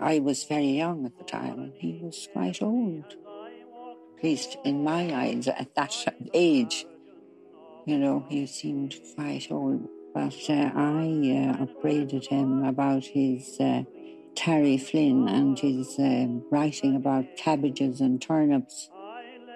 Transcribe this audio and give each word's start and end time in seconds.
I 0.00 0.18
was 0.18 0.44
very 0.44 0.68
young 0.68 1.04
at 1.04 1.18
the 1.18 1.24
time, 1.24 1.58
and 1.58 1.72
he 1.76 2.00
was 2.02 2.26
quite 2.32 2.62
old. 2.62 3.04
At 4.16 4.24
least 4.24 4.56
in 4.64 4.82
my 4.82 5.14
eyes, 5.14 5.46
at 5.46 5.74
that 5.74 5.94
age, 6.32 6.86
you 7.86 7.98
know, 7.98 8.24
he 8.28 8.46
seemed 8.46 8.94
quite 9.14 9.50
old. 9.50 9.88
But 10.14 10.34
uh, 10.48 10.70
I 10.74 11.54
uh, 11.58 11.62
upbraided 11.62 12.26
him 12.26 12.64
about 12.64 13.04
his 13.04 13.58
uh, 13.60 13.82
Tarry 14.34 14.78
Flynn 14.78 15.28
and 15.28 15.58
his 15.58 15.98
uh, 15.98 16.26
writing 16.50 16.96
about 16.96 17.36
cabbages 17.36 18.00
and 18.00 18.20
turnips 18.20 18.90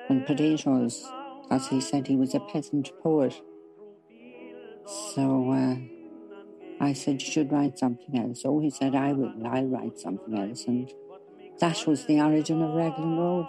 and 0.09 0.27
potatoes, 0.27 1.03
because 1.43 1.69
he 1.69 1.81
said 1.81 2.07
he 2.07 2.17
was 2.17 2.35
a 2.35 2.41
peasant 2.41 2.93
poet. 3.03 3.35
So 4.87 5.51
uh, 5.51 5.94
I 6.81 6.93
said, 6.93 7.23
You 7.23 7.31
should 7.31 7.53
write 7.53 7.79
something 7.79 8.19
else. 8.19 8.43
Oh, 8.45 8.61
he 8.61 8.71
said, 8.71 8.95
I 8.95 9.13
will, 9.13 9.33
I'll 9.47 9.67
write 9.67 9.99
something 9.99 10.37
else. 10.39 10.65
And 10.67 10.91
that 11.61 11.87
was 11.87 12.07
the 12.07 12.21
origin 12.21 12.63
of 12.63 12.75
Raglan 12.75 13.17
Road. 13.17 13.47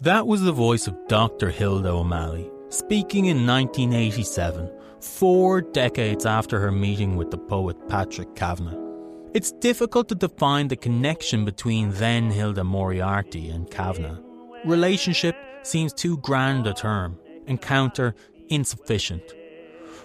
That 0.00 0.26
was 0.26 0.42
the 0.42 0.52
voice 0.52 0.86
of 0.86 0.98
Dr. 1.08 1.48
Hilda 1.48 1.88
O'Malley, 1.88 2.50
speaking 2.68 3.24
in 3.24 3.46
1987, 3.46 4.70
four 5.00 5.62
decades 5.62 6.26
after 6.26 6.60
her 6.60 6.70
meeting 6.70 7.16
with 7.16 7.30
the 7.30 7.38
poet 7.38 7.88
Patrick 7.88 8.34
Kavanagh. 8.34 8.84
It's 9.32 9.50
difficult 9.50 10.10
to 10.10 10.14
define 10.14 10.68
the 10.68 10.76
connection 10.76 11.46
between 11.46 11.90
then 11.92 12.30
Hilda 12.30 12.64
Moriarty 12.64 13.48
and 13.48 13.70
Kavanagh. 13.70 14.20
Relationship 14.66 15.34
seems 15.66 15.92
too 15.92 16.18
grand 16.18 16.66
a 16.66 16.74
term, 16.74 17.18
encounter 17.46 18.14
insufficient. 18.48 19.22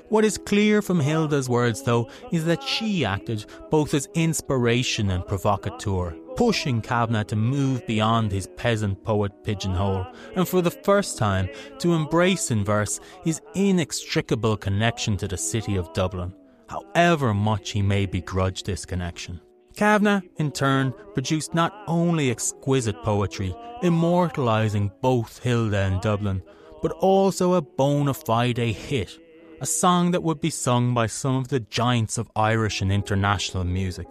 What 0.10 0.26
is 0.26 0.40
clear 0.40 0.82
from 0.82 1.00
Hilda's 1.00 1.48
words, 1.48 1.84
though, 1.84 2.10
is 2.32 2.46
that 2.46 2.64
she 2.64 3.06
acted 3.06 3.46
both 3.70 3.94
as 3.94 4.10
inspiration 4.16 5.12
and 5.12 5.26
provocateur, 5.26 6.16
pushing 6.36 6.82
Kavanagh 6.82 7.26
to 7.26 7.36
move 7.36 7.86
beyond 7.86 8.32
his 8.32 8.48
peasant 8.58 9.04
poet 9.04 9.32
pigeonhole, 9.44 10.08
and 10.36 10.48
for 10.48 10.64
the 10.64 10.72
first 10.72 11.20
time 11.20 11.48
to 11.78 11.94
embrace 11.94 12.50
in 12.50 12.66
verse 12.66 13.00
his 13.24 13.40
inextricable 13.54 14.58
connection 14.58 15.16
to 15.18 15.28
the 15.28 15.38
city 15.38 15.76
of 15.76 15.94
Dublin, 15.94 16.34
however 16.68 17.32
much 17.36 17.70
he 17.70 17.84
may 17.84 18.08
begrudge 18.08 18.64
this 18.64 18.86
connection. 18.86 19.40
Kavanagh, 19.80 20.24
in 20.36 20.52
turn, 20.52 20.94
produced 21.14 21.54
not 21.54 21.74
only 21.88 22.30
exquisite 22.30 23.02
poetry, 23.02 23.56
immortalising 23.82 24.92
both 25.00 25.42
Hilda 25.42 25.78
and 25.78 26.02
Dublin, 26.02 26.44
but 26.82 26.92
also 27.00 27.54
a 27.54 27.62
bona 27.62 28.14
fide 28.14 28.58
hit, 28.58 29.18
a 29.62 29.66
song 29.66 30.12
that 30.12 30.22
would 30.22 30.42
be 30.42 30.50
sung 30.50 30.94
by 30.94 31.08
some 31.08 31.38
of 31.38 31.48
the 31.48 31.62
giants 31.62 32.18
of 32.18 32.30
Irish 32.36 32.82
and 32.82 32.92
international 32.92 33.64
music 33.64 34.08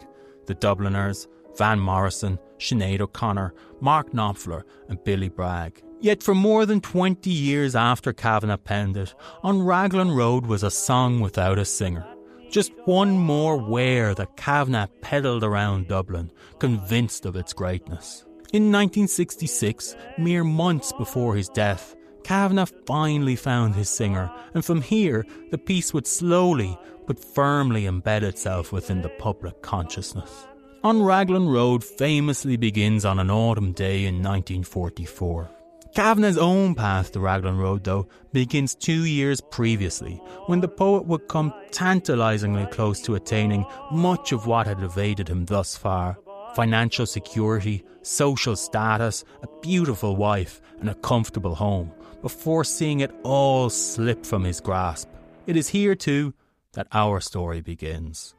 the 0.47 0.55
Dubliners, 0.55 1.28
Van 1.58 1.78
Morrison, 1.78 2.38
Sinead 2.56 3.03
O'Connor, 3.03 3.53
Mark 3.82 4.12
Knopfler, 4.14 4.62
and 4.88 5.05
Billy 5.05 5.28
Bragg. 5.28 5.82
Yet 6.00 6.22
for 6.22 6.34
more 6.34 6.64
than 6.64 6.80
20 6.80 7.28
years 7.28 7.77
after 7.77 8.14
Kavanagh 8.14 8.56
penned 8.64 8.97
it, 8.97 9.12
On 9.42 9.60
Raglan 9.60 10.12
Road 10.12 10.47
was 10.47 10.62
a 10.62 10.70
song 10.70 11.20
without 11.20 11.58
a 11.58 11.66
singer. 11.66 12.06
Just 12.50 12.72
one 12.86 13.18
more 13.18 13.58
wear 13.58 14.14
that 14.14 14.36
Kavanagh 14.36 14.88
pedalled 15.02 15.44
around 15.44 15.88
Dublin, 15.88 16.30
convinced 16.58 17.27
of 17.27 17.36
its 17.36 17.52
greatness. 17.52 18.24
In 18.52 18.72
1966, 18.72 19.94
mere 20.16 20.44
months 20.44 20.91
before 20.92 21.34
his 21.34 21.50
death, 21.50 21.94
Kavanagh 22.25 22.70
finally 22.86 23.36
found 23.36 23.75
his 23.75 23.91
singer, 23.91 24.31
and 24.54 24.64
from 24.64 24.81
here, 24.81 25.26
the 25.50 25.59
piece 25.59 25.92
would 25.92 26.06
slowly 26.06 26.78
but 27.06 27.22
firmly 27.22 27.84
embed 27.84 28.22
itself 28.22 28.72
within 28.72 29.03
the 29.03 29.09
public 29.10 29.60
consciousness. 29.60 30.47
On 30.84 31.03
Raglan 31.03 31.48
Road 31.48 31.84
famously 31.84 32.56
begins 32.56 33.04
on 33.04 33.19
an 33.19 33.30
autumn 33.30 33.72
day 33.72 34.04
in 34.06 34.22
1944. 34.22 35.50
Kavanagh's 35.98 36.38
own 36.38 36.76
path 36.76 37.10
to 37.10 37.19
Raglan 37.19 37.59
Road, 37.59 37.82
though, 37.82 38.06
begins 38.32 38.76
two 38.76 39.04
years 39.04 39.41
previously, 39.41 40.14
when 40.47 40.60
the 40.60 40.69
poet 40.69 41.06
would 41.06 41.26
come 41.26 41.53
tantalisingly 41.72 42.66
close 42.66 43.03
to 43.03 43.16
attaining 43.16 43.66
much 43.91 44.31
of 44.31 44.47
what 44.47 44.69
had 44.69 44.81
evaded 44.81 45.28
him 45.28 45.44
thus 45.47 45.76
far 45.76 46.16
financial 46.54 47.04
security, 47.04 47.84
social 48.03 48.54
status, 48.54 49.25
a 49.42 49.48
beautiful 49.60 50.14
wife, 50.14 50.60
and 50.78 50.88
a 50.88 50.94
comfortable 50.94 51.56
home, 51.56 51.92
before 52.22 52.62
seeing 52.62 53.00
it 53.00 53.10
all 53.25 53.69
slip 53.69 54.25
from 54.25 54.44
his 54.44 54.60
grasp. 54.60 55.09
It 55.48 55.56
is 55.56 55.66
here, 55.66 55.97
too, 55.97 56.32
that 56.75 56.86
our 56.92 57.19
story 57.20 57.60
begins. 57.60 58.36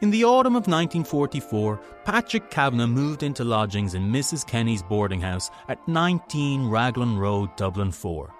In 0.00 0.10
the 0.12 0.24
autumn 0.24 0.54
of 0.54 0.68
1944, 0.68 1.80
Patrick 2.04 2.50
Kavanagh 2.52 2.86
moved 2.86 3.24
into 3.24 3.42
lodgings 3.42 3.94
in 3.94 4.12
Mrs. 4.12 4.46
Kenny's 4.46 4.80
boarding 4.80 5.20
house 5.20 5.50
at 5.68 5.88
19 5.88 6.68
Raglan 6.68 7.18
Road, 7.18 7.50
Dublin 7.56 7.90
4. 7.90 8.32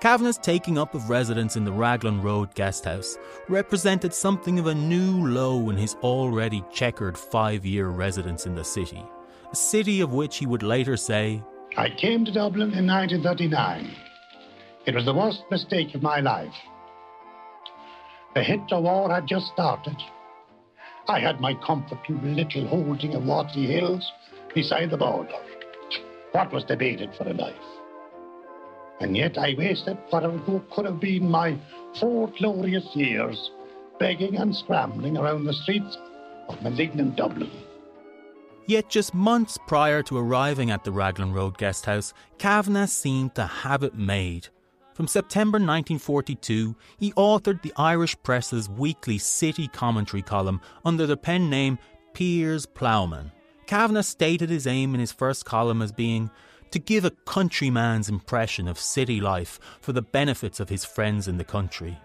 Kavanagh's 0.00 0.38
taking 0.38 0.78
up 0.78 0.94
of 0.94 1.10
residence 1.10 1.56
in 1.56 1.66
the 1.66 1.72
Raglan 1.72 2.22
Road 2.22 2.54
guest 2.54 2.86
house 2.86 3.18
represented 3.50 4.14
something 4.14 4.58
of 4.58 4.66
a 4.66 4.74
new 4.74 5.28
low 5.28 5.68
in 5.68 5.76
his 5.76 5.94
already 5.96 6.64
checkered 6.72 7.18
five 7.18 7.66
year 7.66 7.88
residence 7.88 8.46
in 8.46 8.54
the 8.54 8.64
city, 8.64 9.04
a 9.52 9.54
city 9.54 10.00
of 10.00 10.14
which 10.14 10.38
he 10.38 10.46
would 10.46 10.62
later 10.62 10.96
say, 10.96 11.42
I 11.76 11.90
came 11.90 12.24
to 12.24 12.32
Dublin 12.32 12.72
in 12.72 12.86
1939. 12.86 13.94
It 14.86 14.94
was 14.94 15.04
the 15.04 15.12
worst 15.12 15.42
mistake 15.50 15.94
of 15.94 16.00
my 16.00 16.20
life. 16.20 16.54
The 18.34 18.42
Hitler 18.42 18.80
War 18.80 19.10
had 19.14 19.26
just 19.26 19.48
started. 19.52 19.96
I 21.08 21.18
had 21.18 21.40
my 21.40 21.54
comfortable 21.54 22.28
little 22.28 22.66
holding 22.66 23.14
of 23.14 23.24
Watley 23.24 23.66
Hills 23.66 24.10
beside 24.54 24.90
the 24.90 24.96
border. 24.96 25.34
What 26.32 26.52
was 26.52 26.64
debated 26.64 27.10
for 27.16 27.28
a 27.28 27.32
life? 27.34 27.54
And 29.00 29.16
yet 29.16 29.36
I 29.36 29.54
wasted 29.58 29.98
what 30.10 30.70
could 30.70 30.84
have 30.86 31.00
been 31.00 31.28
my 31.28 31.58
four 31.98 32.30
glorious 32.38 32.86
years 32.94 33.50
begging 33.98 34.36
and 34.36 34.54
scrambling 34.54 35.16
around 35.16 35.44
the 35.44 35.52
streets 35.52 35.96
of 36.48 36.62
malignant 36.62 37.16
Dublin. 37.16 37.50
Yet 38.66 38.88
just 38.88 39.12
months 39.12 39.58
prior 39.66 40.02
to 40.04 40.16
arriving 40.16 40.70
at 40.70 40.84
the 40.84 40.92
Raglan 40.92 41.32
Road 41.32 41.58
guest 41.58 41.86
house, 41.86 42.14
Kavanagh 42.38 42.86
seemed 42.86 43.34
to 43.34 43.46
have 43.46 43.82
it 43.82 43.94
made. 43.94 44.48
From 45.02 45.08
September 45.08 45.56
1942, 45.56 46.76
he 46.96 47.12
authored 47.14 47.60
the 47.62 47.72
Irish 47.76 48.16
Press's 48.22 48.68
weekly 48.68 49.18
city 49.18 49.66
commentary 49.66 50.22
column 50.22 50.60
under 50.84 51.08
the 51.08 51.16
pen 51.16 51.50
name 51.50 51.80
Piers 52.14 52.66
Plowman. 52.66 53.32
Kavanagh 53.66 54.02
stated 54.02 54.48
his 54.48 54.68
aim 54.68 54.94
in 54.94 55.00
his 55.00 55.10
first 55.10 55.44
column 55.44 55.82
as 55.82 55.90
being 55.90 56.30
to 56.70 56.78
give 56.78 57.04
a 57.04 57.10
countryman's 57.26 58.08
impression 58.08 58.68
of 58.68 58.78
city 58.78 59.20
life 59.20 59.58
for 59.80 59.92
the 59.92 60.02
benefits 60.02 60.60
of 60.60 60.68
his 60.68 60.84
friends 60.84 61.26
in 61.26 61.36
the 61.36 61.42
country. 61.42 61.98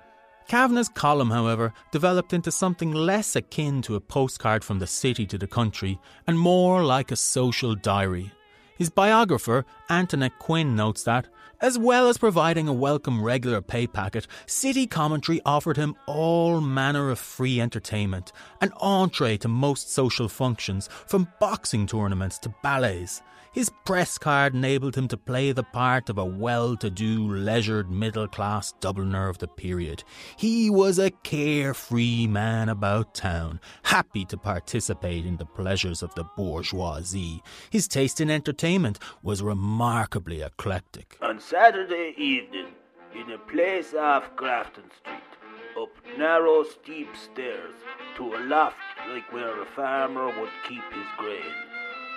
Kavanagh's 0.48 0.90
column, 0.90 1.30
however, 1.30 1.74
developed 1.92 2.34
into 2.34 2.52
something 2.52 2.94
less 2.94 3.36
akin 3.36 3.84
to 3.84 3.94
a 3.94 4.02
postcard 4.02 4.64
from 4.64 4.80
the 4.80 4.88
city 4.88 5.28
to 5.28 5.38
the 5.38 5.46
country 5.46 6.00
and 6.26 6.40
more 6.40 6.84
like 6.84 7.12
a 7.12 7.16
social 7.16 7.76
diary. 7.76 8.32
His 8.78 8.90
biographer, 8.90 9.66
Antoinette 9.90 10.38
Quinn, 10.40 10.76
notes 10.76 11.04
that 11.04 11.28
as 11.60 11.80
well 11.80 12.08
as 12.08 12.20
providing 12.20 12.68
a 12.68 12.74
welcome 12.74 13.24
regular 13.24 13.62
pay 13.62 13.88
packet, 13.88 14.28
City 14.46 14.86
Commentary 14.86 15.42
offered 15.44 15.78
him 15.78 15.96
all 16.06 16.62
manner 16.62 17.10
of 17.10 17.18
free 17.18 17.60
entertainment, 17.60 18.32
an 18.62 18.72
entree 18.80 19.38
to 19.38 19.48
most 19.48 19.92
social 19.92 20.30
functions, 20.30 20.88
from 21.08 21.28
boxing 21.40 21.88
tournaments 21.88 22.38
to 22.40 22.54
ballets. 22.62 23.24
His 23.58 23.72
press 23.86 24.20
card 24.20 24.54
enabled 24.54 24.96
him 24.96 25.08
to 25.08 25.18
play 25.18 25.52
the 25.52 25.64
part 25.64 26.12
of 26.12 26.20
a 26.20 26.24
well 26.24 26.78
to 26.78 26.92
do, 26.92 27.28
leisured 27.34 27.90
middle 27.90 28.28
class 28.28 28.72
Dubliner 28.80 29.32
of 29.32 29.40
the 29.40 29.48
period. 29.48 30.04
He 30.38 30.70
was 30.70 31.00
a 31.00 31.10
carefree 31.10 32.28
man 32.28 32.70
about 32.70 33.16
town, 33.16 33.60
happy 33.82 34.26
to 34.26 34.38
participate 34.38 35.26
in 35.26 35.38
the 35.38 35.46
pleasures 35.48 36.04
of 36.04 36.14
the 36.14 36.24
bourgeoisie. 36.24 37.42
His 37.72 37.88
taste 37.88 38.22
in 38.22 38.30
entertainment 38.30 39.00
was 39.24 39.42
remarkably 39.42 40.44
eclectic. 40.44 41.18
On 41.24 41.40
Saturday 41.40 42.14
evening, 42.16 42.68
in 43.16 43.32
a 43.32 43.40
place 43.40 43.96
off 43.96 44.36
Grafton 44.36 44.92
Street, 45.02 45.82
up 45.82 45.90
narrow, 46.16 46.64
steep 46.64 47.10
stairs 47.16 47.74
to 48.18 48.36
a 48.36 48.40
loft 48.46 48.78
like 49.10 49.34
where 49.34 49.60
a 49.60 49.66
farmer 49.66 50.28
would 50.28 50.52
keep 50.68 50.84
his 50.94 51.08
grain 51.18 51.67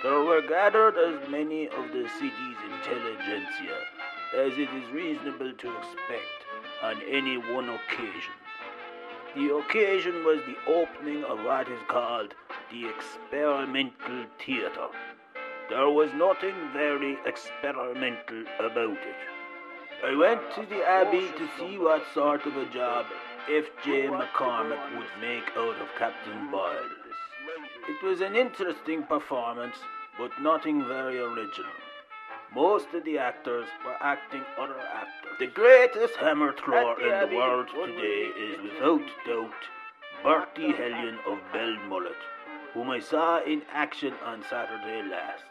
there 0.03 0.21
were 0.21 0.41
gathered 0.41 0.97
as 0.97 1.29
many 1.29 1.69
of 1.69 1.93
the 1.93 2.09
city's 2.19 2.57
intelligentsia 2.73 3.77
as 4.37 4.53
it 4.55 4.69
is 4.73 4.91
reasonable 4.93 5.53
to 5.53 5.77
expect 5.77 6.41
on 6.83 6.97
any 7.09 7.37
one 7.37 7.69
occasion. 7.69 8.33
The 9.37 9.55
occasion 9.57 10.25
was 10.25 10.41
the 10.47 10.73
opening 10.73 11.23
of 11.25 11.45
what 11.45 11.69
is 11.69 11.81
called 11.89 12.35
the 12.71 12.89
experimental 12.89 14.25
theatre. 14.45 14.89
There 15.69 15.91
was 15.91 16.11
nothing 16.15 16.55
very 16.73 17.19
experimental 17.27 18.45
about 18.59 18.99
it. 18.99 19.21
I 20.05 20.17
went 20.17 20.41
to 20.55 20.67
the 20.67 20.83
Abbey 20.83 21.29
to 21.37 21.49
see 21.59 21.77
what 21.77 22.03
sort 22.15 22.47
of 22.47 22.57
a 22.57 22.67
job 22.73 23.07
F.J. 23.49 24.09
McCormick 24.09 24.97
would 24.97 25.21
make 25.21 25.45
out 25.57 25.77
of 25.81 25.89
Captain 25.99 26.51
Boyle. 26.51 27.00
It 27.89 28.03
was 28.05 28.21
an 28.21 28.37
interesting 28.37 29.03
performance, 29.05 29.77
but 30.19 30.31
nothing 30.41 30.87
very 30.87 31.19
original. 31.19 31.73
Most 32.55 32.89
of 32.95 33.05
the 33.05 33.19
actors 33.19 33.69
were 33.85 33.97
acting 34.01 34.43
other 34.59 34.79
actors. 34.79 35.39
The 35.39 35.47
greatest 35.47 36.17
hammer 36.17 36.53
thrower 36.53 37.01
in 37.01 37.31
the 37.31 37.37
world 37.37 37.69
today 37.69 38.29
is 38.39 38.61
without 38.63 39.09
doubt 39.27 39.53
Bertie 40.23 40.73
Hellion 40.73 41.19
of 41.27 41.39
Belmullet, 41.53 42.21
whom 42.75 42.91
I 42.91 43.01
saw 43.01 43.43
in 43.43 43.63
action 43.73 44.13
on 44.25 44.45
Saturday 44.51 45.09
last. 45.09 45.45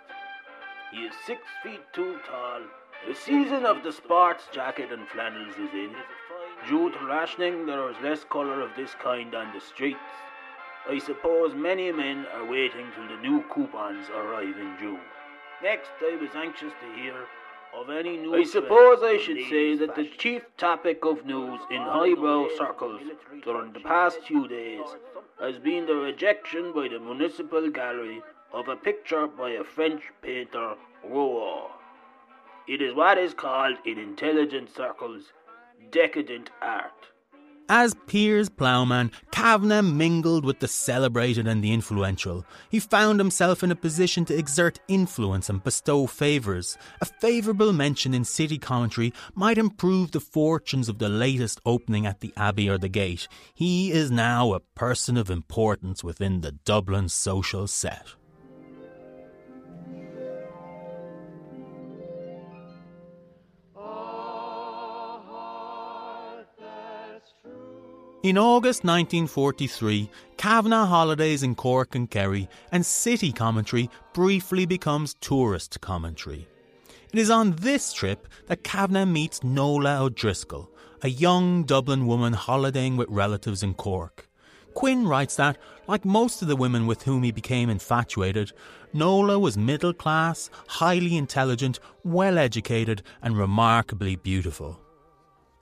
He 0.91 1.05
is 1.05 1.13
six 1.25 1.41
feet 1.63 1.81
two 1.93 2.19
tall. 2.27 2.61
The 3.07 3.15
season 3.15 3.65
of 3.65 3.83
the 3.83 3.91
sports 3.91 4.43
jacket 4.51 4.91
and 4.91 5.07
flannels 5.07 5.55
is 5.55 5.73
in. 5.73 5.95
Due 6.67 6.91
to 6.91 7.05
rationing, 7.05 7.65
there 7.65 7.89
is 7.89 7.95
less 8.03 8.23
colour 8.25 8.61
of 8.61 8.75
this 8.75 8.93
kind 9.01 9.33
on 9.33 9.53
the 9.53 9.61
streets. 9.61 9.99
I 10.87 10.99
suppose 10.99 11.53
many 11.55 11.91
men 11.91 12.25
are 12.33 12.45
waiting 12.45 12.87
till 12.95 13.07
the 13.07 13.21
new 13.21 13.43
coupons 13.53 14.09
arrive 14.09 14.57
in 14.57 14.75
June. 14.79 15.01
Next, 15.61 15.89
I 16.01 16.15
was 16.15 16.29
anxious 16.35 16.71
to 16.81 17.01
hear 17.01 17.25
of 17.73 17.89
any 17.89 18.17
news. 18.17 18.47
I 18.47 18.51
suppose 18.51 18.99
I 19.03 19.17
should 19.17 19.49
say 19.49 19.75
that 19.75 19.95
the 19.95 20.09
chief 20.17 20.43
topic 20.57 21.05
of 21.05 21.25
news 21.25 21.59
in 21.69 21.81
highbrow 21.81 22.47
circles 22.57 23.01
during 23.43 23.73
the 23.73 23.79
past 23.81 24.19
few 24.21 24.47
days 24.47 24.85
has 25.39 25.57
been 25.59 25.85
the 25.85 25.95
rejection 25.95 26.73
by 26.73 26.87
the 26.87 26.99
Municipal 26.99 27.69
Gallery 27.69 28.21
of 28.53 28.67
a 28.67 28.75
picture 28.75 29.27
by 29.27 29.51
a 29.51 29.63
French 29.63 30.03
painter, 30.21 30.75
Rouault. 31.05 31.71
It 32.67 32.81
is 32.81 32.93
what 32.93 33.17
is 33.17 33.33
called 33.33 33.77
in 33.85 33.97
intelligent 33.97 34.75
circles 34.75 35.33
decadent 35.91 36.49
art. 36.61 37.07
As 37.71 37.93
Piers 38.07 38.49
Plowman, 38.49 39.11
Kavanagh 39.29 39.83
mingled 39.83 40.43
with 40.43 40.59
the 40.59 40.67
celebrated 40.67 41.47
and 41.47 41.63
the 41.63 41.71
influential. 41.71 42.43
He 42.71 42.79
found 42.79 43.19
himself 43.19 43.61
in 43.61 43.69
a 43.69 43.75
position 43.75 44.25
to 44.25 44.35
exert 44.35 44.79
influence 44.87 45.49
and 45.49 45.63
bestow 45.63 46.07
favours. 46.07 46.79
A 46.99 47.05
favourable 47.05 47.71
mention 47.71 48.15
in 48.15 48.25
city 48.25 48.57
commentary 48.57 49.13
might 49.35 49.59
improve 49.59 50.09
the 50.11 50.19
fortunes 50.19 50.89
of 50.89 50.97
the 50.97 51.09
latest 51.09 51.61
opening 51.63 52.07
at 52.07 52.21
the 52.21 52.33
Abbey 52.35 52.67
or 52.67 52.79
the 52.79 52.89
Gate. 52.89 53.27
He 53.53 53.91
is 53.91 54.09
now 54.09 54.53
a 54.53 54.61
person 54.61 55.15
of 55.15 55.29
importance 55.29 56.03
within 56.03 56.41
the 56.41 56.53
Dublin 56.53 57.07
social 57.07 57.67
set. 57.67 58.15
In 68.21 68.37
August 68.37 68.83
1943, 68.83 70.09
Kavanagh 70.35 70.87
holidays 70.87 71.41
in 71.41 71.55
Cork 71.55 71.95
and 71.95 72.11
Kerry, 72.11 72.49
and 72.69 72.85
city 72.85 73.31
commentary 73.31 73.89
briefly 74.13 74.65
becomes 74.65 75.15
tourist 75.21 75.79
commentary. 75.79 76.45
It 77.13 77.17
is 77.17 77.29
on 77.29 77.53
this 77.53 77.93
trip 77.93 78.27
that 78.47 78.65
Kavanagh 78.65 79.05
meets 79.05 79.41
Nola 79.41 80.03
O'Driscoll, 80.03 80.69
a 81.01 81.07
young 81.07 81.63
Dublin 81.63 82.07
woman 82.07 82.33
holidaying 82.33 82.97
with 82.97 83.07
relatives 83.07 83.63
in 83.63 83.73
Cork. 83.73 84.27
Quinn 84.73 85.07
writes 85.07 85.37
that, 85.37 85.57
like 85.87 86.03
most 86.03 86.41
of 86.41 86.49
the 86.49 86.57
women 86.57 86.87
with 86.87 87.03
whom 87.03 87.23
he 87.23 87.31
became 87.31 87.69
infatuated, 87.69 88.51
Nola 88.91 89.39
was 89.39 89.57
middle 89.57 89.93
class, 89.93 90.49
highly 90.67 91.15
intelligent, 91.15 91.79
well 92.03 92.37
educated, 92.37 93.01
and 93.21 93.37
remarkably 93.37 94.17
beautiful. 94.17 94.77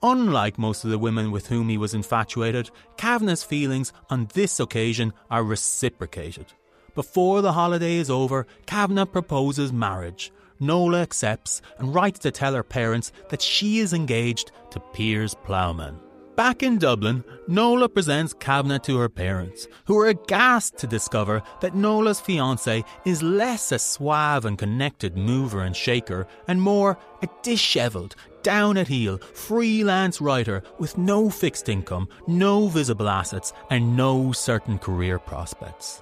Unlike 0.03 0.59
most 0.59 0.83
of 0.83 0.91
the 0.91 0.99
women 0.99 1.31
with 1.31 1.47
whom 1.47 1.69
he 1.69 1.77
was 1.77 1.95
infatuated, 1.95 2.69
Kavanagh's 2.97 3.43
feelings 3.43 3.93
on 4.09 4.27
this 4.33 4.59
occasion 4.59 5.11
are 5.31 5.43
reciprocated. 5.43 6.45
Before 6.93 7.41
the 7.41 7.53
holiday 7.53 7.95
is 7.95 8.09
over, 8.09 8.45
Kavanagh 8.67 9.05
proposes 9.05 9.73
marriage. 9.73 10.31
Nola 10.59 11.01
accepts 11.01 11.61
and 11.79 11.93
writes 11.93 12.19
to 12.19 12.31
tell 12.31 12.53
her 12.53 12.63
parents 12.63 13.11
that 13.29 13.41
she 13.41 13.79
is 13.79 13.93
engaged 13.93 14.51
to 14.71 14.79
Piers 14.79 15.35
Plowman. 15.43 15.99
Back 16.35 16.61
in 16.61 16.77
Dublin, 16.77 17.23
Nola 17.47 17.89
presents 17.89 18.33
Kavanagh 18.33 18.83
to 18.83 18.97
her 18.97 19.09
parents, 19.09 19.67
who 19.85 19.97
are 19.97 20.09
aghast 20.09 20.77
to 20.77 20.85
discover 20.85 21.41
that 21.61 21.73
Nola's 21.73 22.19
fiance 22.19 22.83
is 23.05 23.23
less 23.23 23.71
a 23.71 23.79
suave 23.79 24.45
and 24.45 24.55
connected 24.55 25.17
mover 25.17 25.61
and 25.61 25.75
shaker 25.75 26.27
and 26.47 26.61
more 26.61 26.99
a 27.23 27.27
dishevelled, 27.41 28.15
down 28.47 28.77
at 28.77 28.87
heel, 28.87 29.17
freelance 29.17 30.21
writer 30.21 30.63
with 30.79 30.97
no 30.97 31.29
fixed 31.29 31.67
income, 31.67 32.07
no 32.27 32.69
visible 32.69 33.09
assets, 33.09 33.51
and 33.69 33.97
no 33.97 34.31
certain 34.31 34.79
career 34.79 35.19
prospects. 35.19 36.01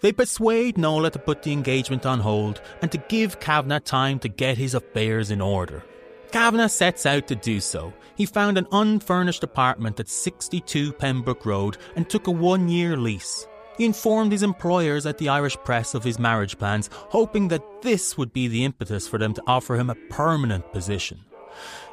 They 0.00 0.10
persuade 0.10 0.76
Nola 0.76 1.12
to 1.12 1.20
put 1.20 1.44
the 1.44 1.52
engagement 1.52 2.04
on 2.04 2.18
hold 2.18 2.60
and 2.82 2.90
to 2.90 2.98
give 3.08 3.38
Kavanagh 3.38 3.84
time 3.84 4.18
to 4.18 4.28
get 4.28 4.58
his 4.58 4.74
affairs 4.74 5.30
in 5.30 5.40
order. 5.40 5.84
Kavanagh 6.32 6.66
sets 6.66 7.06
out 7.06 7.28
to 7.28 7.36
do 7.36 7.60
so. 7.60 7.92
He 8.16 8.26
found 8.26 8.58
an 8.58 8.66
unfurnished 8.72 9.44
apartment 9.44 10.00
at 10.00 10.08
62 10.08 10.94
Pembroke 10.94 11.46
Road 11.46 11.76
and 11.94 12.10
took 12.10 12.26
a 12.26 12.32
one 12.32 12.68
year 12.68 12.96
lease. 12.96 13.46
He 13.78 13.84
informed 13.84 14.32
his 14.32 14.42
employers 14.42 15.06
at 15.06 15.18
the 15.18 15.28
Irish 15.28 15.56
press 15.58 15.94
of 15.94 16.02
his 16.02 16.18
marriage 16.18 16.58
plans, 16.58 16.90
hoping 16.92 17.46
that 17.48 17.82
this 17.82 18.18
would 18.18 18.32
be 18.32 18.48
the 18.48 18.64
impetus 18.64 19.06
for 19.06 19.18
them 19.18 19.32
to 19.34 19.42
offer 19.46 19.76
him 19.76 19.90
a 19.90 19.94
permanent 20.10 20.72
position. 20.72 21.20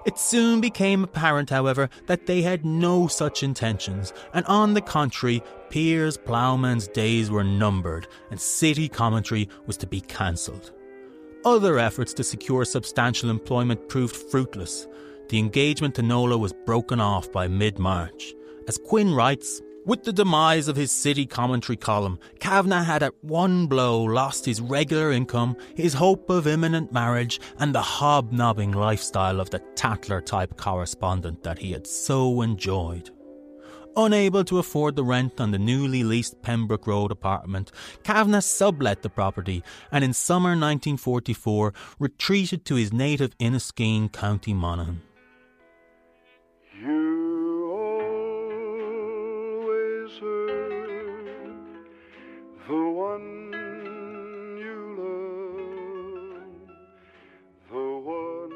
It 0.06 0.18
soon 0.18 0.62
became 0.62 1.04
apparent, 1.04 1.50
however, 1.50 1.89
that 2.07 2.25
they 2.25 2.42
had 2.42 2.65
no 2.65 3.07
such 3.07 3.44
intentions, 3.44 4.13
and 4.33 4.45
on 4.48 4.74
the 4.74 4.81
contrary, 4.81 5.42
Piers 5.69 6.18
Plowman's 6.18 6.88
days 6.88 7.31
were 7.31 7.44
numbered, 7.44 8.07
and 8.30 8.39
city 8.39 8.89
commentary 8.89 9.50
was 9.65 9.77
to 9.77 9.88
be 9.88 10.01
cancelled. 10.01 10.71
Other 11.45 11.80
efforts 11.80 12.13
to 12.13 12.24
secure 12.24 12.65
substantial 12.65 13.30
employment 13.30 13.89
proved 13.89 14.15
fruitless. 14.15 14.88
The 15.29 15.39
engagement 15.39 15.96
to 15.96 16.01
Nola 16.01 16.38
was 16.38 16.53
broken 16.65 17.00
off 17.00 17.32
by 17.32 17.48
mid 17.48 17.79
March. 17.79 18.34
As 18.67 18.77
Quinn 18.77 19.13
writes, 19.13 19.62
with 19.85 20.03
the 20.03 20.13
demise 20.13 20.67
of 20.67 20.75
his 20.75 20.91
city 20.91 21.25
commentary 21.25 21.75
column, 21.75 22.19
Kavanagh 22.39 22.83
had 22.83 23.03
at 23.03 23.23
one 23.23 23.67
blow 23.67 24.01
lost 24.03 24.45
his 24.45 24.61
regular 24.61 25.11
income, 25.11 25.57
his 25.75 25.93
hope 25.93 26.29
of 26.29 26.47
imminent 26.47 26.91
marriage, 26.91 27.39
and 27.59 27.73
the 27.73 27.81
hobnobbing 27.81 28.71
lifestyle 28.71 29.39
of 29.39 29.49
the 29.49 29.59
Tatler 29.75 30.21
type 30.21 30.57
correspondent 30.57 31.43
that 31.43 31.59
he 31.59 31.71
had 31.71 31.87
so 31.87 32.41
enjoyed. 32.41 33.09
Unable 33.95 34.43
to 34.45 34.57
afford 34.57 34.95
the 34.95 35.03
rent 35.03 35.39
on 35.39 35.51
the 35.51 35.59
newly 35.59 36.03
leased 36.03 36.41
Pembroke 36.41 36.87
Road 36.87 37.11
apartment, 37.11 37.71
Kavanagh 38.03 38.41
sublet 38.41 39.03
the 39.03 39.09
property 39.09 39.63
and 39.91 40.03
in 40.03 40.13
summer 40.13 40.49
1944 40.49 41.73
retreated 41.99 42.65
to 42.65 42.75
his 42.75 42.91
native 42.91 43.37
Inniskeen, 43.37 44.11
County 44.11 44.53
Monaghan. 44.53 45.01
The 52.65 52.75
one 52.75 53.51
you 54.58 54.96
love, 54.98 56.39
the 57.70 57.89
one 58.00 58.51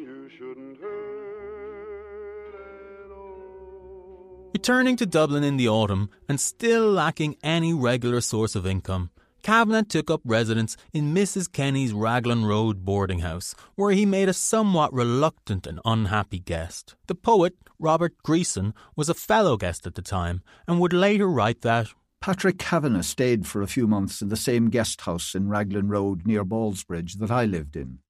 you 0.00 0.30
shouldn't 0.30 0.80
hurt 0.80 2.54
at 2.54 3.10
all. 3.12 4.50
Returning 4.54 4.96
to 4.96 5.04
Dublin 5.04 5.44
in 5.44 5.58
the 5.58 5.68
autumn 5.68 6.08
and 6.26 6.40
still 6.40 6.90
lacking 6.90 7.36
any 7.42 7.74
regular 7.74 8.22
source 8.22 8.54
of 8.54 8.66
income, 8.66 9.10
Kavanagh 9.42 9.82
took 9.82 10.10
up 10.10 10.22
residence 10.24 10.78
in 10.94 11.14
Mrs. 11.14 11.52
Kenny's 11.52 11.92
Raglan 11.92 12.46
Road 12.46 12.86
boarding 12.86 13.18
house, 13.18 13.54
where 13.74 13.92
he 13.92 14.06
made 14.06 14.30
a 14.30 14.32
somewhat 14.32 14.90
reluctant 14.94 15.66
and 15.66 15.80
unhappy 15.84 16.38
guest. 16.38 16.94
The 17.08 17.14
poet, 17.14 17.56
Robert 17.78 18.14
Greacen, 18.24 18.72
was 18.96 19.10
a 19.10 19.14
fellow 19.14 19.58
guest 19.58 19.86
at 19.86 19.96
the 19.96 20.02
time 20.02 20.42
and 20.66 20.80
would 20.80 20.94
later 20.94 21.28
write 21.28 21.60
that 21.60 21.88
Patrick 22.26 22.58
Kavanagh 22.58 23.04
stayed 23.04 23.46
for 23.46 23.62
a 23.62 23.68
few 23.68 23.86
months 23.86 24.20
in 24.20 24.30
the 24.30 24.36
same 24.36 24.68
guest 24.68 25.02
house 25.02 25.32
in 25.32 25.48
Raglan 25.48 25.86
Road 25.86 26.26
near 26.26 26.44
Ballsbridge 26.44 27.20
that 27.20 27.30
I 27.30 27.44
lived 27.44 27.76
in. 27.76 28.00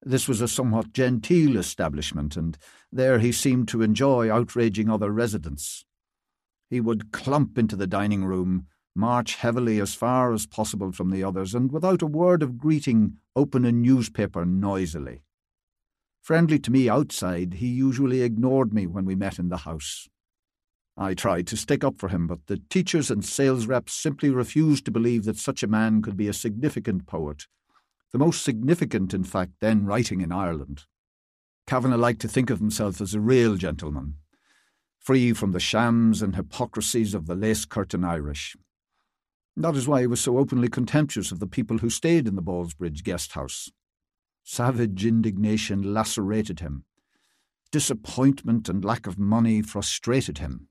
This 0.00 0.28
was 0.28 0.40
a 0.40 0.46
somewhat 0.46 0.92
genteel 0.92 1.56
establishment, 1.56 2.36
and 2.36 2.56
there 2.92 3.18
he 3.18 3.32
seemed 3.32 3.66
to 3.70 3.82
enjoy 3.82 4.32
outraging 4.32 4.88
other 4.88 5.10
residents. 5.10 5.84
He 6.70 6.80
would 6.80 7.10
clump 7.10 7.58
into 7.58 7.74
the 7.74 7.88
dining 7.88 8.24
room, 8.24 8.68
march 8.94 9.34
heavily 9.34 9.80
as 9.80 9.96
far 9.96 10.32
as 10.32 10.46
possible 10.46 10.92
from 10.92 11.10
the 11.10 11.24
others, 11.24 11.56
and 11.56 11.72
without 11.72 12.02
a 12.02 12.06
word 12.06 12.40
of 12.40 12.56
greeting, 12.56 13.16
open 13.34 13.64
a 13.64 13.72
newspaper 13.72 14.46
noisily. 14.46 15.24
Friendly 16.22 16.60
to 16.60 16.70
me 16.70 16.88
outside, 16.88 17.54
he 17.54 17.66
usually 17.66 18.22
ignored 18.22 18.72
me 18.72 18.86
when 18.86 19.04
we 19.04 19.16
met 19.16 19.40
in 19.40 19.48
the 19.48 19.56
house. 19.56 20.08
I 21.00 21.14
tried 21.14 21.46
to 21.46 21.56
stick 21.56 21.84
up 21.84 22.00
for 22.00 22.08
him, 22.08 22.26
but 22.26 22.48
the 22.48 22.60
teachers 22.70 23.08
and 23.08 23.24
sales 23.24 23.68
reps 23.68 23.92
simply 23.92 24.30
refused 24.30 24.84
to 24.84 24.90
believe 24.90 25.24
that 25.26 25.36
such 25.36 25.62
a 25.62 25.68
man 25.68 26.02
could 26.02 26.16
be 26.16 26.26
a 26.26 26.32
significant 26.32 27.06
poet, 27.06 27.46
the 28.10 28.18
most 28.18 28.42
significant, 28.42 29.14
in 29.14 29.22
fact, 29.22 29.52
then 29.60 29.86
writing 29.86 30.20
in 30.22 30.32
Ireland. 30.32 30.86
Kavanagh 31.68 31.98
liked 31.98 32.20
to 32.22 32.28
think 32.28 32.50
of 32.50 32.58
himself 32.58 33.00
as 33.00 33.14
a 33.14 33.20
real 33.20 33.54
gentleman, 33.54 34.14
free 34.98 35.32
from 35.32 35.52
the 35.52 35.60
shams 35.60 36.20
and 36.20 36.34
hypocrisies 36.34 37.14
of 37.14 37.26
the 37.26 37.36
lace 37.36 37.64
curtain 37.64 38.04
Irish. 38.04 38.56
That 39.56 39.76
is 39.76 39.86
why 39.86 40.00
he 40.00 40.08
was 40.08 40.20
so 40.20 40.36
openly 40.36 40.68
contemptuous 40.68 41.30
of 41.30 41.38
the 41.38 41.46
people 41.46 41.78
who 41.78 41.90
stayed 41.90 42.26
in 42.26 42.34
the 42.34 42.42
Ballsbridge 42.42 43.04
guest 43.04 43.32
house. 43.32 43.70
Savage 44.42 45.06
indignation 45.06 45.94
lacerated 45.94 46.58
him. 46.58 46.84
Disappointment 47.70 48.68
and 48.68 48.84
lack 48.84 49.06
of 49.06 49.16
money 49.16 49.62
frustrated 49.62 50.38
him. 50.38 50.68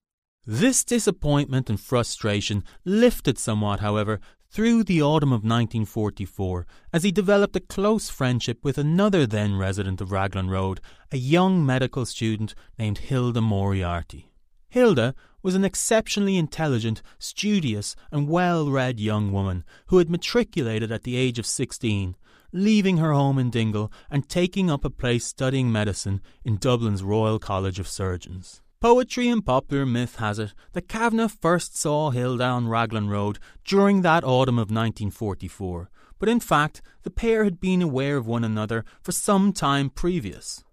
This 0.50 0.86
disappointment 0.86 1.70
and 1.70 1.78
frustration 1.78 2.64
lifted 2.86 3.38
somewhat, 3.38 3.82
however, 3.82 4.22
through 4.50 4.86
the 4.86 5.02
autumn 5.02 5.34
of 5.34 5.44
1944 5.44 6.66
as 6.94 7.04
he 7.04 7.12
developed 7.12 7.58
a 7.58 7.60
close 7.60 8.10
friendship 8.10 8.60
with 8.64 8.78
another 8.78 9.26
then 9.26 9.58
resident 9.58 10.00
of 10.00 10.14
Raglan 10.14 10.50
Road, 10.50 10.80
a 11.12 11.18
young 11.18 11.66
medical 11.66 12.06
student 12.06 12.56
named 12.80 13.00
Hilda 13.00 13.42
Moriarty. 13.42 14.32
Hilda 14.70 15.16
was 15.44 15.54
an 15.54 15.66
exceptionally 15.66 16.38
intelligent, 16.38 17.02
studious, 17.20 17.94
and 18.10 18.30
well 18.30 18.70
read 18.70 19.02
young 19.02 19.34
woman 19.34 19.66
who 19.88 19.98
had 19.98 20.10
matriculated 20.10 20.94
at 20.94 21.04
the 21.04 21.18
age 21.18 21.38
of 21.40 21.46
16 21.46 22.16
leaving 22.54 22.96
her 22.96 23.12
home 23.12 23.38
in 23.38 23.50
Dingle 23.50 23.92
and 24.10 24.30
taking 24.30 24.72
up 24.72 24.86
a 24.86 24.90
place 24.90 25.26
studying 25.26 25.70
medicine 25.70 26.22
in 26.46 26.56
Dublin's 26.56 27.04
Royal 27.04 27.38
College 27.38 27.80
of 27.80 27.90
Surgeons. 27.90 28.62
Poetry 28.80 29.28
and 29.28 29.44
popular 29.44 29.88
myth 29.88 30.18
has 30.18 30.38
it 30.38 30.54
that 30.74 30.88
Kavanagh 30.88 31.30
first 31.30 31.76
saw 31.76 32.12
Hilda 32.12 32.44
on 32.44 32.68
Raglan 32.68 33.10
Road 33.10 33.40
during 33.66 34.04
that 34.04 34.24
autumn 34.24 34.60
of 34.60 34.70
1944, 34.70 35.90
but 36.20 36.30
in 36.30 36.40
fact 36.40 36.84
the 37.02 37.10
pair 37.10 37.44
had 37.44 37.60
been 37.60 37.82
aware 37.82 38.18
of 38.18 38.28
one 38.28 38.44
another 38.44 38.86
for 39.02 39.12
some 39.12 39.52
time 39.52 39.90
previous. 39.90 40.64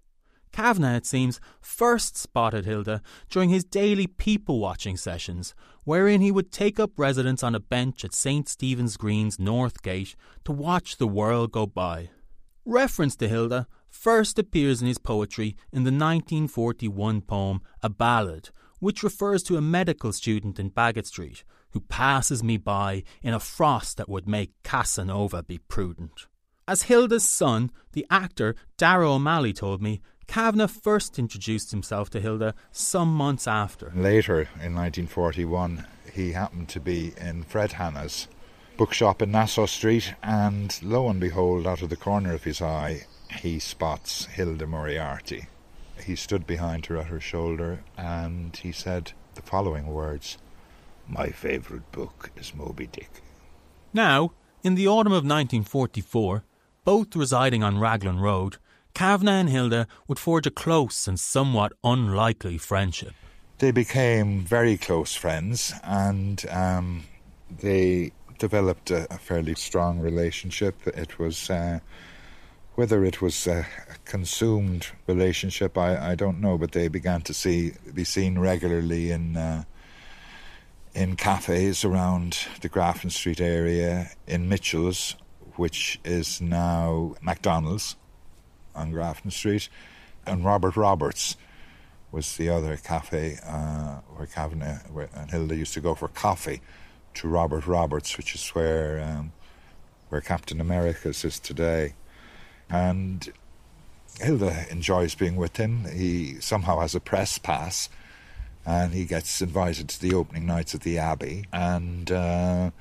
Kavanagh, 0.51 0.97
it 0.97 1.07
seems, 1.07 1.41
first 1.59 2.15
spotted 2.15 2.65
Hilda 2.65 3.01
during 3.27 3.49
his 3.49 3.63
daily 3.63 4.05
people 4.05 4.59
watching 4.59 4.97
sessions, 4.97 5.55
wherein 5.83 6.21
he 6.21 6.31
would 6.31 6.51
take 6.51 6.79
up 6.79 6.99
residence 6.99 7.41
on 7.41 7.55
a 7.55 7.59
bench 7.59 8.05
at 8.05 8.13
St. 8.13 8.47
Stephen's 8.47 8.97
Green's 8.97 9.39
North 9.39 9.81
Gate 9.81 10.15
to 10.43 10.51
watch 10.51 10.97
the 10.97 11.07
world 11.07 11.51
go 11.51 11.65
by. 11.65 12.11
Reference 12.65 13.15
to 13.15 13.27
Hilda 13.27 13.65
first 14.05 14.37
appears 14.37 14.83
in 14.83 14.87
his 14.87 14.99
poetry 14.99 15.55
in 15.73 15.83
the 15.83 15.89
1941 15.89 17.21
poem 17.21 17.59
A 17.81 17.89
Ballad, 17.89 18.51
which 18.77 19.01
refers 19.01 19.41
to 19.41 19.57
a 19.57 19.61
medical 19.61 20.13
student 20.13 20.59
in 20.59 20.69
Baggot 20.69 21.07
Street 21.07 21.43
who 21.71 21.79
passes 21.79 22.43
me 22.43 22.55
by 22.55 23.01
in 23.23 23.33
a 23.33 23.39
frost 23.39 23.97
that 23.97 24.07
would 24.07 24.29
make 24.29 24.51
Casanova 24.61 25.41
be 25.41 25.57
prudent. 25.57 26.27
As 26.67 26.83
Hilda's 26.83 27.27
son, 27.27 27.71
the 27.93 28.05
actor 28.11 28.55
Daragh 28.77 29.15
O'Malley 29.15 29.53
told 29.53 29.81
me, 29.81 30.01
Kavanagh 30.27 30.67
first 30.67 31.17
introduced 31.17 31.71
himself 31.71 32.11
to 32.11 32.21
Hilda 32.21 32.53
some 32.71 33.11
months 33.11 33.47
after. 33.47 33.91
Later, 33.95 34.41
in 34.61 34.75
1941, 34.75 35.83
he 36.13 36.33
happened 36.33 36.69
to 36.69 36.79
be 36.79 37.13
in 37.19 37.41
Fred 37.41 37.71
Hanna's 37.71 38.27
bookshop 38.77 39.23
in 39.23 39.31
Nassau 39.31 39.65
Street, 39.65 40.13
and 40.21 40.77
lo 40.83 41.09
and 41.09 41.19
behold, 41.19 41.65
out 41.65 41.81
of 41.81 41.89
the 41.89 41.95
corner 41.95 42.35
of 42.35 42.43
his 42.43 42.61
eye, 42.61 43.07
he 43.35 43.59
spots 43.59 44.25
Hilda 44.25 44.67
Moriarty. 44.67 45.47
He 46.03 46.15
stood 46.15 46.45
behind 46.45 46.87
her 46.87 46.97
at 46.97 47.07
her 47.07 47.19
shoulder, 47.19 47.83
and 47.97 48.55
he 48.55 48.71
said 48.71 49.13
the 49.35 49.41
following 49.41 49.87
words 49.87 50.37
My 51.07 51.29
favourite 51.29 51.89
book 51.91 52.31
is 52.35 52.53
Moby 52.53 52.87
Dick. 52.87 53.21
Now, 53.93 54.31
in 54.63 54.75
the 54.75 54.87
autumn 54.87 55.13
of 55.13 55.23
1944, 55.23 56.43
both 56.83 57.15
residing 57.15 57.63
on 57.63 57.79
Raglan 57.79 58.19
Road, 58.19 58.57
Kavanagh 58.93 59.39
and 59.41 59.49
Hilda 59.49 59.87
would 60.07 60.19
forge 60.19 60.47
a 60.47 60.51
close 60.51 61.07
and 61.07 61.19
somewhat 61.19 61.73
unlikely 61.83 62.57
friendship. 62.57 63.13
They 63.59 63.71
became 63.71 64.41
very 64.41 64.77
close 64.77 65.15
friends 65.15 65.73
and 65.83 66.43
um, 66.49 67.03
they 67.59 68.11
developed 68.37 68.91
a, 68.91 69.13
a, 69.13 69.17
fairly 69.17 69.55
strong 69.55 69.99
relationship. 69.99 70.75
It 70.87 71.19
was, 71.19 71.49
uh, 71.49 71.79
whether 72.75 73.03
it 73.03 73.21
was 73.21 73.47
a 73.47 73.65
consumed 74.05 74.87
relationship, 75.07 75.77
I, 75.77 76.11
I 76.11 76.15
don't 76.15 76.39
know, 76.39 76.57
but 76.57 76.73
they 76.73 76.87
began 76.87 77.21
to 77.23 77.33
see 77.33 77.73
be 77.93 78.03
seen 78.03 78.39
regularly 78.39 79.11
in. 79.11 79.37
Uh, 79.37 79.63
in 80.95 81.17
cafes 81.17 81.83
around 81.83 82.47
the 82.61 82.69
Grafton 82.69 83.09
Street 83.09 83.41
area, 83.41 84.11
in 84.27 84.47
Mitchell's, 84.47 85.17
which 85.57 85.99
is 86.05 86.39
now 86.39 87.15
McDonald's, 87.21 87.97
on 88.73 88.91
Grafton 88.91 89.29
Street, 89.31 89.69
and 90.25 90.45
Robert 90.45 90.75
Roberts 90.75 91.35
was 92.11 92.37
the 92.37 92.49
other 92.49 92.77
cafe 92.77 93.37
uh, 93.45 93.99
where 94.15 94.25
Kavanagh 94.25 94.79
where, 94.91 95.09
and 95.13 95.31
Hilda 95.31 95.55
used 95.55 95.73
to 95.73 95.81
go 95.81 95.95
for 95.95 96.07
coffee 96.07 96.61
to 97.15 97.27
Robert 97.27 97.67
Roberts, 97.67 98.17
which 98.17 98.33
is 98.35 98.47
where 98.49 99.01
um, 99.01 99.33
where 100.09 100.21
Captain 100.21 100.61
America's 100.61 101.25
is 101.25 101.39
today, 101.39 101.93
and 102.69 103.31
Hilda 104.19 104.65
enjoys 104.69 105.15
being 105.15 105.35
with 105.35 105.57
him. 105.57 105.85
He 105.85 106.39
somehow 106.39 106.79
has 106.79 106.95
a 106.95 106.99
press 106.99 107.37
pass, 107.37 107.89
and 108.65 108.93
he 108.93 109.05
gets 109.05 109.41
invited 109.41 109.89
to 109.89 110.01
the 110.01 110.13
opening 110.13 110.45
nights 110.45 110.73
at 110.73 110.81
the 110.81 110.97
Abbey 110.97 111.45
and 111.51 112.11
uh, 112.11 112.71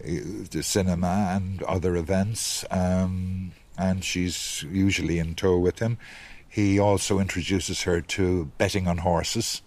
the 0.00 0.62
cinema 0.62 1.32
and 1.34 1.62
other 1.64 1.96
events. 1.96 2.64
Um, 2.70 3.52
and 3.76 4.04
she's 4.04 4.62
usually 4.64 5.18
in 5.18 5.34
tow 5.34 5.58
with 5.58 5.80
him. 5.80 5.98
He 6.48 6.78
also 6.78 7.18
introduces 7.18 7.82
her 7.82 8.00
to 8.00 8.46
betting 8.58 8.86
on 8.86 8.98
horses. 8.98 9.62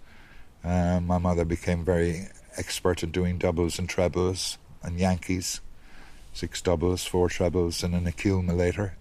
Uh, 0.64 1.00
my 1.02 1.18
mother 1.18 1.46
became 1.46 1.84
very 1.84 2.28
expert 2.58 3.04
at 3.04 3.12
doing 3.12 3.38
doubles 3.38 3.78
and 3.78 3.88
trebles 3.88 4.58
and 4.82 5.00
Yankees, 5.00 5.60
six 6.34 6.62
doubles, 6.62 7.06
four 7.06 7.30
trebles, 7.30 7.84
and 7.84 7.94
an 7.94 8.08
accumulator. 8.08 8.96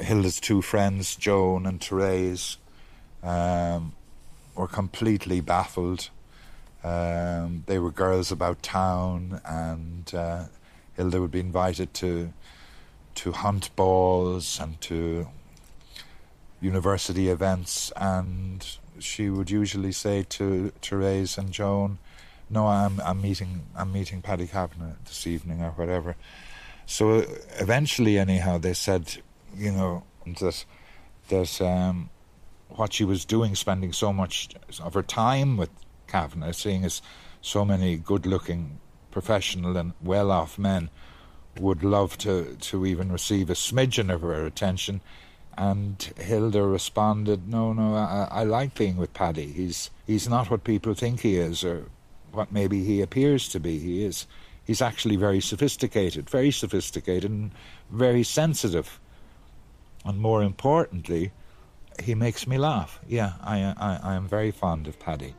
Hilda's 0.00 0.40
two 0.40 0.62
friends, 0.62 1.16
Joan 1.16 1.66
and 1.66 1.80
Therese, 1.82 2.56
um, 3.22 3.92
were 4.54 4.68
completely 4.68 5.40
baffled. 5.40 6.10
Um, 6.82 7.64
they 7.66 7.78
were 7.78 7.90
girls 7.90 8.32
about 8.32 8.62
town, 8.62 9.40
and 9.44 10.12
uh, 10.14 10.44
Hilda 10.96 11.20
would 11.20 11.30
be 11.30 11.40
invited 11.40 11.92
to 11.94 12.32
to 13.16 13.32
hunt 13.32 13.74
balls 13.76 14.58
and 14.60 14.80
to 14.80 15.28
university 16.60 17.28
events, 17.28 17.92
and 17.96 18.66
she 18.98 19.28
would 19.28 19.50
usually 19.50 19.92
say 19.92 20.24
to 20.28 20.72
Therese 20.80 21.36
and 21.36 21.52
Joan, 21.52 21.98
"No, 22.48 22.66
I'm 22.66 23.00
I'm 23.00 23.20
meeting 23.20 23.62
I'm 23.76 23.92
meeting 23.92 24.22
Paddy 24.22 24.46
Kavanagh 24.46 24.96
this 25.04 25.26
evening 25.26 25.62
or 25.62 25.70
whatever." 25.70 26.16
So 26.86 27.24
eventually, 27.58 28.18
anyhow, 28.18 28.58
they 28.58 28.74
said, 28.74 29.22
you 29.56 29.72
know, 29.72 30.04
that 30.40 30.64
that 31.28 31.60
um, 31.60 32.10
what 32.68 32.92
she 32.92 33.04
was 33.04 33.24
doing, 33.24 33.54
spending 33.54 33.92
so 33.92 34.12
much 34.12 34.50
of 34.82 34.94
her 34.94 35.02
time 35.02 35.56
with 35.56 35.70
Kavanagh, 36.06 36.52
seeing 36.52 36.84
as 36.84 37.02
so 37.40 37.64
many 37.64 37.96
good-looking, 37.96 38.80
professional 39.10 39.76
and 39.76 39.92
well-off 40.02 40.58
men 40.58 40.90
would 41.58 41.82
love 41.82 42.16
to, 42.18 42.56
to 42.60 42.86
even 42.86 43.10
receive 43.10 43.50
a 43.50 43.54
smidgen 43.54 44.12
of 44.12 44.22
her 44.22 44.46
attention. 44.46 45.00
And 45.56 46.00
Hilda 46.16 46.62
responded, 46.62 47.48
"No, 47.48 47.72
no, 47.72 47.94
I, 47.94 48.28
I 48.30 48.44
like 48.44 48.74
being 48.74 48.96
with 48.96 49.12
Paddy. 49.12 49.46
He's 49.46 49.90
he's 50.06 50.28
not 50.28 50.50
what 50.50 50.64
people 50.64 50.94
think 50.94 51.20
he 51.20 51.36
is, 51.36 51.64
or 51.64 51.86
what 52.32 52.52
maybe 52.52 52.84
he 52.84 53.00
appears 53.00 53.48
to 53.48 53.60
be. 53.60 53.78
He 53.78 54.04
is. 54.04 54.26
He's 54.64 54.80
actually 54.80 55.16
very 55.16 55.40
sophisticated, 55.40 56.30
very 56.30 56.52
sophisticated, 56.52 57.30
and 57.30 57.50
very 57.90 58.22
sensitive. 58.22 59.00
And 60.04 60.18
more 60.18 60.42
importantly, 60.42 61.32
he 62.02 62.14
makes 62.14 62.46
me 62.46 62.58
laugh. 62.58 63.00
Yeah, 63.06 63.32
I 63.42 63.74
I, 63.76 64.00
I 64.02 64.14
am 64.14 64.26
very 64.28 64.50
fond 64.50 64.86
of 64.88 64.98
Paddy." 64.98 65.34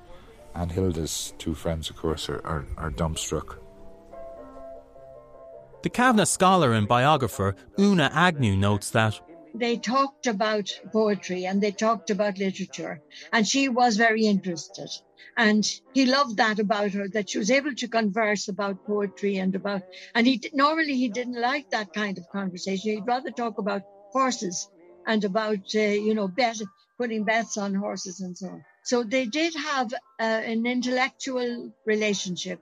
And 0.54 0.72
Hilda's 0.72 1.34
two 1.38 1.56
friends, 1.56 1.90
of 1.90 1.96
course, 1.96 2.28
are, 2.30 2.42
are, 2.46 2.66
are 2.78 2.92
dumbstruck. 2.92 3.58
The 5.84 5.90
Kavanagh 5.90 6.26
scholar 6.26 6.74
and 6.74 6.88
biographer 6.88 7.56
Una 7.80 8.12
Agnew 8.14 8.56
notes 8.56 8.92
that 8.92 9.20
they 9.54 9.78
talked 9.78 10.28
about 10.28 10.80
poetry 10.92 11.46
and 11.46 11.62
they 11.62 11.72
talked 11.72 12.10
about 12.10 12.38
literature, 12.38 13.02
and 13.34 13.48
she 13.48 13.68
was 13.70 13.98
very 13.98 14.26
interested. 14.26 14.90
And 15.38 15.66
he 15.94 16.06
loved 16.06 16.38
that 16.38 16.60
about 16.60 16.92
her, 16.92 17.08
that 17.10 17.30
she 17.30 17.38
was 17.38 17.52
able 17.52 17.74
to 17.76 17.88
converse 17.88 18.48
about 18.48 18.86
poetry 18.86 19.38
and 19.38 19.56
about, 19.56 19.84
and 20.16 20.28
he 20.28 20.42
normally 20.54 20.96
he 20.96 21.10
didn't 21.10 21.40
like 21.40 21.70
that 21.72 21.94
kind 21.94 22.18
of 22.18 22.30
conversation. 22.30 22.92
He'd 22.92 23.08
rather 23.08 23.32
talk 23.32 23.58
about 23.58 23.84
horses 24.12 24.70
and 25.08 25.24
about, 25.24 25.76
uh, 25.76 25.80
you 25.80 26.14
know, 26.14 26.28
bet, 26.28 26.58
putting 26.98 27.24
bets 27.24 27.58
on 27.58 27.74
horses 27.74 28.22
and 28.22 28.38
so 28.38 28.48
on. 28.48 28.64
So 28.84 29.04
they 29.04 29.26
did 29.26 29.54
have 29.56 29.94
uh, 29.94 29.98
an 30.24 30.66
intellectual 30.66 31.72
relationship. 31.86 32.60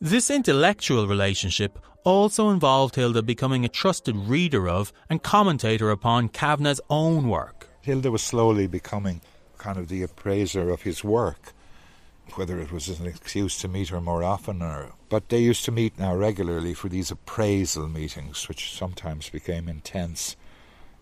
This 0.00 0.30
intellectual 0.30 1.06
relationship 1.06 1.78
also 2.04 2.50
involved 2.50 2.96
Hilda 2.96 3.22
becoming 3.22 3.64
a 3.64 3.68
trusted 3.68 4.16
reader 4.16 4.68
of 4.68 4.92
and 5.08 5.22
commentator 5.22 5.90
upon 5.90 6.28
Kavanagh's 6.28 6.80
own 6.90 7.28
work. 7.28 7.68
Hilda 7.80 8.10
was 8.10 8.22
slowly 8.22 8.66
becoming 8.66 9.20
kind 9.58 9.78
of 9.78 9.88
the 9.88 10.02
appraiser 10.02 10.70
of 10.70 10.82
his 10.82 11.04
work, 11.04 11.52
whether 12.34 12.58
it 12.58 12.72
was 12.72 12.88
an 12.88 13.06
excuse 13.06 13.56
to 13.58 13.68
meet 13.68 13.90
her 13.90 14.00
more 14.00 14.24
often 14.24 14.60
or. 14.60 14.92
But 15.08 15.28
they 15.28 15.38
used 15.38 15.64
to 15.66 15.72
meet 15.72 15.98
now 15.98 16.16
regularly 16.16 16.74
for 16.74 16.88
these 16.88 17.10
appraisal 17.10 17.88
meetings, 17.88 18.48
which 18.48 18.72
sometimes 18.72 19.28
became 19.28 19.68
intense. 19.68 20.36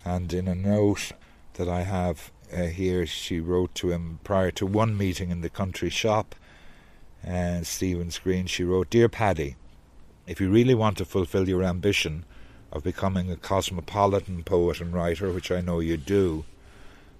And 0.05 0.33
in 0.33 0.49
a 0.49 0.55
note 0.55 1.13
that 1.55 1.69
I 1.69 1.83
have 1.83 2.31
uh, 2.53 2.65
here, 2.65 3.07
she 3.07 3.39
wrote 3.41 3.75
to 3.77 3.91
him 3.91 4.19
prior 4.25 4.51
to 4.53 4.67
one 4.67 4.97
meeting 4.97 5.31
in 5.31 5.41
the 5.41 5.51
country 5.51 5.91
shop, 5.91 6.35
and 7.23 7.67
Stephen's 7.67 8.19
Green, 8.19 8.47
she 8.47 8.65
wrote, 8.65 8.91
Dear 8.91 9.09
Paddy, 9.09 9.57
if 10.27 10.41
you 10.41 10.51
really 10.51 10.75
want 10.75 10.97
to 10.99 11.05
fulfill 11.05 11.49
your 11.49 11.63
ambition 11.63 12.25
of 12.73 12.83
becoming 12.83 13.31
a 13.31 13.37
cosmopolitan 13.37 14.43
poet 14.43 14.81
and 14.81 14.95
writer, 14.95 15.31
which 15.31 15.51
I 15.51 15.61
know 15.61 15.81
you 15.81 15.97
do, 15.97 16.45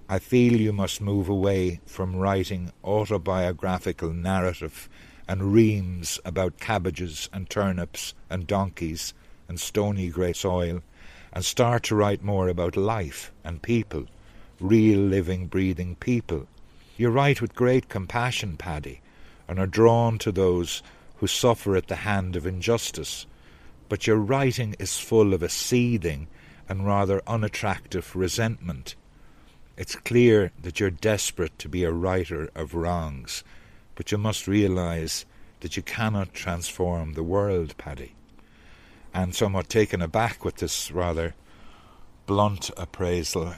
I 0.09 0.19
feel 0.19 0.59
you 0.59 0.73
must 0.73 1.01
move 1.01 1.29
away 1.29 1.79
from 1.85 2.15
writing 2.15 2.71
autobiographical 2.83 4.11
narrative 4.11 4.89
and 5.27 5.53
reams 5.53 6.19
about 6.25 6.59
cabbages 6.59 7.29
and 7.31 7.49
turnips 7.49 8.13
and 8.29 8.47
donkeys 8.47 9.13
and 9.47 9.59
stony 9.59 10.09
grey 10.09 10.33
soil 10.33 10.81
and 11.33 11.45
start 11.45 11.83
to 11.83 11.95
write 11.95 12.23
more 12.23 12.47
about 12.47 12.75
life 12.75 13.31
and 13.43 13.61
people, 13.61 14.05
real 14.59 14.99
living, 14.99 15.47
breathing 15.47 15.95
people. 15.95 16.47
You 16.97 17.09
write 17.09 17.41
with 17.41 17.55
great 17.55 17.89
compassion, 17.89 18.57
Paddy, 18.57 19.01
and 19.47 19.59
are 19.59 19.67
drawn 19.67 20.17
to 20.19 20.31
those 20.31 20.83
who 21.17 21.27
suffer 21.27 21.75
at 21.75 21.87
the 21.87 21.97
hand 21.97 22.35
of 22.35 22.45
injustice, 22.45 23.25
but 23.89 24.07
your 24.07 24.17
writing 24.17 24.75
is 24.79 24.97
full 24.97 25.33
of 25.33 25.43
a 25.43 25.49
seething 25.49 26.27
and 26.67 26.85
rather 26.85 27.21
unattractive 27.27 28.15
resentment 28.15 28.95
it's 29.81 29.95
clear 29.95 30.51
that 30.61 30.79
you're 30.79 30.91
desperate 30.91 31.57
to 31.57 31.67
be 31.67 31.83
a 31.83 31.91
righter 31.91 32.51
of 32.53 32.75
wrongs, 32.75 33.43
but 33.95 34.11
you 34.11 34.17
must 34.19 34.47
realize 34.47 35.25
that 35.61 35.75
you 35.75 35.81
cannot 35.81 36.35
transform 36.35 37.13
the 37.13 37.23
world, 37.23 37.75
Paddy. 37.77 38.13
And 39.13 39.35
somewhat 39.35 39.69
taken 39.69 40.01
aback 40.01 40.45
with 40.45 40.57
this 40.57 40.91
rather 40.91 41.35
blunt 42.25 42.71
appraisal, 42.77 43.55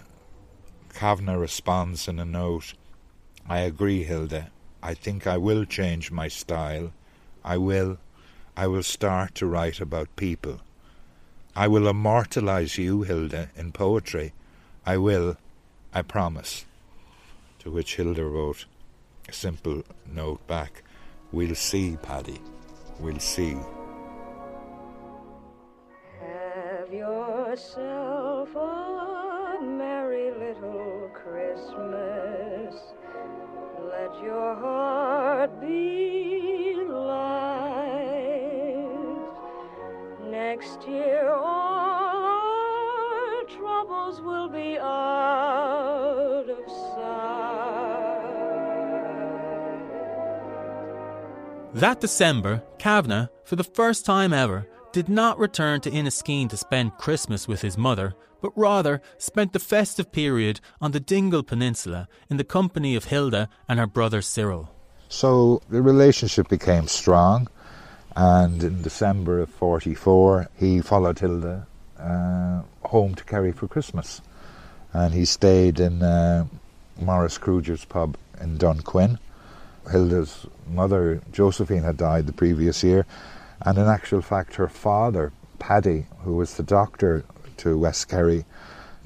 Kavanagh 0.94 1.38
responds 1.38 2.08
in 2.08 2.20
a 2.20 2.26
note 2.26 2.74
I 3.48 3.60
agree, 3.60 4.04
Hilda. 4.04 4.52
I 4.82 4.94
think 4.94 5.28
I 5.28 5.38
will 5.38 5.66
change 5.66 6.12
my 6.12 6.28
style. 6.28 6.94
I 7.44 7.58
will. 7.58 7.98
I 8.56 8.68
will 8.68 8.84
start 8.84 9.36
to 9.36 9.46
write 9.46 9.82
about 9.82 10.16
people. 10.16 10.62
I 11.56 11.68
will 11.68 11.88
immortalize 11.88 12.78
you, 12.78 13.04
Hilda, 13.04 13.50
in 13.56 13.72
poetry. 13.74 14.34
I 14.86 14.98
will. 14.98 15.38
I 15.94 16.02
promise. 16.02 16.66
To 17.60 17.72
which 17.72 17.96
Hilda 17.96 18.26
wrote 18.26 18.66
a 19.28 19.34
simple 19.34 19.84
note 20.06 20.46
back 20.48 20.84
We'll 21.34 21.56
see, 21.56 21.98
Paddy. 22.02 22.40
We'll 23.00 23.18
see. 23.20 23.58
Yourself 27.54 28.50
a 28.56 29.60
merry 29.62 30.32
little 30.32 31.08
Christmas. 31.14 32.74
Let 33.92 34.12
your 34.24 34.56
heart 34.56 35.62
be 35.62 36.84
light. 36.90 37.20
Next 40.32 40.88
year, 40.88 41.30
all 41.30 42.24
our 43.14 43.44
troubles 43.44 44.20
will 44.20 44.50
be 44.50 44.80
out 44.80 46.50
of 46.50 46.68
sight. 46.96 47.84
That 51.76 52.02
December, 52.02 52.64
Kavanagh, 52.80 53.28
for 53.44 53.56
the 53.58 53.64
first 53.64 54.08
time 54.08 54.34
ever, 54.34 54.66
did 54.94 55.10
not 55.10 55.40
return 55.40 55.82
to 55.82 55.92
Inniskeen 55.92 56.48
to 56.50 56.56
spend 56.56 56.98
Christmas 57.00 57.48
with 57.48 57.62
his 57.62 57.78
mother, 57.78 58.14
but 58.42 58.52
rather 58.56 59.02
spent 59.18 59.52
the 59.52 59.60
festive 59.60 60.12
period 60.12 60.62
on 60.80 60.92
the 60.92 61.00
Dingle 61.00 61.42
Peninsula 61.42 62.08
in 62.30 62.38
the 62.38 62.44
company 62.44 62.96
of 62.96 63.06
Hilda 63.06 63.50
and 63.68 63.80
her 63.80 63.88
brother 63.88 64.22
Cyril. 64.22 64.70
So 65.10 65.62
the 65.68 65.82
relationship 65.82 66.48
became 66.48 66.88
strong, 66.88 67.48
and 68.16 68.64
in 68.64 68.84
December 68.84 69.40
of 69.40 69.50
44, 69.50 70.50
he 70.58 70.80
followed 70.80 71.18
Hilda 71.18 71.68
uh, 72.00 72.62
home 72.84 73.16
to 73.16 73.24
Kerry 73.24 73.52
for 73.52 73.68
Christmas. 73.68 74.22
And 74.94 75.14
he 75.14 75.26
stayed 75.26 75.80
in 75.80 76.04
uh, 76.04 76.46
Morris 77.02 77.40
Kruger's 77.40 77.86
pub 77.86 78.16
in 78.40 78.60
Dunquin. 78.60 79.18
Hilda's 79.92 80.46
mother, 80.68 81.22
Josephine, 81.32 81.82
had 81.82 81.98
died 81.98 82.28
the 82.28 82.34
previous 82.34 82.84
year, 82.84 83.06
and 83.66 83.78
in 83.78 83.88
actual 83.88 84.22
fact, 84.22 84.56
her 84.56 84.68
father, 84.68 85.32
Paddy, 85.60 86.06
who 86.24 86.36
was 86.36 86.56
the 86.56 86.64
doctor 86.64 87.24
to 87.58 87.78
West 87.78 88.10
Kerry, 88.10 88.46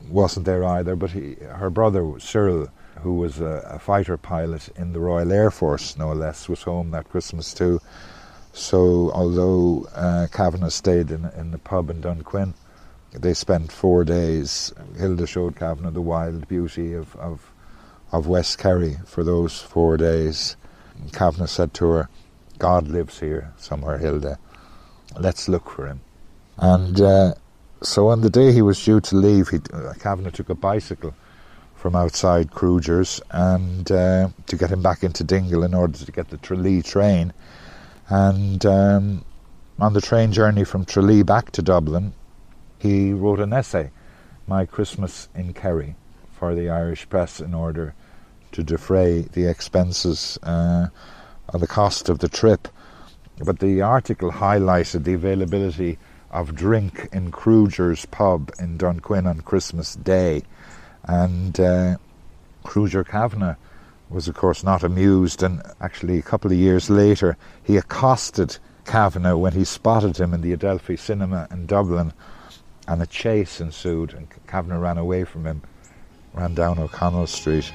wasn't 0.09 0.45
there 0.45 0.63
either. 0.63 0.95
But 0.95 1.11
he, 1.11 1.35
her 1.41 1.69
brother, 1.69 2.19
Cyril, 2.19 2.69
who 3.01 3.13
was 3.15 3.39
a, 3.39 3.63
a, 3.69 3.79
fighter 3.79 4.17
pilot 4.17 4.69
in 4.75 4.93
the 4.93 4.99
Royal 4.99 5.31
Air 5.31 5.51
Force, 5.51 5.97
no 5.97 6.11
less, 6.13 6.49
was 6.49 6.63
home 6.63 6.91
that 6.91 7.09
Christmas 7.09 7.53
too. 7.53 7.79
So, 8.53 9.11
although 9.11 9.87
uh, 9.93 10.27
Kavanagh 10.31 10.69
stayed 10.69 11.11
in, 11.11 11.25
in 11.37 11.51
the 11.51 11.59
pub 11.59 11.91
in 11.91 12.01
Dunquin, 12.01 12.53
they 13.11 13.35
spent 13.35 13.71
four 13.71 14.03
days. 14.03 14.73
Hilda 14.97 15.27
showed 15.27 15.55
Kavanagh 15.55 15.91
the 15.91 16.01
wild 16.01 16.47
beauty 16.47 16.93
of, 16.93 17.15
of, 17.17 17.51
of 18.11 18.25
West 18.25 18.57
Kerry 18.57 18.97
for 19.05 19.23
those 19.23 19.61
four 19.61 19.97
days. 19.97 20.55
Kavanagh 21.13 21.45
said 21.45 21.75
to 21.75 21.89
her, 21.89 22.09
God 22.57 22.87
lives 22.87 23.19
here 23.19 23.53
somewhere, 23.57 23.99
Hilda. 23.99 24.39
Let's 25.15 25.47
look 25.47 25.69
for 25.69 25.87
him. 25.87 26.01
And 26.57 26.99
uh, 26.99 27.33
so 27.81 28.07
on 28.09 28.21
the 28.21 28.29
day 28.29 28.51
he 28.51 28.61
was 28.61 28.83
due 28.83 28.99
to 28.99 29.15
leave, 29.15 29.49
he, 29.49 29.59
uh, 29.73 29.93
Kavanagh 29.99 30.31
took 30.31 30.49
a 30.49 30.55
bicycle 30.55 31.13
from 31.75 31.95
outside 31.95 32.51
Kruger's 32.51 33.21
and 33.29 33.89
uh, 33.91 34.29
to 34.47 34.55
get 34.55 34.71
him 34.71 34.81
back 34.81 35.03
into 35.03 35.23
Dingle 35.23 35.63
in 35.63 35.73
order 35.73 35.97
to 35.97 36.11
get 36.11 36.29
the 36.29 36.37
Tralee 36.37 36.81
train. 36.81 37.33
And 38.09 38.65
um, 38.65 39.25
on 39.79 39.93
the 39.93 40.01
train 40.01 40.31
journey 40.31 40.63
from 40.63 40.85
Tralee 40.85 41.23
back 41.23 41.51
to 41.51 41.61
Dublin, 41.61 42.13
he 42.79 43.13
wrote 43.13 43.39
an 43.39 43.53
essay, 43.53 43.91
My 44.47 44.65
Christmas 44.65 45.29
in 45.35 45.53
Kerry, 45.53 45.95
for 46.31 46.55
the 46.55 46.69
Irish 46.69 47.07
press 47.09 47.39
in 47.39 47.53
order 47.53 47.93
to 48.53 48.63
defray 48.63 49.21
the 49.21 49.47
expenses 49.47 50.39
uh, 50.43 50.87
and 51.53 51.61
the 51.61 51.67
cost 51.67 52.09
of 52.09 52.19
the 52.19 52.29
trip. 52.29 52.67
But 53.39 53.59
the 53.59 53.81
article 53.81 54.31
highlighted 54.31 55.03
the 55.03 55.13
availability 55.13 55.99
of 56.31 56.55
drink 56.55 57.07
in 57.11 57.31
Kruger's 57.31 58.05
pub 58.05 58.51
in 58.59 58.77
Dunquin 58.77 59.27
on 59.27 59.41
Christmas 59.41 59.95
Day. 59.95 60.43
And 61.03 61.59
uh, 61.59 61.97
Kruger 62.63 63.03
Kavanagh 63.03 63.55
was, 64.09 64.27
of 64.27 64.35
course, 64.35 64.63
not 64.63 64.83
amused. 64.83 65.43
And 65.43 65.61
actually, 65.79 66.17
a 66.17 66.23
couple 66.23 66.51
of 66.51 66.57
years 66.57 66.89
later, 66.89 67.37
he 67.63 67.77
accosted 67.77 68.57
Kavanagh 68.85 69.35
when 69.35 69.53
he 69.53 69.63
spotted 69.63 70.17
him 70.17 70.33
in 70.33 70.41
the 70.41 70.53
Adelphi 70.53 70.97
Cinema 70.97 71.47
in 71.51 71.65
Dublin. 71.65 72.13
And 72.87 73.01
a 73.01 73.05
chase 73.05 73.59
ensued, 73.61 74.13
and 74.13 74.27
Kavanagh 74.47 74.79
ran 74.79 74.97
away 74.97 75.25
from 75.25 75.45
him, 75.45 75.61
ran 76.33 76.55
down 76.55 76.79
O'Connell 76.79 77.27
Street. 77.27 77.71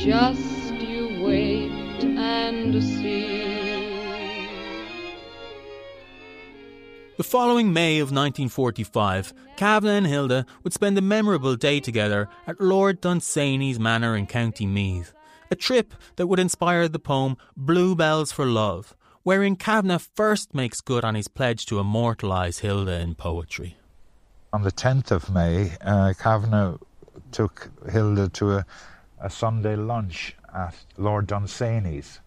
Just 0.00 0.72
you 0.76 1.22
wait 1.22 1.70
and 2.02 2.82
see. 2.82 3.86
The 7.18 7.22
following 7.22 7.74
May 7.74 7.98
of 7.98 8.06
1945, 8.06 9.34
Kavanagh 9.56 9.92
and 9.98 10.06
Hilda 10.06 10.46
would 10.64 10.72
spend 10.72 10.96
a 10.96 11.02
memorable 11.02 11.54
day 11.54 11.80
together 11.80 12.30
at 12.46 12.62
Lord 12.62 13.02
Dunsany's 13.02 13.78
manor 13.78 14.16
in 14.16 14.26
County 14.26 14.64
Meath, 14.64 15.12
a 15.50 15.54
trip 15.54 15.92
that 16.16 16.28
would 16.28 16.38
inspire 16.38 16.88
the 16.88 16.98
poem 16.98 17.36
Bluebells 17.54 18.32
for 18.32 18.46
Love, 18.46 18.96
wherein 19.22 19.54
Kavanagh 19.54 19.98
first 20.14 20.54
makes 20.54 20.80
good 20.80 21.04
on 21.04 21.14
his 21.14 21.28
pledge 21.28 21.66
to 21.66 21.78
immortalise 21.78 22.60
Hilda 22.60 23.00
in 23.00 23.16
poetry. 23.16 23.76
On 24.54 24.62
the 24.62 24.72
10th 24.72 25.10
of 25.10 25.28
May, 25.28 25.72
uh, 25.82 26.14
Kavanagh 26.18 26.78
took 27.32 27.70
Hilda 27.92 28.30
to 28.30 28.52
a, 28.52 28.66
a 29.20 29.28
Sunday 29.28 29.76
lunch 29.76 30.34
at 30.54 30.74
Lord 30.96 31.26
Dunsany's 31.26 32.20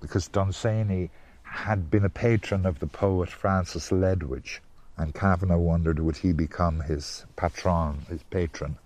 because 0.00 0.28
Dunsany 0.28 1.10
had 1.42 1.90
been 1.90 2.04
a 2.04 2.10
patron 2.10 2.66
of 2.66 2.80
the 2.80 2.86
poet 2.86 3.30
Francis 3.30 3.90
Ledwidge, 3.90 4.58
and 4.96 5.14
Kavanagh 5.14 5.58
wondered 5.58 6.00
would 6.00 6.16
he 6.16 6.32
become 6.32 6.80
his 6.80 7.24
patron, 7.36 8.06
his 8.08 8.22
patron, 8.24 8.76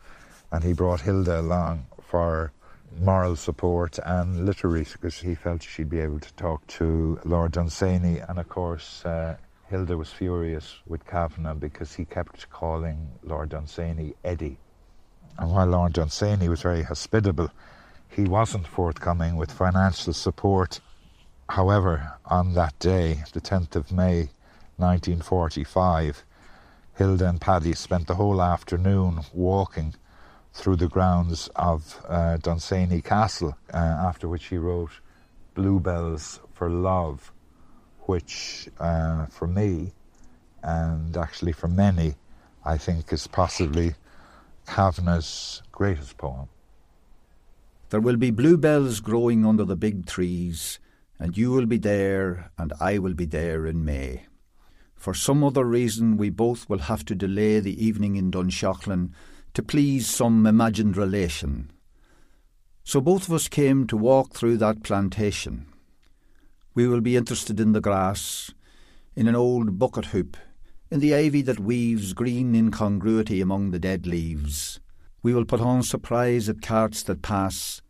and 0.52 0.62
he 0.62 0.72
brought 0.72 1.00
Hilda 1.00 1.40
along 1.40 1.86
for 2.02 2.52
moral 3.00 3.36
support 3.36 3.98
and 4.04 4.44
literary 4.46 4.84
because 4.84 5.18
he 5.18 5.34
felt 5.34 5.62
she'd 5.62 5.90
be 5.90 6.00
able 6.00 6.20
to 6.20 6.32
talk 6.34 6.66
to 6.66 7.18
Lord 7.24 7.52
Dunsany, 7.52 8.18
and 8.18 8.38
of 8.38 8.48
course. 8.48 9.04
Uh, 9.04 9.36
Hilda 9.70 9.98
was 9.98 10.10
furious 10.10 10.78
with 10.86 11.06
Kavanagh 11.06 11.52
because 11.60 11.94
he 11.94 12.06
kept 12.06 12.48
calling 12.48 13.10
Lord 13.22 13.50
Dunsany 13.50 14.14
Eddie. 14.24 14.56
And 15.38 15.50
while 15.50 15.66
Lord 15.66 15.94
Dunsany 15.94 16.48
was 16.48 16.62
very 16.62 16.82
hospitable, 16.82 17.50
he 18.08 18.24
wasn't 18.24 18.66
forthcoming 18.66 19.36
with 19.36 19.52
financial 19.52 20.12
support. 20.12 20.80
However, 21.48 22.12
on 22.26 22.54
that 22.54 22.78
day, 22.78 23.22
the 23.32 23.40
10th 23.40 23.76
of 23.76 23.92
May 23.92 24.30
1945, 24.76 26.24
Hilda 26.96 27.28
and 27.28 27.40
Paddy 27.40 27.72
spent 27.72 28.08
the 28.08 28.16
whole 28.16 28.42
afternoon 28.42 29.20
walking 29.32 29.94
through 30.52 30.76
the 30.76 30.88
grounds 30.88 31.48
of 31.56 32.04
uh, 32.08 32.36
Dunsany 32.36 33.00
Castle, 33.00 33.56
uh, 33.72 33.76
after 33.76 34.28
which 34.28 34.46
he 34.46 34.58
wrote 34.58 34.90
Bluebells 35.54 36.40
for 36.52 36.68
Love 36.68 37.32
which 38.08 38.70
uh, 38.80 39.26
for 39.26 39.46
me 39.46 39.92
and 40.62 41.14
actually 41.14 41.52
for 41.52 41.68
many, 41.68 42.14
I 42.64 42.78
think 42.78 43.12
is 43.12 43.26
possibly 43.26 43.94
Kavanagh's 44.68 45.62
greatest 45.72 46.18
poem. 46.18 46.48
There 47.88 48.00
will 48.00 48.16
be 48.16 48.30
bluebells 48.30 49.00
growing 49.00 49.46
under 49.46 49.64
the 49.64 49.76
big 49.76 50.04
trees, 50.06 50.78
and 51.18 51.36
you 51.36 51.50
will 51.50 51.64
be 51.64 51.78
there, 51.78 52.50
and 52.58 52.72
I 52.78 52.98
will 52.98 53.14
be 53.14 53.24
there 53.24 53.66
in 53.66 53.84
May. 53.84 54.26
For 54.94 55.14
some 55.14 55.42
other 55.42 55.64
reason, 55.64 56.18
we 56.18 56.28
both 56.28 56.68
will 56.68 56.80
have 56.80 57.04
to 57.06 57.14
delay 57.14 57.60
the 57.60 57.82
evening 57.82 58.16
in 58.16 58.30
Dunshaughlin 58.30 59.12
to 59.54 59.62
please 59.62 60.06
some 60.06 60.46
imagined 60.46 60.96
relation. 60.96 61.70
So 62.84 63.00
both 63.00 63.26
of 63.26 63.34
us 63.34 63.48
came 63.48 63.86
to 63.86 63.96
walk 63.96 64.34
through 64.34 64.58
that 64.58 64.82
plantation. 64.82 65.66
We 66.74 66.86
will 66.86 67.00
be 67.00 67.16
interested 67.16 67.58
in 67.58 67.72
the 67.72 67.80
grass, 67.80 68.52
in 69.16 69.28
an 69.28 69.34
old 69.34 69.78
bucket 69.78 70.06
hoop, 70.06 70.36
in 70.90 71.00
the 71.00 71.14
ivy 71.14 71.42
that 71.42 71.60
weaves 71.60 72.14
green 72.14 72.54
incongruity 72.54 73.40
among 73.40 73.70
the 73.70 73.78
dead 73.78 74.06
leaves. 74.06 74.80
We 75.22 75.34
will 75.34 75.44
put 75.44 75.60
on 75.60 75.82
surprise 75.82 76.48
at 76.48 76.62
carts 76.62 77.02
that 77.02 77.20
pass, 77.20 77.82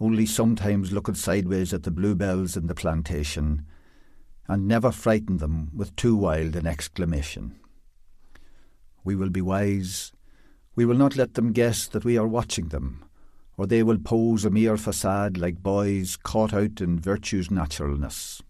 only 0.00 0.24
sometimes 0.24 0.92
looking 0.92 1.14
sideways 1.14 1.74
at 1.74 1.82
the 1.82 1.90
bluebells 1.90 2.56
in 2.56 2.66
the 2.66 2.74
plantation, 2.74 3.66
and 4.48 4.66
never 4.66 4.90
frighten 4.90 5.36
them 5.36 5.70
with 5.74 5.94
too 5.96 6.16
wild 6.16 6.56
an 6.56 6.66
exclamation. 6.66 7.56
We 9.04 9.16
will 9.16 9.30
be 9.30 9.42
wise. 9.42 10.12
We 10.74 10.86
will 10.86 10.96
not 10.96 11.16
let 11.16 11.34
them 11.34 11.52
guess 11.52 11.86
that 11.88 12.04
we 12.04 12.16
are 12.16 12.26
watching 12.26 12.68
them, 12.68 13.04
or 13.58 13.66
they 13.66 13.82
will 13.82 13.98
pose 13.98 14.44
a 14.44 14.50
mere 14.50 14.76
facade 14.76 15.36
like 15.36 15.62
boys 15.62 16.16
caught 16.16 16.54
out 16.54 16.80
in 16.80 17.00
virtue's 17.00 17.50
naturalness. 17.50 18.42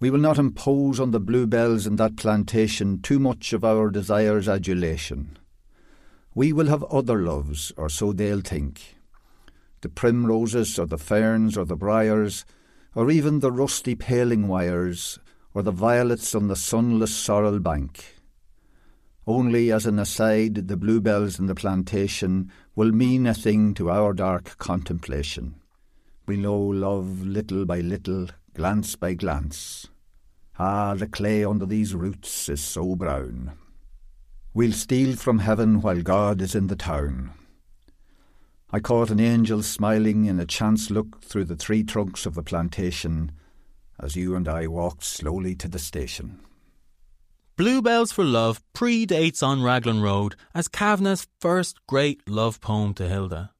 We 0.00 0.10
will 0.10 0.20
not 0.20 0.38
impose 0.38 1.00
on 1.00 1.10
the 1.10 1.18
bluebells 1.18 1.86
in 1.86 1.96
that 1.96 2.16
plantation 2.16 3.00
too 3.02 3.18
much 3.18 3.52
of 3.52 3.64
our 3.64 3.90
desire's 3.90 4.48
adulation. 4.48 5.36
We 6.34 6.52
will 6.52 6.66
have 6.68 6.84
other 6.84 7.20
loves, 7.22 7.72
or 7.76 7.88
so 7.88 8.12
they'll 8.12 8.40
think. 8.40 8.96
The 9.80 9.88
primroses, 9.88 10.78
or 10.78 10.86
the 10.86 10.98
ferns, 10.98 11.56
or 11.56 11.64
the 11.64 11.74
briars, 11.74 12.44
or 12.94 13.10
even 13.10 13.40
the 13.40 13.50
rusty 13.50 13.96
paling 13.96 14.46
wires, 14.46 15.18
or 15.52 15.62
the 15.62 15.72
violets 15.72 16.32
on 16.32 16.46
the 16.46 16.54
sunless 16.54 17.12
sorrel 17.12 17.58
bank. 17.58 18.14
Only 19.26 19.72
as 19.72 19.84
an 19.84 19.98
aside, 19.98 20.68
the 20.68 20.76
bluebells 20.76 21.40
in 21.40 21.46
the 21.46 21.54
plantation 21.56 22.52
will 22.76 22.92
mean 22.92 23.26
a 23.26 23.34
thing 23.34 23.74
to 23.74 23.90
our 23.90 24.12
dark 24.14 24.58
contemplation. 24.58 25.56
We 26.26 26.36
know 26.36 26.56
love 26.56 27.22
little 27.22 27.64
by 27.64 27.80
little, 27.80 28.28
glance 28.58 28.96
by 28.96 29.14
glance. 29.14 29.86
Ah, 30.58 30.92
the 30.94 31.06
clay 31.06 31.44
under 31.44 31.64
these 31.64 31.94
roots 31.94 32.48
is 32.48 32.60
so 32.60 32.96
brown. 32.96 33.52
We'll 34.52 34.72
steal 34.72 35.14
from 35.14 35.38
heaven 35.38 35.80
while 35.80 36.02
God 36.02 36.42
is 36.42 36.56
in 36.56 36.66
the 36.66 36.74
town. 36.74 37.30
I 38.72 38.80
caught 38.80 39.12
an 39.12 39.20
angel 39.20 39.62
smiling 39.62 40.24
in 40.24 40.40
a 40.40 40.44
chance 40.44 40.90
look 40.90 41.22
through 41.22 41.44
the 41.44 41.54
tree 41.54 41.84
trunks 41.84 42.26
of 42.26 42.34
the 42.34 42.42
plantation 42.42 43.30
as 44.00 44.16
you 44.16 44.34
and 44.34 44.48
I 44.48 44.66
walked 44.66 45.04
slowly 45.04 45.54
to 45.54 45.68
the 45.68 45.78
station. 45.78 46.40
Bluebells 47.56 48.10
for 48.10 48.24
Love 48.24 48.60
predates 48.74 49.40
on 49.40 49.62
Raglan 49.62 50.02
Road 50.02 50.34
as 50.52 50.66
Kavanagh's 50.66 51.28
first 51.40 51.78
great 51.86 52.28
love 52.28 52.60
poem 52.60 52.92
to 52.94 53.08
Hilda. 53.08 53.52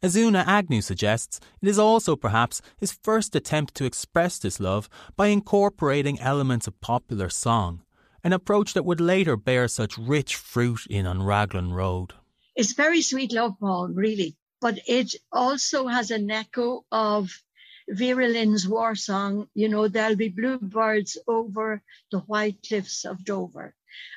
As 0.00 0.16
Una 0.16 0.44
Agnew 0.46 0.80
suggests, 0.80 1.40
it 1.60 1.68
is 1.68 1.76
also 1.76 2.14
perhaps 2.14 2.62
his 2.78 2.92
first 2.92 3.34
attempt 3.34 3.74
to 3.74 3.84
express 3.84 4.38
this 4.38 4.60
love 4.60 4.88
by 5.16 5.26
incorporating 5.26 6.20
elements 6.20 6.68
of 6.68 6.80
popular 6.80 7.28
song, 7.28 7.82
an 8.22 8.32
approach 8.32 8.74
that 8.74 8.84
would 8.84 9.00
later 9.00 9.36
bear 9.36 9.66
such 9.66 9.98
rich 9.98 10.36
fruit 10.36 10.86
in 10.88 11.04
On 11.04 11.24
Raglan 11.24 11.72
Road. 11.72 12.12
It's 12.54 12.74
very 12.74 13.02
sweet 13.02 13.32
love 13.32 13.58
poem, 13.58 13.96
really, 13.96 14.36
but 14.60 14.78
it 14.86 15.16
also 15.32 15.88
has 15.88 16.12
an 16.12 16.30
echo 16.30 16.84
of 16.92 17.42
Vera 17.88 18.28
Lynn's 18.28 18.68
war 18.68 18.94
song, 18.94 19.48
you 19.54 19.68
know, 19.68 19.88
there'll 19.88 20.14
be 20.14 20.28
bluebirds 20.28 21.18
over 21.26 21.82
the 22.12 22.20
white 22.20 22.58
cliffs 22.68 23.04
of 23.04 23.24
Dover. 23.24 23.74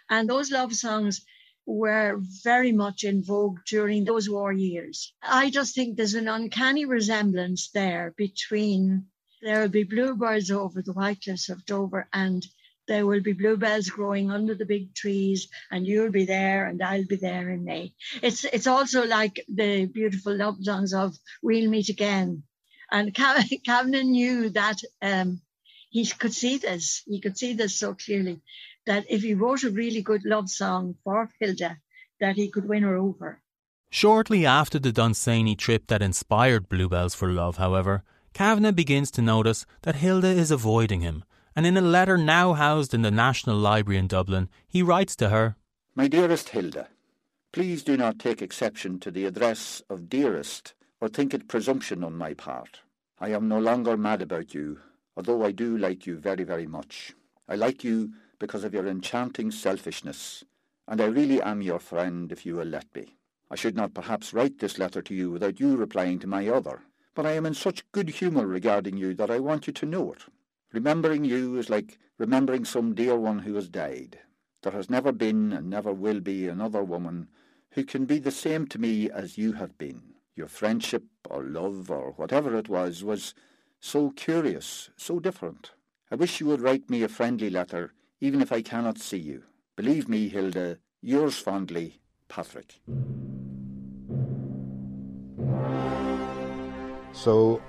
And 0.09 0.29
those 0.29 0.51
love 0.51 0.75
songs 0.75 1.25
were 1.65 2.19
very 2.43 2.71
much 2.71 3.03
in 3.03 3.23
vogue 3.23 3.59
during 3.67 4.03
those 4.03 4.29
war 4.29 4.51
years. 4.51 5.13
I 5.21 5.49
just 5.49 5.75
think 5.75 5.95
there's 5.95 6.15
an 6.15 6.27
uncanny 6.27 6.85
resemblance 6.85 7.69
there 7.71 8.13
between 8.17 9.05
there 9.41 9.61
will 9.61 9.69
be 9.69 9.83
bluebirds 9.83 10.51
over 10.51 10.81
the 10.81 10.93
white 10.93 11.21
cliffs 11.23 11.49
of 11.49 11.65
Dover 11.65 12.07
and 12.13 12.45
there 12.87 13.05
will 13.05 13.21
be 13.21 13.33
bluebells 13.33 13.89
growing 13.89 14.29
under 14.29 14.53
the 14.53 14.65
big 14.65 14.93
trees 14.93 15.47
and 15.71 15.87
you'll 15.87 16.11
be 16.11 16.25
there 16.25 16.65
and 16.65 16.81
I'll 16.81 17.05
be 17.05 17.15
there 17.15 17.49
in 17.49 17.63
May. 17.63 17.93
It's 18.21 18.43
it's 18.45 18.67
also 18.67 19.05
like 19.05 19.43
the 19.47 19.85
beautiful 19.85 20.35
love 20.35 20.57
songs 20.61 20.93
of 20.93 21.15
We'll 21.41 21.69
Meet 21.69 21.89
Again 21.89 22.43
and 22.91 23.13
Kavanagh 23.13 24.03
knew 24.03 24.49
that 24.49 24.79
um, 25.01 25.41
he 25.89 26.05
could 26.05 26.33
see 26.33 26.57
this. 26.57 27.03
He 27.05 27.19
could 27.19 27.37
see 27.37 27.53
this 27.53 27.77
so 27.77 27.93
clearly 27.93 28.41
that 28.85 29.05
if 29.09 29.21
he 29.21 29.33
wrote 29.33 29.63
a 29.63 29.69
really 29.69 30.01
good 30.01 30.25
love 30.25 30.49
song 30.49 30.95
for 31.03 31.29
Hilda, 31.39 31.77
that 32.19 32.35
he 32.35 32.49
could 32.49 32.67
win 32.67 32.83
her 32.83 32.97
over. 32.97 33.41
Shortly 33.89 34.45
after 34.45 34.79
the 34.79 34.91
Dunsany 34.91 35.55
trip 35.55 35.87
that 35.87 36.01
inspired 36.01 36.69
Bluebells 36.69 37.13
for 37.13 37.29
Love, 37.29 37.57
however, 37.57 38.03
Kavanagh 38.33 38.71
begins 38.71 39.11
to 39.11 39.21
notice 39.21 39.65
that 39.81 39.95
Hilda 39.95 40.29
is 40.29 40.51
avoiding 40.51 41.01
him, 41.01 41.25
and 41.55 41.65
in 41.65 41.75
a 41.75 41.81
letter 41.81 42.17
now 42.17 42.53
housed 42.53 42.93
in 42.93 43.01
the 43.01 43.11
National 43.11 43.57
Library 43.57 43.99
in 43.99 44.07
Dublin, 44.07 44.49
he 44.67 44.81
writes 44.81 45.15
to 45.17 45.29
her 45.29 45.57
My 45.95 46.07
dearest 46.07 46.49
Hilda, 46.49 46.87
please 47.51 47.83
do 47.83 47.97
not 47.97 48.17
take 48.17 48.41
exception 48.41 48.99
to 49.01 49.11
the 49.11 49.25
address 49.25 49.81
of 49.89 50.09
dearest 50.09 50.73
or 51.01 51.09
think 51.09 51.33
it 51.33 51.49
presumption 51.49 52.03
on 52.03 52.17
my 52.17 52.33
part. 52.33 52.79
I 53.19 53.29
am 53.29 53.49
no 53.49 53.59
longer 53.59 53.97
mad 53.97 54.21
about 54.21 54.53
you, 54.53 54.79
although 55.17 55.43
I 55.43 55.51
do 55.51 55.77
like 55.77 56.07
you 56.07 56.17
very, 56.17 56.45
very 56.45 56.67
much. 56.67 57.13
I 57.49 57.55
like 57.55 57.83
you 57.83 58.13
because 58.41 58.63
of 58.63 58.73
your 58.73 58.87
enchanting 58.87 59.51
selfishness, 59.51 60.43
and 60.87 60.99
I 60.99 61.05
really 61.05 61.39
am 61.39 61.61
your 61.61 61.77
friend 61.77 62.31
if 62.31 62.43
you 62.43 62.55
will 62.55 62.65
let 62.65 62.87
me. 62.95 63.15
I 63.51 63.55
should 63.55 63.75
not 63.75 63.93
perhaps 63.93 64.33
write 64.33 64.57
this 64.57 64.79
letter 64.79 65.03
to 65.03 65.13
you 65.13 65.29
without 65.29 65.59
you 65.59 65.77
replying 65.77 66.17
to 66.19 66.27
my 66.27 66.47
other, 66.47 66.81
but 67.13 67.27
I 67.27 67.33
am 67.33 67.45
in 67.45 67.53
such 67.53 67.89
good 67.91 68.09
humour 68.09 68.47
regarding 68.47 68.97
you 68.97 69.13
that 69.13 69.29
I 69.29 69.37
want 69.37 69.67
you 69.67 69.73
to 69.73 69.85
know 69.85 70.11
it. 70.11 70.23
Remembering 70.73 71.23
you 71.23 71.59
is 71.59 71.69
like 71.69 71.99
remembering 72.17 72.65
some 72.65 72.95
dear 72.95 73.15
one 73.15 73.39
who 73.39 73.53
has 73.53 73.69
died. 73.69 74.17
There 74.63 74.73
has 74.73 74.89
never 74.89 75.11
been 75.11 75.53
and 75.53 75.69
never 75.69 75.93
will 75.93 76.19
be 76.19 76.47
another 76.47 76.83
woman 76.83 77.27
who 77.71 77.83
can 77.83 78.05
be 78.05 78.17
the 78.17 78.31
same 78.31 78.65
to 78.69 78.79
me 78.79 79.07
as 79.11 79.37
you 79.37 79.53
have 79.53 79.77
been. 79.77 80.01
Your 80.35 80.47
friendship 80.47 81.03
or 81.29 81.43
love 81.43 81.91
or 81.91 82.13
whatever 82.13 82.57
it 82.57 82.69
was 82.69 83.03
was 83.03 83.35
so 83.79 84.09
curious, 84.09 84.89
so 84.97 85.19
different. 85.19 85.73
I 86.09 86.15
wish 86.15 86.39
you 86.39 86.47
would 86.47 86.61
write 86.61 86.89
me 86.89 87.03
a 87.03 87.07
friendly 87.07 87.51
letter, 87.51 87.93
even 88.21 88.41
if 88.41 88.51
I 88.51 88.61
cannot 88.61 88.99
see 88.99 89.17
you. 89.17 89.43
Believe 89.75 90.07
me, 90.07 90.29
Hilda, 90.29 90.77
yours 91.01 91.37
fondly, 91.37 91.99
Patrick. 92.29 92.79
So 97.13 97.61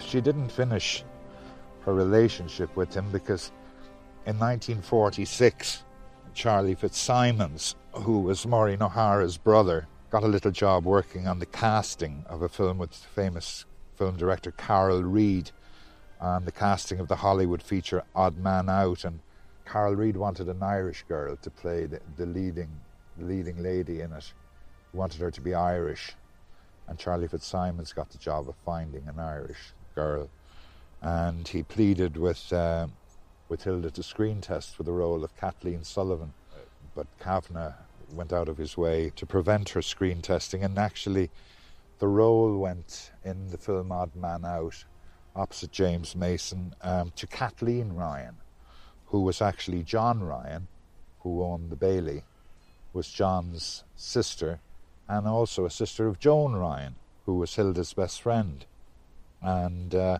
she 0.00 0.20
didn't 0.20 0.48
finish 0.48 1.04
her 1.82 1.92
relationship 1.92 2.74
with 2.76 2.94
him 2.94 3.10
because 3.10 3.52
in 4.26 4.38
1946, 4.38 5.84
Charlie 6.32 6.74
Fitzsimons 6.74 7.74
who 7.94 8.20
was 8.20 8.46
Maureen 8.46 8.82
O'Hara's 8.82 9.36
brother, 9.36 9.86
got 10.10 10.22
a 10.22 10.28
little 10.28 10.50
job 10.50 10.84
working 10.84 11.26
on 11.26 11.38
the 11.38 11.46
casting 11.46 12.24
of 12.28 12.42
a 12.42 12.48
film 12.48 12.78
with 12.78 12.94
famous 12.94 13.64
film 13.96 14.16
director 14.16 14.52
Carol 14.52 15.02
Reed 15.02 15.50
on 16.20 16.44
the 16.44 16.52
casting 16.52 17.00
of 17.00 17.08
the 17.08 17.16
Hollywood 17.16 17.62
feature 17.62 18.02
Odd 18.14 18.38
Man 18.38 18.68
Out. 18.68 19.04
And 19.04 19.20
Carol 19.70 19.94
Reed 19.94 20.16
wanted 20.16 20.48
an 20.48 20.62
Irish 20.62 21.04
girl 21.08 21.36
to 21.36 21.50
play 21.50 21.86
the, 21.86 22.00
the 22.16 22.26
leading, 22.26 22.68
leading 23.18 23.62
lady 23.62 24.00
in 24.00 24.12
it. 24.12 24.32
He 24.90 24.98
wanted 24.98 25.20
her 25.20 25.30
to 25.30 25.40
be 25.40 25.54
Irish. 25.54 26.12
And 26.88 26.98
Charlie 26.98 27.28
Fitzsimons 27.28 27.92
got 27.92 28.10
the 28.10 28.18
job 28.18 28.48
of 28.48 28.56
finding 28.64 29.06
an 29.06 29.20
Irish 29.20 29.72
girl. 29.94 30.28
And 31.02 31.46
he 31.46 31.62
pleaded 31.62 32.16
with, 32.16 32.52
uh, 32.52 32.88
with 33.48 33.62
Hilda 33.62 33.92
to 33.92 34.02
screen 34.02 34.40
test 34.40 34.74
for 34.74 34.82
the 34.82 34.92
role 34.92 35.22
of 35.22 35.36
Kathleen 35.36 35.84
Sullivan. 35.84 36.32
But 36.96 37.06
Kavanagh 37.20 37.74
went 38.12 38.32
out 38.32 38.48
of 38.48 38.58
his 38.58 38.76
way 38.76 39.12
to 39.14 39.24
prevent 39.24 39.68
her 39.70 39.82
screen 39.82 40.20
testing, 40.20 40.64
and 40.64 40.76
actually, 40.78 41.30
the 42.00 42.08
role 42.08 42.58
went 42.58 43.12
in 43.24 43.48
the 43.50 43.58
film 43.58 43.92
Odd 43.92 44.16
Man 44.16 44.44
Out 44.44 44.84
opposite 45.36 45.70
James 45.70 46.16
Mason 46.16 46.74
um, 46.82 47.12
to 47.14 47.26
Kathleen 47.28 47.92
Ryan, 47.92 48.34
who 49.10 49.20
was 49.20 49.42
actually 49.42 49.82
John 49.82 50.22
Ryan, 50.22 50.68
who 51.20 51.42
owned 51.42 51.70
the 51.70 51.76
Bailey, 51.76 52.24
was 52.92 53.08
John's 53.08 53.84
sister, 53.96 54.60
and 55.08 55.26
also 55.26 55.64
a 55.64 55.70
sister 55.70 56.06
of 56.06 56.18
Joan 56.18 56.54
Ryan, 56.54 56.94
who 57.26 57.34
was 57.34 57.54
Hilda's 57.54 57.92
best 57.92 58.22
friend. 58.22 58.64
And 59.42 59.94
uh, 59.94 60.18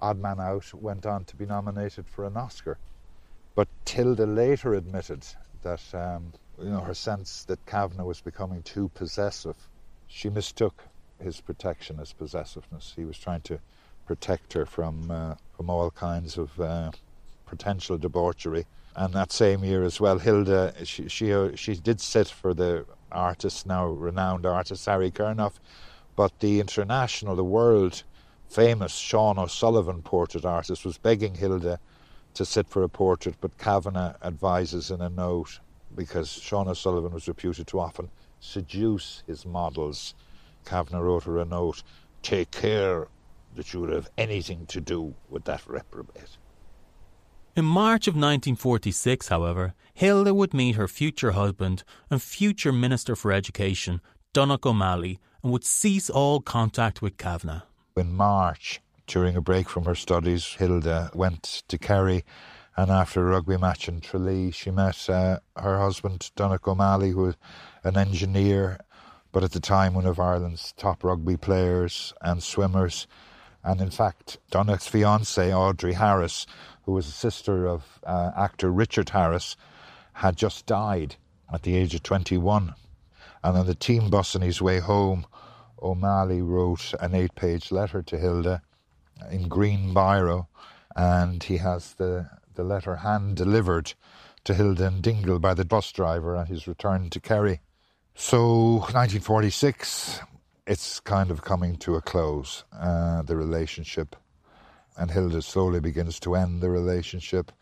Odd 0.00 0.18
Man 0.18 0.40
Out 0.40 0.74
went 0.74 1.06
on 1.06 1.24
to 1.24 1.36
be 1.36 1.46
nominated 1.46 2.08
for 2.08 2.24
an 2.24 2.36
Oscar. 2.36 2.78
But 3.54 3.68
Hilda 3.88 4.26
later 4.26 4.74
admitted 4.74 5.24
that 5.62 5.82
um, 5.94 6.32
you 6.58 6.70
know 6.70 6.80
her 6.80 6.94
sense 6.94 7.44
that 7.44 7.64
Kavanagh 7.66 8.04
was 8.04 8.20
becoming 8.20 8.62
too 8.62 8.88
possessive. 8.94 9.56
She 10.06 10.28
mistook 10.28 10.84
his 11.22 11.40
protection 11.40 11.98
as 12.00 12.12
possessiveness. 12.12 12.92
He 12.96 13.04
was 13.04 13.18
trying 13.18 13.40
to 13.42 13.58
protect 14.04 14.52
her 14.52 14.66
from 14.66 15.10
uh, 15.10 15.34
from 15.56 15.70
all 15.70 15.90
kinds 15.90 16.36
of 16.36 16.60
uh, 16.60 16.90
potential 17.46 17.96
debauchery. 17.96 18.66
And 18.94 19.12
that 19.14 19.32
same 19.32 19.64
year 19.64 19.84
as 19.84 20.00
well, 20.00 20.18
Hilda 20.18 20.74
she 20.84 21.08
she 21.08 21.32
she 21.54 21.74
did 21.74 22.00
sit 22.00 22.28
for 22.28 22.54
the 22.54 22.86
artist 23.12 23.66
now 23.66 23.86
renowned 23.86 24.44
artist 24.46 24.86
Harry 24.86 25.10
Kernoff, 25.10 25.54
but 26.16 26.38
the 26.40 26.60
international, 26.60 27.36
the 27.36 27.44
world 27.44 28.02
famous 28.48 28.94
Sean 28.94 29.38
O'Sullivan 29.38 30.02
portrait 30.02 30.44
artist 30.44 30.84
was 30.84 30.98
begging 30.98 31.34
Hilda 31.34 31.78
to 32.34 32.44
sit 32.44 32.68
for 32.68 32.82
a 32.82 32.88
portrait, 32.88 33.36
but 33.40 33.58
Kavanagh 33.58 34.14
advises 34.22 34.90
in 34.90 35.00
a 35.00 35.08
note 35.08 35.60
because 35.94 36.30
Sean 36.30 36.68
O'Sullivan 36.68 37.12
was 37.12 37.28
reputed 37.28 37.66
to 37.68 37.80
often 37.80 38.10
seduce 38.40 39.22
his 39.26 39.46
models. 39.46 40.14
Kavanagh 40.64 41.00
wrote 41.00 41.24
her 41.24 41.38
a 41.38 41.44
note: 41.44 41.82
"Take 42.22 42.50
care 42.50 43.08
that 43.56 43.72
you 43.72 43.80
would 43.80 43.90
have 43.90 44.10
anything 44.16 44.66
to 44.66 44.80
do 44.80 45.14
with 45.28 45.44
that 45.44 45.66
reprobate. 45.66 46.36
In 47.56 47.64
March 47.64 48.06
of 48.06 48.12
1946, 48.12 49.28
however, 49.28 49.72
Hilda 49.94 50.34
would 50.34 50.52
meet 50.52 50.76
her 50.76 50.86
future 50.86 51.30
husband 51.30 51.84
and 52.10 52.20
future 52.20 52.70
Minister 52.70 53.16
for 53.16 53.32
Education, 53.32 54.02
Donogh 54.34 54.66
O'Malley, 54.66 55.18
and 55.42 55.50
would 55.50 55.64
cease 55.64 56.10
all 56.10 56.40
contact 56.40 57.00
with 57.00 57.16
Kavanagh. 57.16 57.62
In 57.96 58.12
March, 58.12 58.82
during 59.06 59.36
a 59.36 59.40
break 59.40 59.70
from 59.70 59.86
her 59.86 59.94
studies, 59.94 60.44
Hilda 60.58 61.10
went 61.14 61.62
to 61.68 61.78
Kerry, 61.78 62.26
and 62.76 62.90
after 62.90 63.26
a 63.26 63.30
rugby 63.30 63.56
match 63.56 63.88
in 63.88 64.02
Tralee, 64.02 64.50
she 64.50 64.70
met 64.70 65.08
uh, 65.08 65.38
her 65.56 65.78
husband, 65.78 66.30
Donogh 66.36 66.68
O'Malley, 66.68 67.12
who 67.12 67.22
was 67.22 67.36
an 67.84 67.96
engineer, 67.96 68.78
but 69.32 69.42
at 69.42 69.52
the 69.52 69.60
time 69.60 69.94
one 69.94 70.04
of 70.04 70.20
Ireland's 70.20 70.74
top 70.76 71.02
rugby 71.02 71.38
players 71.38 72.12
and 72.20 72.42
swimmers. 72.42 73.06
And 73.64 73.80
in 73.80 73.90
fact, 73.90 74.38
Donogh's 74.50 74.88
fiancée, 74.88 75.52
Audrey 75.52 75.94
Harris, 75.94 76.46
who 76.86 76.92
was 76.92 77.08
a 77.08 77.12
sister 77.12 77.66
of 77.66 77.98
uh, 78.04 78.30
actor 78.36 78.70
Richard 78.70 79.10
Harris, 79.10 79.56
had 80.14 80.36
just 80.36 80.64
died 80.64 81.16
at 81.52 81.62
the 81.62 81.76
age 81.76 81.94
of 81.94 82.02
21. 82.02 82.74
And 83.44 83.58
on 83.58 83.66
the 83.66 83.74
team 83.74 84.08
bus 84.08 84.34
on 84.34 84.42
his 84.42 84.62
way 84.62 84.78
home, 84.78 85.26
O'Malley 85.82 86.40
wrote 86.40 86.94
an 87.00 87.14
eight 87.14 87.34
page 87.34 87.70
letter 87.70 88.02
to 88.02 88.16
Hilda 88.16 88.62
in 89.30 89.48
green 89.48 89.92
biro, 89.92 90.46
and 90.94 91.42
he 91.42 91.58
has 91.58 91.94
the, 91.94 92.30
the 92.54 92.64
letter 92.64 92.96
hand 92.96 93.36
delivered 93.36 93.92
to 94.44 94.54
Hilda 94.54 94.86
and 94.86 95.02
Dingle 95.02 95.40
by 95.40 95.54
the 95.54 95.64
bus 95.64 95.90
driver 95.92 96.36
on 96.36 96.46
his 96.46 96.68
return 96.68 97.10
to 97.10 97.20
Kerry. 97.20 97.60
So, 98.14 98.76
1946, 98.76 100.20
it's 100.66 101.00
kind 101.00 101.30
of 101.30 101.42
coming 101.42 101.76
to 101.76 101.96
a 101.96 102.00
close, 102.00 102.64
uh, 102.72 103.22
the 103.22 103.36
relationship. 103.36 104.16
And 104.96 105.10
Hilda 105.10 105.42
slowly 105.42 105.80
begins 105.80 106.18
to 106.20 106.34
end 106.34 106.60
the 106.60 106.70
relationship 106.70 107.52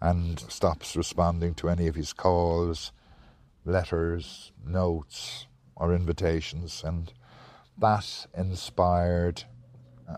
and 0.00 0.40
stops 0.40 0.96
responding 0.96 1.54
to 1.54 1.68
any 1.68 1.86
of 1.86 1.94
his 1.94 2.12
calls, 2.12 2.92
letters, 3.64 4.50
notes, 4.66 5.46
or 5.76 5.94
invitations. 5.94 6.82
And 6.84 7.12
that 7.78 8.26
inspired 8.36 9.44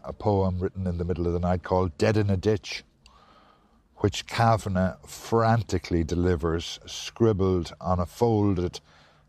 a 0.03 0.13
poem 0.13 0.59
written 0.59 0.87
in 0.87 0.99
the 0.99 1.05
middle 1.05 1.27
of 1.27 1.35
the 1.35 1.39
night 1.39 1.63
called 1.63 1.97
Dead 1.99 2.17
in 2.17 2.31
a 2.31 2.37
Ditch, 2.37 2.83
which 3.97 4.27
Kavanagh 4.27 4.97
frantically 5.07 6.03
delivers, 6.03 6.81
scribbled 6.87 7.75
on 7.81 8.01
a 8.01 8.07
folded, 8.07 8.81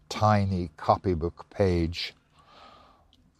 tiny 0.10 0.70
copybook 0.78 1.50
page 1.50 2.14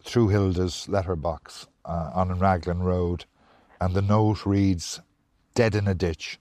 through 0.02 0.28
Hilda's 0.28 0.88
letterbox 0.88 1.66
uh, 1.84 2.10
on 2.14 2.38
Raglan 2.38 2.82
Road, 2.82 3.24
and 3.80 3.94
the 3.94 4.02
note 4.02 4.46
reads, 4.46 5.00
Dead 5.54 5.74
in 5.74 5.86
a 5.88 5.94
ditch, 5.94 6.38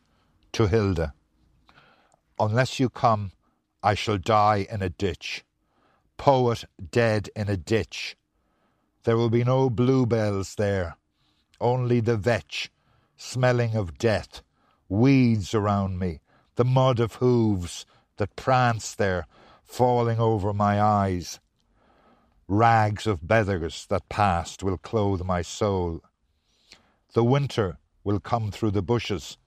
to 0.52 0.68
Hilda. 0.68 1.14
Unless 2.40 2.80
you 2.80 2.90
come, 2.90 3.32
I 3.82 3.94
shall 3.94 4.18
die 4.18 4.68
in 4.70 4.82
a 4.82 4.90
ditch. 4.90 5.44
Poet 6.18 6.66
dead 6.92 7.30
in 7.36 7.50
a 7.50 7.58
ditch. 7.58 8.18
There 9.04 9.18
will 9.18 9.30
be 9.30 9.44
no 9.44 9.70
bluebells 9.70 10.56
there, 10.56 10.98
only 11.62 12.00
the 12.00 12.18
vetch, 12.18 12.72
smelling 13.18 13.76
of 13.76 13.98
death, 13.98 14.42
weeds 14.90 15.54
around 15.54 16.00
me, 16.00 16.22
the 16.56 16.66
mud 16.66 17.00
of 17.00 17.16
hooves 17.16 17.86
that 18.18 18.36
prance 18.36 18.96
there, 18.96 19.28
falling 19.64 20.20
over 20.20 20.54
my 20.54 20.82
eyes, 20.82 21.40
Rags 22.48 23.08
of 23.08 23.28
beggars 23.28 23.88
that 23.88 24.08
passed 24.08 24.62
will 24.62 24.78
clothe 24.78 25.24
my 25.24 25.42
soul. 25.42 26.04
The 27.16 27.24
winter 27.24 27.78
will 28.04 28.20
come 28.20 28.52
through 28.52 28.72
the 28.72 28.82
bushes. 28.82 29.38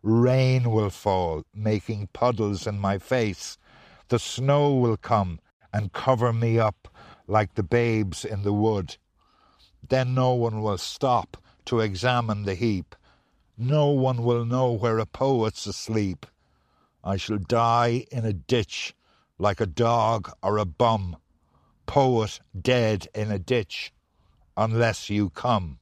Rain 0.00 0.70
will 0.70 0.90
fall, 0.90 1.42
making 1.52 2.10
puddles 2.12 2.68
in 2.68 2.78
my 2.78 2.98
face. 2.98 3.58
The 4.10 4.20
snow 4.20 4.72
will 4.76 4.96
come 4.96 5.40
and 5.72 5.92
cover 5.92 6.32
me 6.32 6.60
up 6.60 6.86
like 7.26 7.56
the 7.56 7.64
babes 7.64 8.24
in 8.24 8.44
the 8.44 8.52
wood. 8.52 8.96
Then 9.88 10.14
no 10.14 10.34
one 10.34 10.62
will 10.62 10.78
stop 10.78 11.36
to 11.64 11.80
examine 11.80 12.44
the 12.44 12.54
heap. 12.54 12.94
No 13.58 13.88
one 13.88 14.22
will 14.22 14.44
know 14.44 14.70
where 14.70 15.00
a 15.00 15.04
poet's 15.04 15.66
asleep. 15.66 16.26
I 17.02 17.16
shall 17.16 17.38
die 17.38 18.06
in 18.12 18.24
a 18.24 18.32
ditch 18.32 18.94
like 19.36 19.60
a 19.60 19.66
dog 19.66 20.30
or 20.44 20.58
a 20.58 20.64
bum 20.64 21.16
poet 21.86 22.38
dead 22.56 23.08
in 23.16 23.32
a 23.32 23.40
ditch 23.40 23.92
unless 24.56 25.10
you 25.10 25.30
come. 25.30 25.80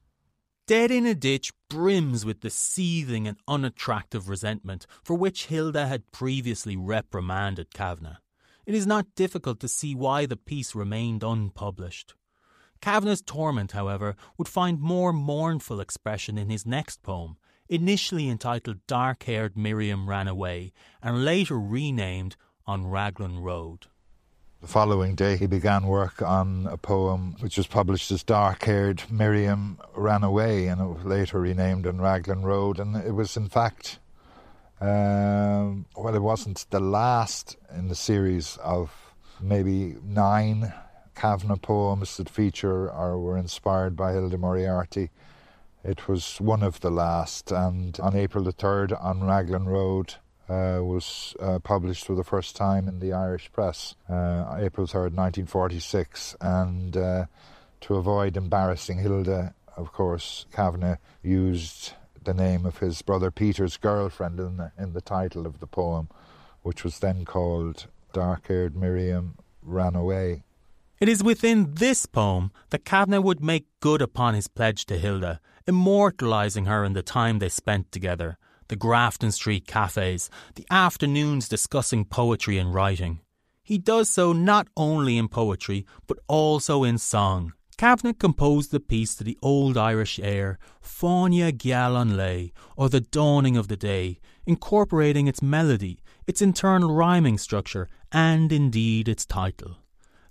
Dead 0.67 0.91
in 0.91 1.05
a 1.05 1.15
Ditch 1.15 1.53
brims 1.69 2.25
with 2.25 2.41
the 2.41 2.49
seething 2.49 3.29
and 3.29 3.37
unattractive 3.47 4.31
resentment 4.31 4.87
for 5.03 5.15
which 5.15 5.47
Hilda 5.47 5.87
had 5.87 6.11
previously 6.11 6.75
reprimanded 6.75 7.75
Kavanagh. 7.75 8.17
It 8.65 8.75
is 8.75 8.87
not 8.87 9.15
difficult 9.15 9.61
to 9.61 9.69
see 9.69 9.95
why 9.95 10.25
the 10.25 10.39
piece 10.39 10.75
remained 10.75 11.23
unpublished. 11.23 12.15
Kavanagh's 12.81 13.21
torment, 13.21 13.73
however, 13.73 14.17
would 14.39 14.49
find 14.49 14.81
more 14.81 15.13
mournful 15.13 15.81
expression 15.81 16.39
in 16.39 16.49
his 16.49 16.65
next 16.65 17.03
poem, 17.03 17.37
initially 17.69 18.31
entitled 18.31 18.87
Dark 18.87 19.25
Haired 19.25 19.59
Miriam 19.59 20.09
Ran 20.09 20.29
Away 20.29 20.73
and 21.03 21.27
later 21.27 21.61
renamed 21.61 22.37
On 22.67 22.87
Raglan 22.87 23.41
Road. 23.41 23.89
The 24.65 24.71
following 24.71 25.15
day, 25.15 25.37
he 25.37 25.47
began 25.47 25.87
work 25.87 26.23
on 26.23 26.67
a 26.71 26.79
poem 26.79 27.37
which 27.41 27.59
was 27.59 27.67
published 27.67 28.11
as 28.11 28.23
Dark 28.23 28.65
Haired 28.65 29.03
Miriam 29.11 29.79
Ran 29.95 30.25
Away, 30.25 30.69
and 30.69 30.81
it 30.81 30.87
was 30.87 31.05
later 31.05 31.39
renamed 31.39 31.87
on 31.87 32.01
Raglan 32.01 32.45
Road. 32.45 32.81
And 32.81 32.97
it 32.97 33.13
was, 33.13 33.37
in 33.37 33.51
fact, 33.51 33.99
um, 34.81 35.85
well, 35.95 36.15
it 36.15 36.23
wasn't 36.23 36.65
the 36.71 36.81
last 36.81 37.59
in 37.77 37.89
the 37.89 37.95
series 37.95 38.57
of 38.63 38.91
maybe 39.39 39.97
nine 40.03 40.73
Kavanagh 41.15 41.57
poems 41.57 42.17
that 42.17 42.31
feature 42.31 42.91
or 42.91 43.19
were 43.19 43.37
inspired 43.37 43.95
by 43.97 44.13
Hilda 44.13 44.39
Moriarty. 44.39 45.11
It 45.85 46.09
was 46.09 46.41
one 46.41 46.63
of 46.63 46.81
the 46.81 46.91
last, 46.91 47.53
and 47.53 48.01
on 48.01 48.17
April 48.17 48.45
the 48.45 48.55
3rd 48.55 48.99
on 48.99 49.25
Raglan 49.25 49.67
Road, 49.67 50.15
uh, 50.49 50.81
was 50.83 51.35
uh, 51.41 51.59
published 51.59 52.05
for 52.05 52.15
the 52.15 52.25
first 52.25 52.57
time 52.57 52.89
in 52.89 53.01
the 53.01 53.13
Irish 53.13 53.51
press, 53.53 53.95
uh, 54.09 54.57
April 54.59 54.87
3rd, 54.87 55.15
1946. 55.15 56.37
And 56.41 56.97
uh, 56.97 57.27
to 57.83 57.95
avoid 57.97 58.37
embarrassing 58.37 58.99
Hilda, 58.99 59.55
of 59.77 59.93
course, 59.93 60.47
Kavanagh 60.53 60.97
used 61.23 61.93
the 62.23 62.35
name 62.35 62.65
of 62.67 62.79
his 62.79 63.03
brother 63.03 63.31
Peter's 63.31 63.77
girlfriend 63.77 64.39
in 64.39 64.57
the, 64.57 64.73
in 64.79 64.93
the 64.93 65.01
title 65.01 65.47
of 65.47 65.61
the 65.61 65.67
poem, 65.67 66.09
which 66.63 66.85
was 66.85 66.99
then 66.99 67.25
called 67.25 67.87
Dark 68.13 68.49
Haired 68.49 68.77
Miriam 68.77 69.37
Ran 69.63 69.95
Away. 69.95 70.45
It 71.01 71.09
is 71.09 71.25
within 71.25 71.75
this 71.75 72.07
poem 72.07 72.53
that 72.71 72.85
Kavanagh 72.85 73.21
would 73.21 73.43
make 73.43 73.67
good 73.81 74.01
upon 74.01 74.35
his 74.35 74.49
pledge 74.49 74.87
to 74.87 74.97
Hilda, 74.97 75.41
immortalising 75.67 76.67
her 76.67 76.85
in 76.85 76.93
the 76.93 77.03
time 77.03 77.39
they 77.39 77.49
spent 77.49 77.91
together 77.91 78.39
the 78.69 78.77
Grafton 78.77 79.33
Street 79.33 79.67
cafes, 79.67 80.31
the 80.55 80.67
afternoons 80.71 81.49
discussing 81.49 82.05
poetry 82.05 82.59
and 82.59 82.73
writing. 82.73 83.21
He 83.63 83.79
does 83.79 84.11
so 84.11 84.33
not 84.33 84.69
only 84.77 85.17
in 85.17 85.29
poetry, 85.29 85.87
but 86.07 86.19
also 86.29 86.85
in 86.85 86.99
song. 86.99 87.53
Kavanagh 87.77 88.15
composed 88.19 88.71
the 88.71 88.81
piece 88.81 89.15
to 89.17 89.25
the 89.25 89.39
old 89.43 89.77
Irish 89.77 90.21
air, 90.21 90.59
Fáinne 90.83 91.57
Geal 91.57 91.97
an 92.01 92.17
Lae, 92.17 92.53
or 92.77 92.89
The 92.89 93.01
Dawning 93.01 93.57
of 93.57 93.69
the 93.69 93.77
Day, 93.77 94.21
incorporating 94.47 95.27
its 95.27 95.43
melody, 95.43 95.99
its 96.27 96.41
internal 96.41 96.95
rhyming 96.95 97.39
structure, 97.39 97.89
and 98.13 98.53
indeed 98.53 99.09
its 99.09 99.27
title. 99.27 99.79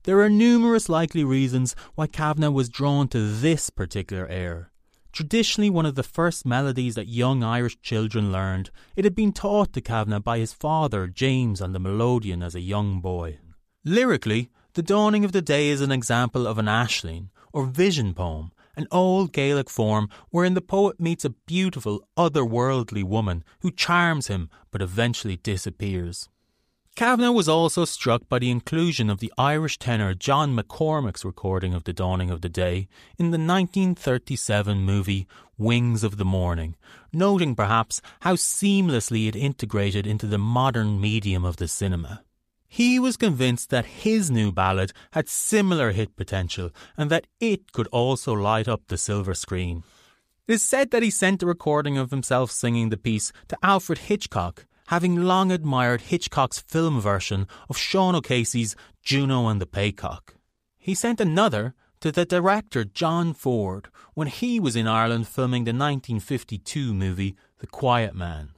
There 0.04 0.20
are 0.22 0.30
numerous 0.30 0.90
likely 0.90 1.24
reasons 1.24 1.76
why 1.96 2.08
Kavanagh 2.08 2.52
was 2.52 2.70
drawn 2.70 3.08
to 3.10 3.20
this 3.20 3.70
particular 3.70 4.28
air. 4.28 4.73
Traditionally 5.14 5.70
one 5.70 5.86
of 5.86 5.94
the 5.94 6.02
first 6.02 6.44
melodies 6.44 6.96
that 6.96 7.08
young 7.08 7.44
Irish 7.44 7.80
children 7.82 8.32
learned, 8.32 8.72
it 8.96 9.04
had 9.04 9.14
been 9.14 9.32
taught 9.32 9.72
to 9.74 9.82
Kavanagh 9.82 10.22
by 10.22 10.40
his 10.40 10.54
father, 10.54 11.06
James, 11.08 11.62
on 11.62 11.72
the 11.72 11.80
melodeon 11.80 12.44
as 12.44 12.56
a 12.56 12.62
young 12.62 13.00
boy. 13.00 13.38
Lyrically, 13.86 14.50
The 14.74 14.82
Dawning 14.82 15.24
of 15.24 15.32
the 15.32 15.44
Day 15.44 15.70
is 15.70 15.82
an 15.82 15.92
example 15.92 16.48
of 16.48 16.58
an 16.58 16.66
Aisling, 16.66 17.30
or 17.54 17.68
vision 17.68 18.16
poem, 18.16 18.54
an 18.76 18.88
old 18.90 19.32
Gaelic 19.32 19.70
form 19.70 20.10
wherein 20.32 20.56
the 20.56 20.62
poet 20.62 21.00
meets 21.00 21.24
a 21.24 21.30
beautiful, 21.30 22.08
otherworldly 22.18 23.04
woman 23.04 23.44
who 23.60 23.70
charms 23.70 24.28
him 24.28 24.50
but 24.72 24.82
eventually 24.82 25.36
disappears. 25.36 26.28
Kavanagh 26.96 27.32
was 27.32 27.50
also 27.50 27.86
struck 27.86 28.30
by 28.30 28.38
the 28.38 28.52
inclusion 28.52 29.10
of 29.10 29.18
the 29.20 29.34
Irish 29.36 29.80
tenor 29.80 30.14
John 30.14 30.56
McCormack's 30.56 31.26
recording 31.26 31.74
of 31.74 31.86
The 31.86 31.94
Dawning 31.94 32.30
of 32.30 32.42
the 32.42 32.50
Day 32.50 32.88
in 33.18 33.32
the 33.32 33.40
1937 33.40 34.78
movie 34.78 35.26
Wings 35.58 36.04
of 36.04 36.18
the 36.18 36.26
Morning, 36.26 36.76
noting 37.12 37.56
perhaps 37.56 38.00
how 38.20 38.36
seamlessly 38.36 39.28
it 39.28 39.36
integrated 39.36 40.06
into 40.06 40.28
the 40.28 40.38
modern 40.38 41.02
medium 41.02 41.44
of 41.44 41.58
the 41.58 41.68
cinema. 41.68 42.24
He 42.68 43.00
was 43.00 43.18
convinced 43.18 43.72
that 43.72 43.86
his 43.86 44.30
new 44.30 44.52
ballad 44.52 44.94
had 45.14 45.28
similar 45.28 45.94
hit 45.94 46.16
potential 46.16 46.70
and 46.96 47.10
that 47.10 47.26
it 47.40 47.72
could 47.72 47.88
also 47.88 48.34
light 48.34 48.68
up 48.68 48.82
the 48.88 49.00
silver 49.00 49.34
screen. 49.34 49.82
It 50.48 50.54
is 50.54 50.62
said 50.62 50.92
that 50.92 51.02
he 51.02 51.10
sent 51.10 51.42
a 51.42 51.48
recording 51.48 51.98
of 51.98 52.12
himself 52.12 52.52
singing 52.52 52.90
the 52.90 52.98
piece 52.98 53.34
to 53.48 53.58
Alfred 53.64 53.98
Hitchcock, 53.98 54.68
having 54.94 55.16
long 55.16 55.52
admired 55.52 56.02
Hitchcock's 56.02 56.60
film 56.60 57.02
version 57.02 57.48
of 57.68 57.76
Sean 57.76 58.14
O'Casey's 58.14 58.76
Juno 59.02 59.48
and 59.48 59.60
the 59.60 59.66
Paycock. 59.66 60.36
He 60.78 60.94
sent 60.94 61.20
another 61.20 61.74
to 62.00 62.12
the 62.12 62.26
director 62.26 62.86
John 62.86 63.34
Ford 63.34 63.88
when 64.14 64.28
he 64.28 64.60
was 64.60 64.76
in 64.76 64.88
Ireland 64.88 65.28
filming 65.28 65.64
the 65.64 65.70
1952 65.70 66.94
movie 66.94 67.36
The 67.58 67.66
Quiet 67.66 68.14
Man. 68.14 68.50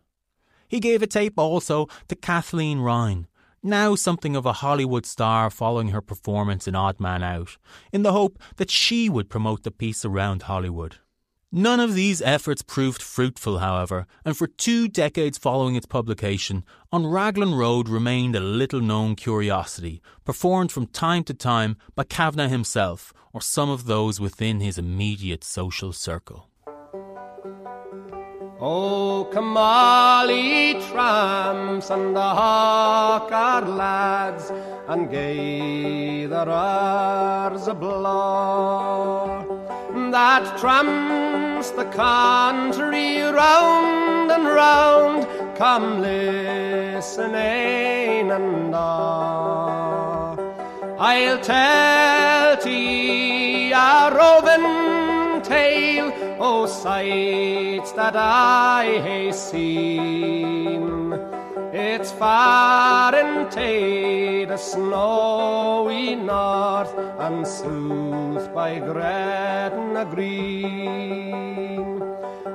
He 0.68 0.82
gave 0.82 1.02
a 1.02 1.08
tape 1.08 1.40
also 1.40 1.88
to 2.10 2.18
Kathleen 2.18 2.80
Ryan, 2.80 3.28
now 3.64 3.96
something 3.96 4.36
of 4.36 4.46
a 4.46 4.60
Hollywood 4.60 5.06
star 5.06 5.50
following 5.50 5.92
her 5.92 6.02
performance 6.02 6.68
in 6.68 6.76
Odd 6.76 7.00
Man 7.00 7.24
Out, 7.24 7.56
in 7.94 8.04
the 8.04 8.12
hope 8.12 8.38
that 8.58 8.70
she 8.70 9.08
would 9.08 9.30
promote 9.30 9.64
the 9.64 9.72
piece 9.72 10.04
around 10.04 10.42
Hollywood. 10.42 10.98
None 11.52 11.80
of 11.80 11.94
these 11.94 12.22
efforts 12.22 12.62
proved 12.62 13.02
fruitful, 13.02 13.60
however, 13.60 14.08
and 14.26 14.36
for 14.36 14.48
two 14.48 14.88
decades 14.88 15.38
following 15.38 15.76
its 15.76 15.86
publication, 15.86 16.66
On 16.92 17.06
Raglan 17.06 17.54
Road 17.54 17.88
remained 17.88 18.36
a 18.36 18.40
little 18.40 18.82
known 18.82 19.16
curiosity, 19.16 20.02
performed 20.26 20.72
from 20.72 20.88
time 20.88 21.24
to 21.26 21.34
time 21.34 21.78
by 21.94 22.04
Kavanagh 22.04 22.50
himself 22.50 23.14
or 23.32 23.42
some 23.42 23.70
of 23.70 23.86
those 23.86 24.20
within 24.20 24.60
his 24.60 24.78
immediate 24.78 25.44
social 25.44 25.94
circle. 25.94 26.50
Oh, 28.60 29.30
ye 30.28 30.74
tramps 30.90 31.90
and 31.90 32.16
the 32.16 32.22
hawker 32.22 33.68
lads, 33.68 34.52
and 34.88 35.12
gay 35.12 36.26
the 36.26 36.46
rars 36.46 37.68
a 37.68 37.74
blow 37.74 39.45
that 40.16 40.58
tramps 40.58 41.72
the 41.72 41.84
country 41.86 43.22
round 43.22 44.32
and 44.32 44.46
round. 44.46 45.28
Come 45.58 46.02
listen, 46.02 47.36
and. 47.36 48.32
I'll 50.98 51.40
tell 51.42 52.56
thee 52.64 53.74
a 53.74 54.10
roving 54.20 55.42
tale, 55.42 56.14
o 56.40 56.66
sights 56.66 57.92
that 57.92 58.16
I 58.16 59.02
hae 59.04 59.34
seen. 59.34 61.35
It's 61.78 62.14
far 62.14 63.14
into 63.14 64.46
the 64.46 64.56
snowy 64.56 66.16
north 66.16 66.98
and 67.20 67.46
soothed 67.46 68.56
by 68.56 68.80
Gretna 68.80 70.06
Green. 70.06 72.02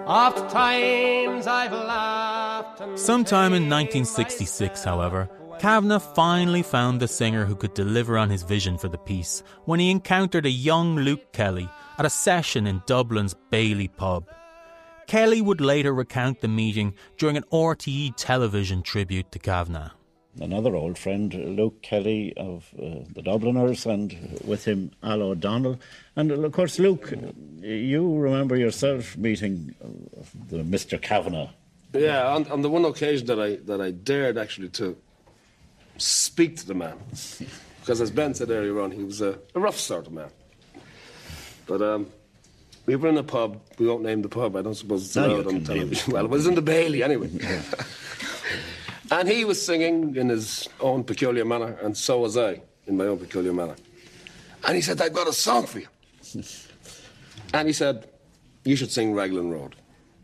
Oft 0.06 0.50
times 0.50 1.46
I've 1.46 1.70
laughed. 1.70 2.78
Sometime 2.98 3.52
in 3.52 3.68
1966, 3.68 4.84
however, 4.84 5.28
Kavanagh 5.58 5.98
finally 5.98 6.62
found 6.62 6.98
the 6.98 7.06
singer 7.06 7.44
who 7.44 7.56
could 7.56 7.74
deliver 7.74 8.16
on 8.16 8.30
his 8.30 8.42
vision 8.42 8.78
for 8.78 8.88
the 8.88 8.96
piece 8.96 9.42
when 9.66 9.80
he 9.80 9.90
encountered 9.90 10.46
a 10.46 10.50
young 10.50 10.96
Luke 10.96 11.34
Kelly 11.34 11.68
at 11.98 12.06
a 12.06 12.10
session 12.10 12.66
in 12.66 12.82
Dublin's 12.86 13.34
Bailey 13.50 13.88
pub. 13.88 14.24
Kelly 15.10 15.42
would 15.42 15.60
later 15.60 15.92
recount 15.92 16.40
the 16.40 16.46
meeting 16.46 16.94
during 17.18 17.36
an 17.36 17.42
RTE 17.50 18.14
television 18.16 18.80
tribute 18.80 19.32
to 19.32 19.40
Kavanagh. 19.40 19.90
Another 20.40 20.76
old 20.76 20.96
friend, 20.98 21.34
Luke 21.34 21.82
Kelly 21.82 22.32
of 22.36 22.72
uh, 22.78 23.00
the 23.12 23.20
Dubliners, 23.20 23.86
and 23.86 24.38
with 24.44 24.66
him 24.66 24.92
Al 25.02 25.20
O'Donnell. 25.22 25.80
And 26.14 26.30
of 26.30 26.52
course, 26.52 26.78
Luke, 26.78 27.12
you 27.60 28.18
remember 28.18 28.54
yourself 28.54 29.16
meeting 29.16 29.74
uh, 29.82 30.22
the 30.48 30.58
Mr. 30.58 31.02
Kavanagh. 31.02 31.48
Yeah, 31.92 32.28
on, 32.28 32.46
on 32.46 32.62
the 32.62 32.70
one 32.70 32.84
occasion 32.84 33.26
that 33.26 33.40
I 33.40 33.56
that 33.66 33.80
I 33.80 33.90
dared 33.90 34.38
actually 34.38 34.68
to 34.68 34.96
speak 35.98 36.56
to 36.58 36.66
the 36.68 36.74
man, 36.74 36.98
because 37.80 38.00
as 38.00 38.12
Ben 38.12 38.32
said 38.34 38.50
earlier 38.50 38.80
on, 38.80 38.92
he 38.92 39.02
was 39.02 39.20
a, 39.20 39.40
a 39.56 39.58
rough 39.58 39.76
sort 39.76 40.06
of 40.06 40.12
man. 40.12 40.30
But 41.66 41.82
um, 41.82 42.06
we 42.86 42.96
were 42.96 43.08
in 43.08 43.16
a 43.16 43.22
pub. 43.22 43.60
We 43.78 43.86
won't 43.86 44.02
name 44.02 44.22
the 44.22 44.28
pub. 44.28 44.56
I 44.56 44.62
don't 44.62 44.74
suppose 44.74 45.06
it's 45.06 45.16
No, 45.16 45.26
allowed 45.26 45.46
on 45.46 45.64
television. 45.64 46.12
Well, 46.12 46.24
it 46.24 46.30
was 46.30 46.46
in 46.46 46.54
the 46.54 46.62
Bailey 46.62 47.02
anyway. 47.02 47.30
and 49.10 49.28
he 49.28 49.44
was 49.44 49.64
singing 49.64 50.16
in 50.16 50.28
his 50.28 50.68
own 50.80 51.04
peculiar 51.04 51.44
manner, 51.44 51.78
and 51.82 51.96
so 51.96 52.20
was 52.20 52.36
I 52.36 52.62
in 52.86 52.96
my 52.96 53.06
own 53.06 53.18
peculiar 53.18 53.52
manner. 53.52 53.76
And 54.66 54.76
he 54.76 54.82
said, 54.82 55.00
"I've 55.00 55.12
got 55.12 55.28
a 55.28 55.32
song 55.32 55.66
for 55.66 55.80
you." 55.80 55.88
and 57.54 57.66
he 57.66 57.72
said, 57.72 58.08
"You 58.64 58.76
should 58.76 58.90
sing 58.90 59.14
Raglan 59.14 59.50
Road." 59.50 59.76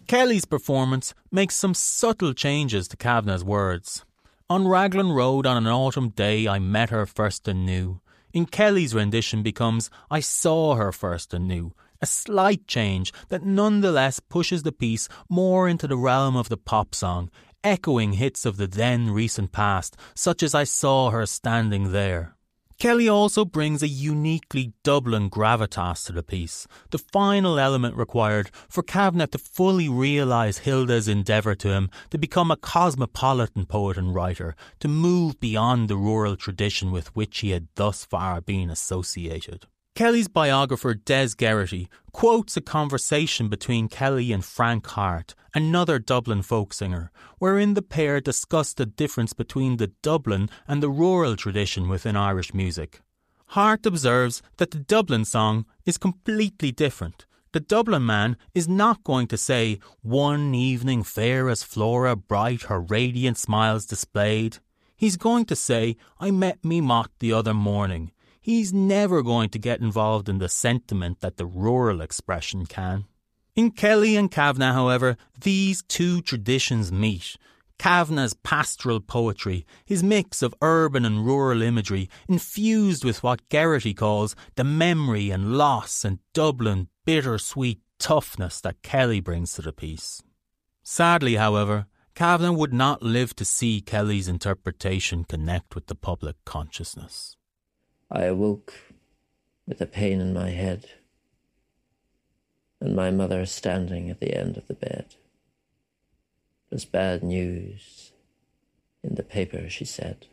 Kelly's 0.07 0.45
performance 0.45 1.15
makes 1.33 1.57
some 1.57 1.75
subtle 1.75 2.33
changes 2.33 2.87
to 2.89 2.97
Kavanagh's 2.97 3.43
words. 3.43 4.05
On 4.49 4.69
Raglan 4.69 5.11
Road 5.11 5.47
on 5.47 5.57
an 5.57 5.67
autumn 5.67 6.11
day, 6.11 6.47
I 6.47 6.61
met 6.61 6.91
her 6.91 7.07
first 7.07 7.49
anew. 7.49 8.01
In 8.33 8.47
Kelly's 8.47 8.95
rendition 8.95 9.43
becomes 9.43 9.91
I 10.09 10.21
saw 10.21 10.77
her 10.77 10.93
first 10.93 11.35
anew, 11.35 11.73
a 12.07 12.09
slight 12.09 12.69
change 12.69 13.13
that 13.31 13.45
nonetheless 13.45 14.21
pushes 14.21 14.63
the 14.63 14.71
piece 14.71 15.09
more 15.29 15.69
into 15.69 15.89
the 15.89 15.97
realm 15.97 16.37
of 16.37 16.49
the 16.49 16.57
pop 16.57 16.95
song, 16.95 17.29
echoing 17.65 18.13
hits 18.13 18.47
of 18.47 18.59
the 18.59 18.69
then 18.69 19.11
recent 19.11 19.51
past, 19.51 19.97
such 20.15 20.41
as 20.41 20.55
I 20.55 20.63
saw 20.63 21.11
her 21.11 21.27
standing 21.27 21.91
there. 21.91 22.37
Kelly 22.79 23.09
also 23.09 23.45
brings 23.45 23.83
a 23.83 23.89
uniquely 23.89 24.73
Dublin 24.85 25.29
gravitas 25.29 26.07
to 26.07 26.13
the 26.13 26.23
piece, 26.23 26.69
the 26.91 26.99
final 26.99 27.59
element 27.59 27.97
required 27.97 28.51
for 28.69 28.85
Kavanagh 28.85 29.33
to 29.33 29.39
fully 29.39 29.89
realise 29.89 30.59
Hilda's 30.59 31.09
endeavour 31.09 31.57
to 31.57 31.71
him 31.71 31.91
to 32.11 32.19
become 32.19 32.53
a 32.53 32.57
cosmopolitan 32.57 33.67
poet 33.67 33.97
and 33.97 34.15
writer, 34.15 34.55
to 34.79 34.87
move 34.87 35.41
beyond 35.41 35.89
the 35.89 35.97
rural 35.97 36.37
tradition 36.37 36.93
with 36.93 37.17
which 37.17 37.41
he 37.41 37.51
had 37.51 37.67
thus 37.75 38.05
far 38.05 38.41
been 38.41 38.71
associated. 38.71 39.67
Kelly's 39.97 40.29
biographer 40.29 40.93
Des 40.93 41.31
Geraghty 41.39 41.89
quotes 42.13 42.55
a 42.55 42.61
conversation 42.61 43.49
between 43.49 43.89
Kelly 43.89 44.31
and 44.31 44.45
Frank 44.45 44.87
Hart, 44.89 45.35
another 45.55 45.99
Dublin 45.99 46.43
folk 46.43 46.75
singer, 46.75 47.11
wherein 47.39 47.73
the 47.73 47.81
pair 47.81 48.21
discussed 48.21 48.77
the 48.77 48.85
difference 48.85 49.33
between 49.33 49.79
the 49.79 49.87
Dublin 50.03 50.51
and 50.69 50.83
the 50.83 50.91
rural 50.91 51.35
tradition 51.35 51.89
within 51.89 52.15
Irish 52.15 52.53
music. 52.53 53.01
Hart 53.47 53.87
observes 53.87 54.43
that 54.59 54.71
the 54.71 54.81
Dublin 54.81 55.25
song 55.25 55.65
is 55.87 55.97
completely 55.97 56.71
different. 56.71 57.25
The 57.53 57.61
Dublin 57.61 58.05
man 58.05 58.37
is 58.55 58.69
not 58.69 59.03
going 59.03 59.29
to 59.29 59.39
say, 59.39 59.79
One 60.03 60.55
evening 60.55 61.05
fair 61.05 61.49
as 61.49 61.63
Flora, 61.63 62.17
bright 62.17 62.65
her 62.65 62.81
radiant 62.83 63.39
smiles 63.39 63.87
displayed. 63.87 64.59
He's 64.95 65.17
going 65.17 65.47
to 65.47 65.57
say, 65.57 65.97
I 66.21 66.33
met 66.33 66.63
me 66.63 66.83
Mott 66.83 67.13
the 67.19 67.33
other 67.33 67.55
morning. 67.55 68.13
He's 68.47 68.73
never 68.73 69.25
going 69.25 69.49
to 69.49 69.59
get 69.59 69.81
involved 69.81 70.29
in 70.29 70.39
the 70.39 70.49
sentiment 70.49 71.19
that 71.19 71.37
the 71.37 71.45
rural 71.45 72.01
expression 72.01 72.65
can. 72.65 73.07
In 73.57 73.73
Kelly 73.73 74.15
and 74.15 74.31
Kavanagh, 74.31 74.73
however, 74.73 75.17
these 75.41 75.83
two 75.83 76.23
traditions 76.23 76.93
meet, 76.93 77.37
Kavanagh's 77.77 78.35
pastoral 78.35 79.01
poetry, 79.01 79.67
his 79.85 80.05
mix 80.05 80.43
of 80.43 80.55
urban 80.63 81.05
and 81.05 81.27
rural 81.27 81.61
imagery, 81.61 82.09
infused 82.29 83.05
with 83.05 83.21
what 83.25 83.49
Geraghty 83.49 83.93
calls 83.95 84.37
the 84.55 84.63
memory 84.63 85.33
and 85.33 85.59
loss 85.59 86.05
and 86.05 86.21
Dublin 86.33 86.87
bitter-sweet 87.05 87.81
toughness 87.99 88.61
that 88.61 88.81
Kelly 88.81 89.19
brings 89.19 89.55
to 89.55 89.63
the 89.63 89.73
piece. 89.73 90.23
Sadly, 90.85 91.35
however, 91.35 91.87
Kavanagh 92.15 92.53
would 92.53 92.73
not 92.73 93.03
live 93.03 93.35
to 93.35 93.45
see 93.45 93.81
Kelly's 93.81 94.29
interpretation 94.29 95.25
connect 95.25 95.75
with 95.75 95.89
the 95.89 95.97
public 95.97 96.37
consciousness. 96.45 97.37
I 98.11 98.25
awoke 98.25 98.73
with 99.67 99.81
a 99.81 99.87
pain 99.87 100.21
in 100.21 100.33
my 100.33 100.51
head, 100.51 100.91
and 102.81 102.95
my 102.95 103.11
mother 103.11 103.45
standing 103.47 104.11
at 104.11 104.21
the 104.21 104.37
end 104.37 104.57
of 104.57 104.69
the 104.69 104.75
bed. 104.75 105.17
There's 106.71 106.85
bad 106.85 107.23
news 107.23 108.13
in 109.03 109.17
the 109.17 109.23
paper, 109.23 109.69
she 109.69 109.85
said. 109.85 110.27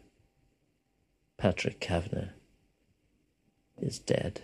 Patrick 1.37 1.79
Kavanagh 1.79 2.29
is 3.81 3.97
dead. 3.99 4.41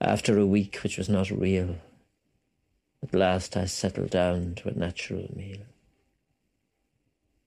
After 0.00 0.38
a 0.38 0.46
week 0.46 0.78
which 0.82 0.98
was 0.98 1.08
not 1.08 1.30
real, 1.30 1.76
at 3.02 3.14
last 3.14 3.56
I 3.56 3.66
settled 3.66 4.10
down 4.10 4.54
to 4.56 4.68
a 4.68 4.74
natural 4.74 5.28
meal. 5.36 5.60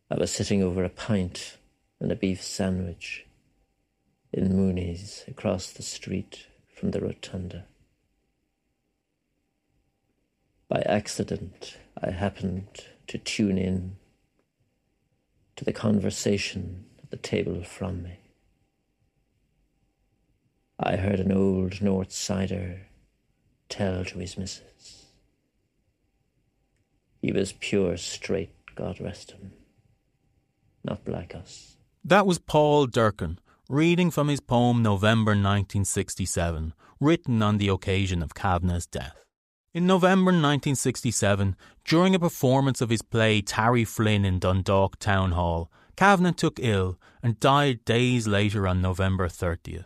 I 0.09 0.15
was 0.15 0.31
sitting 0.31 0.61
over 0.61 0.83
a 0.83 0.89
pint 0.89 1.57
and 2.05 2.11
a 2.11 2.15
beef 2.15 2.43
sandwich 2.43 3.25
in 4.31 4.55
Mooney's 4.55 5.23
across 5.27 5.71
the 5.71 5.81
street 5.81 6.45
from 6.71 6.91
the 6.91 7.01
rotunda. 7.01 7.65
By 10.69 10.83
accident, 10.85 11.79
I 11.99 12.11
happened 12.11 12.85
to 13.07 13.17
tune 13.17 13.57
in 13.57 13.95
to 15.55 15.65
the 15.65 15.73
conversation 15.73 16.85
at 17.01 17.09
the 17.09 17.17
table 17.17 17.63
from 17.63 18.03
me. 18.03 18.19
I 20.79 20.97
heard 20.97 21.19
an 21.19 21.31
old 21.31 21.81
North 21.81 22.11
Sider 22.11 22.81
tell 23.67 24.05
to 24.05 24.19
his 24.19 24.37
missus. 24.37 25.07
He 27.19 27.31
was 27.31 27.53
pure 27.53 27.97
straight, 27.97 28.53
God 28.75 29.01
rest 29.01 29.31
him, 29.31 29.53
not 30.83 31.07
like 31.07 31.33
us. 31.33 31.75
That 32.07 32.27
was 32.27 32.37
Paul 32.37 32.85
Durcan 32.85 33.39
reading 33.67 34.11
from 34.11 34.27
his 34.27 34.39
poem 34.39 34.83
November 34.83 35.31
1967, 35.31 36.75
written 36.99 37.41
on 37.41 37.57
the 37.57 37.69
occasion 37.69 38.21
of 38.21 38.35
Kavanagh's 38.35 38.85
death. 38.85 39.25
In 39.73 39.87
November 39.87 40.29
1967, 40.29 41.55
during 41.83 42.13
a 42.13 42.19
performance 42.19 42.79
of 42.79 42.91
his 42.91 43.01
play 43.01 43.41
Tarry 43.41 43.85
Flynn 43.85 44.23
in 44.23 44.37
Dundalk 44.37 44.99
Town 44.99 45.31
Hall, 45.31 45.71
Kavanagh 45.95 46.33
took 46.33 46.59
ill 46.59 46.99
and 47.23 47.39
died 47.39 47.83
days 47.85 48.27
later 48.27 48.67
on 48.67 48.83
November 48.83 49.27
30th. 49.27 49.85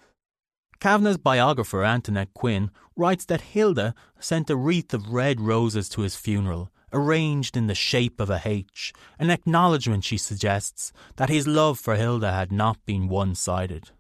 Kavanagh's 0.82 1.18
biographer 1.18 1.86
Antoinette 1.86 2.34
Quinn 2.34 2.70
writes 2.98 3.24
that 3.24 3.56
Hilda 3.56 3.96
sent 4.20 4.50
a 4.50 4.58
wreath 4.58 4.94
of 4.94 5.14
red 5.14 5.40
roses 5.40 5.88
to 5.88 6.02
his 6.02 6.18
funeral, 6.18 6.70
arranged 6.94 7.56
in 7.56 7.68
the 7.68 7.76
shape 7.76 8.20
of 8.20 8.30
a 8.30 8.42
H, 8.46 8.94
an 9.18 9.30
acknowledgement, 9.30 10.04
she 10.04 10.18
suggests, 10.18 10.92
that 11.16 11.30
his 11.30 11.48
love 11.48 11.80
for 11.80 11.96
Hilda 11.96 12.32
had 12.32 12.52
not 12.52 12.84
been 12.86 13.08
one 13.08 13.36
sided. 13.36 13.92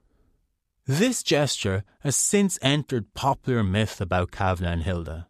This 0.85 1.21
gesture 1.21 1.83
has 1.99 2.15
since 2.15 2.57
entered 2.61 3.13
popular 3.13 3.63
myth 3.63 4.01
about 4.01 4.31
Kavanagh 4.31 4.71
and 4.71 4.83
Hilda. 4.83 5.27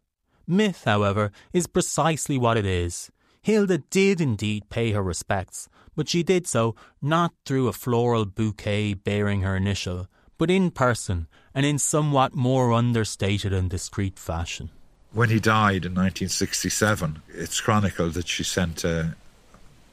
Myth, 0.48 0.84
however, 0.86 1.32
is 1.54 1.68
precisely 1.68 2.38
what 2.38 2.58
it 2.58 2.66
is. 2.66 3.12
Hilda 3.42 3.80
did 3.90 4.22
indeed 4.22 4.70
pay 4.70 4.92
her 4.92 5.04
respects, 5.04 5.70
but 5.96 6.10
she 6.10 6.24
did 6.24 6.48
so 6.48 6.76
not 7.02 7.34
through 7.46 7.68
a 7.68 7.74
floral 7.74 8.26
bouquet 8.26 8.94
bearing 8.94 9.42
her 9.42 9.56
initial, 9.56 10.08
but 10.38 10.50
in 10.50 10.72
person 10.72 11.28
and 11.54 11.66
in 11.66 11.78
somewhat 11.78 12.34
more 12.34 12.72
understated 12.72 13.52
and 13.52 13.70
discreet 13.70 14.18
fashion. 14.18 14.72
When 15.12 15.30
he 15.30 15.40
died 15.40 15.86
in 15.86 15.94
1967, 15.94 17.24
it's 17.30 17.62
chronicled 17.62 18.14
that 18.14 18.28
she 18.28 18.44
sent 18.44 18.84
a, 18.84 19.16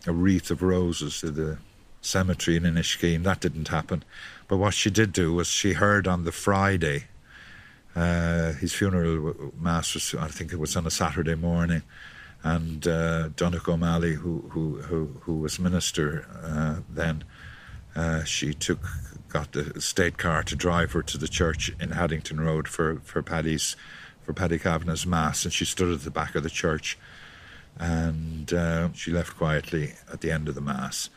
a 0.07 0.13
wreath 0.13 0.51
of 0.51 0.63
roses 0.63 1.21
to 1.21 1.31
the 1.31 1.59
cemetery 2.03 2.57
in 2.57 2.65
Inniskeen. 2.65 3.23
That 3.23 3.41
didn't 3.41 3.69
happen. 3.69 4.05
But 4.47 4.59
what 4.59 4.75
she 4.75 4.91
did 4.91 5.13
do 5.13 5.33
was 5.33 5.49
she 5.49 5.73
heard 5.73 6.07
on 6.07 6.25
the 6.25 6.33
Friday 6.33 7.05
uh, 7.97 8.53
his 8.53 8.75
funeral 8.75 9.53
mass 9.59 9.95
was, 9.95 10.15
I 10.15 10.29
think 10.29 10.53
it 10.53 10.59
was 10.59 10.77
on 10.77 10.87
a 10.87 10.91
Saturday 10.91 11.35
morning, 11.35 11.83
and 12.43 12.87
uh, 12.87 13.31
Donnacha 13.31 13.73
O'Malley, 13.73 14.13
who 14.13 14.45
who 14.51 14.83
who, 14.83 15.07
who 15.23 15.39
was 15.39 15.59
minister 15.59 16.27
uh, 16.45 16.83
then, 16.91 17.25
uh, 17.97 18.23
she 18.25 18.53
took 18.53 18.87
got 19.31 19.53
the 19.53 19.81
state 19.81 20.19
car 20.19 20.43
to 20.43 20.55
drive 20.55 20.93
her 20.93 21.03
to 21.03 21.17
the 21.17 21.27
church 21.27 21.75
in 21.81 21.93
Haddington 21.93 22.39
Road 22.39 22.69
for 22.69 23.01
for 23.03 23.23
Paddy's 23.23 23.77
for 24.27 24.35
Paddy 24.35 24.59
Kavanagh's 24.59 25.07
mass, 25.07 25.45
and 25.45 25.55
she 25.55 25.65
stood 25.65 25.93
at 25.93 26.03
the 26.03 26.11
back 26.11 26.35
of 26.35 26.43
the 26.43 26.51
church, 26.51 26.99
and 27.79 28.53
uh, 28.53 28.93
she 28.93 29.13
left 29.13 29.37
quietly 29.39 29.95
at 30.13 30.21
the 30.21 30.31
end 30.31 30.49
of 30.49 30.55
the 30.55 30.61
mass. 30.61 31.09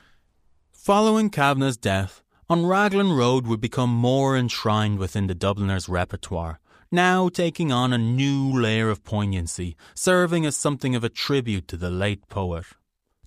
Following 0.71 1.29
Kavanagh's 1.29 1.75
death, 1.75 2.21
on 2.49 2.65
Raglan 2.65 3.11
Road 3.11 3.47
would 3.47 3.59
become 3.59 3.89
more 3.89 4.37
enshrined 4.37 4.99
within 4.99 5.27
the 5.27 5.35
Dubliners' 5.35 5.89
repertoire 5.89 6.59
now 6.91 7.29
taking 7.29 7.71
on 7.71 7.93
a 7.93 7.97
new 7.97 8.51
layer 8.51 8.89
of 8.89 9.03
poignancy, 9.03 9.75
serving 9.93 10.45
as 10.45 10.57
something 10.57 10.95
of 10.95 11.03
a 11.03 11.09
tribute 11.09 11.67
to 11.67 11.77
the 11.77 11.89
late 11.89 12.27
poet. 12.29 12.65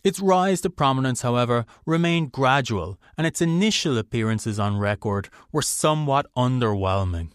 Its 0.02 0.18
rise 0.18 0.60
to 0.60 0.70
prominence, 0.70 1.22
however, 1.22 1.64
remained 1.86 2.32
gradual, 2.32 2.98
and 3.16 3.24
its 3.24 3.40
initial 3.40 3.98
appearances 3.98 4.58
on 4.58 4.78
record 4.78 5.28
were 5.52 5.62
somewhat 5.62 6.26
underwhelming. 6.36 7.30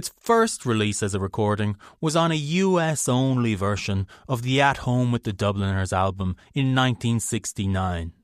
Its 0.00 0.12
first 0.18 0.64
release 0.64 1.02
as 1.02 1.14
a 1.14 1.20
recording 1.20 1.76
was 2.00 2.16
on 2.16 2.32
a 2.32 2.46
US 2.64 3.06
only 3.06 3.54
version 3.54 4.06
of 4.26 4.40
the 4.40 4.58
At 4.58 4.78
Home 4.88 5.12
with 5.12 5.24
the 5.24 5.32
Dubliners 5.34 5.92
album 5.92 6.36
in 6.54 6.74
1969. 6.74 8.14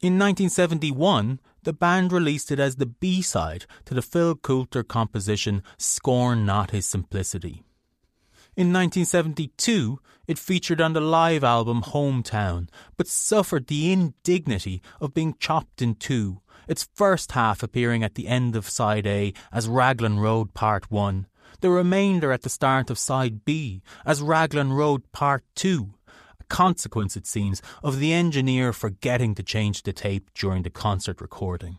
In 0.00 0.18
1971, 0.18 1.38
the 1.62 1.74
band 1.74 2.10
released 2.10 2.50
it 2.50 2.58
as 2.58 2.76
the 2.76 2.86
B 2.86 3.20
side 3.20 3.66
to 3.84 3.92
the 3.92 4.00
Phil 4.00 4.34
Coulter 4.34 4.82
composition 4.82 5.62
Scorn 5.76 6.46
Not 6.46 6.70
His 6.70 6.86
Simplicity. 6.86 7.64
In 8.56 8.72
1972, 8.72 10.00
it 10.26 10.38
featured 10.38 10.80
on 10.80 10.94
the 10.94 11.02
live 11.02 11.44
album 11.44 11.82
Hometown, 11.82 12.70
but 12.96 13.06
suffered 13.06 13.66
the 13.66 13.92
indignity 13.92 14.80
of 15.02 15.12
being 15.12 15.34
chopped 15.38 15.82
in 15.82 15.96
two, 15.96 16.40
its 16.70 16.88
first 16.94 17.32
half 17.32 17.64
appearing 17.64 18.04
at 18.04 18.14
the 18.14 18.28
end 18.28 18.54
of 18.54 18.70
side 18.70 19.04
A 19.04 19.32
as 19.52 19.66
Raglan 19.66 20.20
Road 20.20 20.54
Part 20.54 20.88
1, 20.88 21.26
the 21.62 21.68
remainder 21.68 22.30
at 22.30 22.42
the 22.42 22.48
start 22.48 22.90
of 22.90 22.98
side 22.98 23.44
B 23.44 23.82
as 24.06 24.22
Raglan 24.22 24.72
Road 24.72 25.02
Part 25.10 25.42
2, 25.56 25.92
a 26.38 26.44
consequence, 26.44 27.16
it 27.16 27.26
seems, 27.26 27.60
of 27.82 27.98
the 27.98 28.12
engineer 28.12 28.72
forgetting 28.72 29.34
to 29.34 29.42
change 29.42 29.82
the 29.82 29.92
tape 29.92 30.30
during 30.32 30.62
the 30.62 30.70
concert 30.70 31.20
recording. 31.20 31.78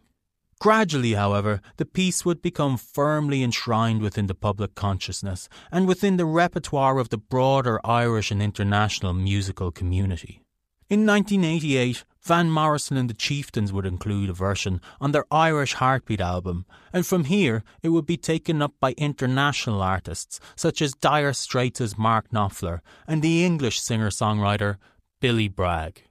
Gradually, 0.60 1.14
however, 1.14 1.62
the 1.78 1.86
piece 1.86 2.26
would 2.26 2.42
become 2.42 2.76
firmly 2.76 3.44
enshrined 3.44 4.02
within 4.02 4.28
the 4.28 4.36
public 4.36 4.76
consciousness 4.76 5.48
and 5.72 5.88
within 5.88 6.18
the 6.18 6.26
repertoire 6.26 7.00
of 7.00 7.10
the 7.10 7.18
broader 7.18 7.80
Irish 7.86 8.30
and 8.30 8.42
international 8.42 9.14
musical 9.14 9.72
community. 9.72 10.44
In 10.92 11.06
1988, 11.06 12.04
Van 12.22 12.52
Morrison 12.52 12.98
and 12.98 13.10
the 13.10 13.14
Chieftains 13.14 13.72
would 13.72 13.86
include 13.86 14.30
a 14.30 14.34
version 14.34 14.82
on 15.00 15.14
their 15.14 15.24
Irish 15.32 15.76
Heartbeat 15.76 16.20
album, 16.20 16.66
and 16.92 17.08
from 17.08 17.24
here 17.24 17.64
it 17.82 17.90
would 17.90 18.06
be 18.06 18.18
taken 18.18 18.62
up 18.62 18.74
by 18.82 18.92
international 18.98 19.82
artists 19.82 20.42
such 20.58 20.82
as 20.82 20.94
Dire 20.94 21.32
Straits' 21.32 21.98
Mark 21.98 22.30
Knopfler 22.32 22.82
and 23.08 23.22
the 23.22 23.46
English 23.46 23.80
singer 23.80 24.10
songwriter 24.10 24.76
Billy 25.22 25.48
Bragg. 25.48 26.04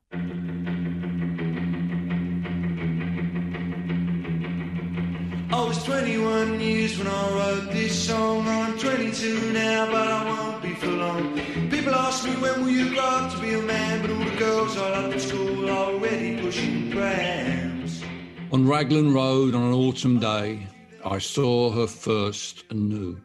I 5.52 5.62
was 5.62 5.84
21 5.84 6.58
years 6.58 6.96
when 6.96 7.06
I 7.06 7.34
wrote 7.34 7.70
this 7.70 8.06
song. 8.06 8.48
I'm 8.48 8.78
22 8.78 9.52
now, 9.52 9.84
but 9.92 10.08
I 10.08 10.24
won't 10.24 10.62
be 10.62 10.72
for 10.72 10.86
long. 10.86 11.49
People 11.80 11.94
ask 11.94 12.26
me 12.26 12.32
when 12.32 12.60
will 12.60 12.68
you 12.68 12.90
grow 12.90 13.00
up 13.00 13.32
to 13.32 13.40
be 13.40 13.54
a 13.54 13.62
man, 13.62 14.02
but 14.02 14.10
all 14.10 14.22
the 14.22 14.36
girls 14.36 14.76
I 14.76 14.90
loved 14.90 15.14
at 15.14 15.20
school 15.22 15.70
already 15.70 16.38
pushing 16.38 16.90
prams. 16.90 18.04
On 18.52 18.68
Raglan 18.68 19.14
Road 19.14 19.54
on 19.54 19.62
an 19.62 19.72
autumn 19.72 20.18
day, 20.18 20.66
I 21.02 21.16
saw 21.16 21.70
her 21.70 21.86
first 21.86 22.64
and 22.68 22.90
knew 22.90 23.18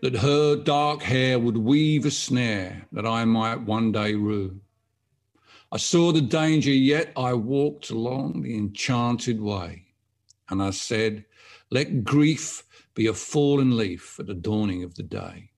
that 0.00 0.16
her 0.16 0.56
dark 0.56 1.02
hair 1.02 1.38
would 1.38 1.58
weave 1.58 2.06
a 2.06 2.10
snare 2.10 2.86
that 2.92 3.04
I 3.04 3.26
might 3.26 3.60
one 3.60 3.92
day 3.92 4.14
rue. 4.14 4.58
I 5.70 5.76
saw 5.76 6.12
the 6.12 6.22
danger, 6.22 6.70
yet 6.70 7.12
I 7.14 7.34
walked 7.34 7.90
along 7.90 8.40
the 8.40 8.56
enchanted 8.56 9.38
way, 9.38 9.84
and 10.48 10.62
I 10.62 10.70
said, 10.70 11.26
let 11.70 12.04
grief 12.04 12.62
be 12.94 13.06
a 13.06 13.12
fallen 13.12 13.76
leaf 13.76 14.18
at 14.18 14.28
the 14.28 14.34
dawning 14.34 14.82
of 14.82 14.94
the 14.94 15.02
day. 15.02 15.50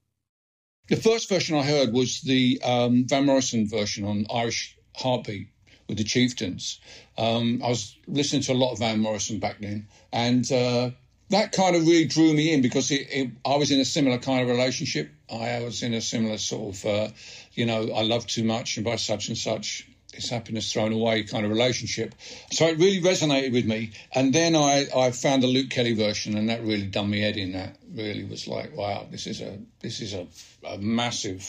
The 0.89 0.97
first 0.97 1.29
version 1.29 1.55
I 1.55 1.63
heard 1.63 1.93
was 1.93 2.23
the 2.23 2.61
um, 2.65 3.05
Van 3.05 3.27
Morrison 3.27 3.69
version 3.69 4.07
on 4.07 4.27
Irish 4.33 4.75
Heartbeat 4.97 5.49
with 5.87 5.99
the 5.99 6.05
Chieftains. 6.05 6.81
Um, 7.19 7.61
I 7.63 7.69
was 7.69 7.95
listening 8.07 8.41
to 8.43 8.53
a 8.53 8.55
lot 8.55 8.73
of 8.73 8.79
Van 8.79 8.99
Morrison 8.99 9.39
back 9.39 9.61
then, 9.61 9.87
and 10.15 10.51
uh, 10.51 10.91
that 11.29 11.53
kind 11.53 11.77
of 11.77 11.87
really 11.87 12.07
drew 12.07 12.33
me 12.33 12.55
in 12.55 12.63
because 12.63 12.91
it, 12.91 13.07
it, 13.11 13.31
I 13.45 13.57
was 13.57 13.71
in 13.71 13.81
a 13.81 13.85
similar 13.85 14.17
kind 14.17 14.43
of 14.43 14.49
relationship. 14.49 15.11
I 15.31 15.63
was 15.63 15.83
in 15.83 15.93
a 15.93 16.01
similar 16.01 16.39
sort 16.39 16.77
of, 16.77 16.87
uh, 16.87 17.09
you 17.53 17.67
know, 17.67 17.91
I 17.93 18.03
love 18.03 18.27
too 18.27 18.45
much 18.45 18.79
and 18.79 18.85
by 18.85 18.97
such 18.97 19.29
and 19.29 19.37
such 19.37 19.87
his 20.13 20.31
happiness 20.31 20.73
thrown 20.73 20.93
away 20.93 21.23
kind 21.25 21.45
of 21.45 21.51
relationship. 21.51 22.15
So 22.51 22.67
it 22.67 22.79
really 22.79 23.01
resonated 23.01 23.53
with 23.53 23.67
me. 23.67 23.93
And 24.13 24.33
then 24.33 24.57
I, 24.57 24.87
I 24.95 25.11
found 25.11 25.43
the 25.43 25.47
Luke 25.47 25.71
Kelly 25.71 25.95
version, 25.95 26.37
and 26.37 26.49
that 26.49 26.63
really 26.63 26.87
done 26.87 27.11
me 27.11 27.21
head 27.21 27.37
in. 27.37 27.53
That 27.53 27.77
really 27.95 28.25
was 28.25 28.49
like, 28.49 28.77
wow, 28.77 29.07
this 29.11 29.27
is 29.27 29.41
a 29.41 29.59
this 29.81 30.01
is 30.01 30.15
a, 30.15 30.27
a 30.67 30.79
massive 30.79 31.43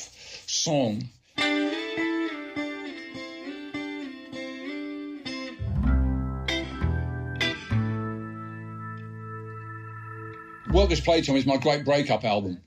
song. 0.45 1.09
Workers 10.71 11.01
Playtime 11.01 11.35
is 11.35 11.45
my 11.47 11.57
great 11.57 11.83
breakup 11.83 12.23
album, 12.23 12.61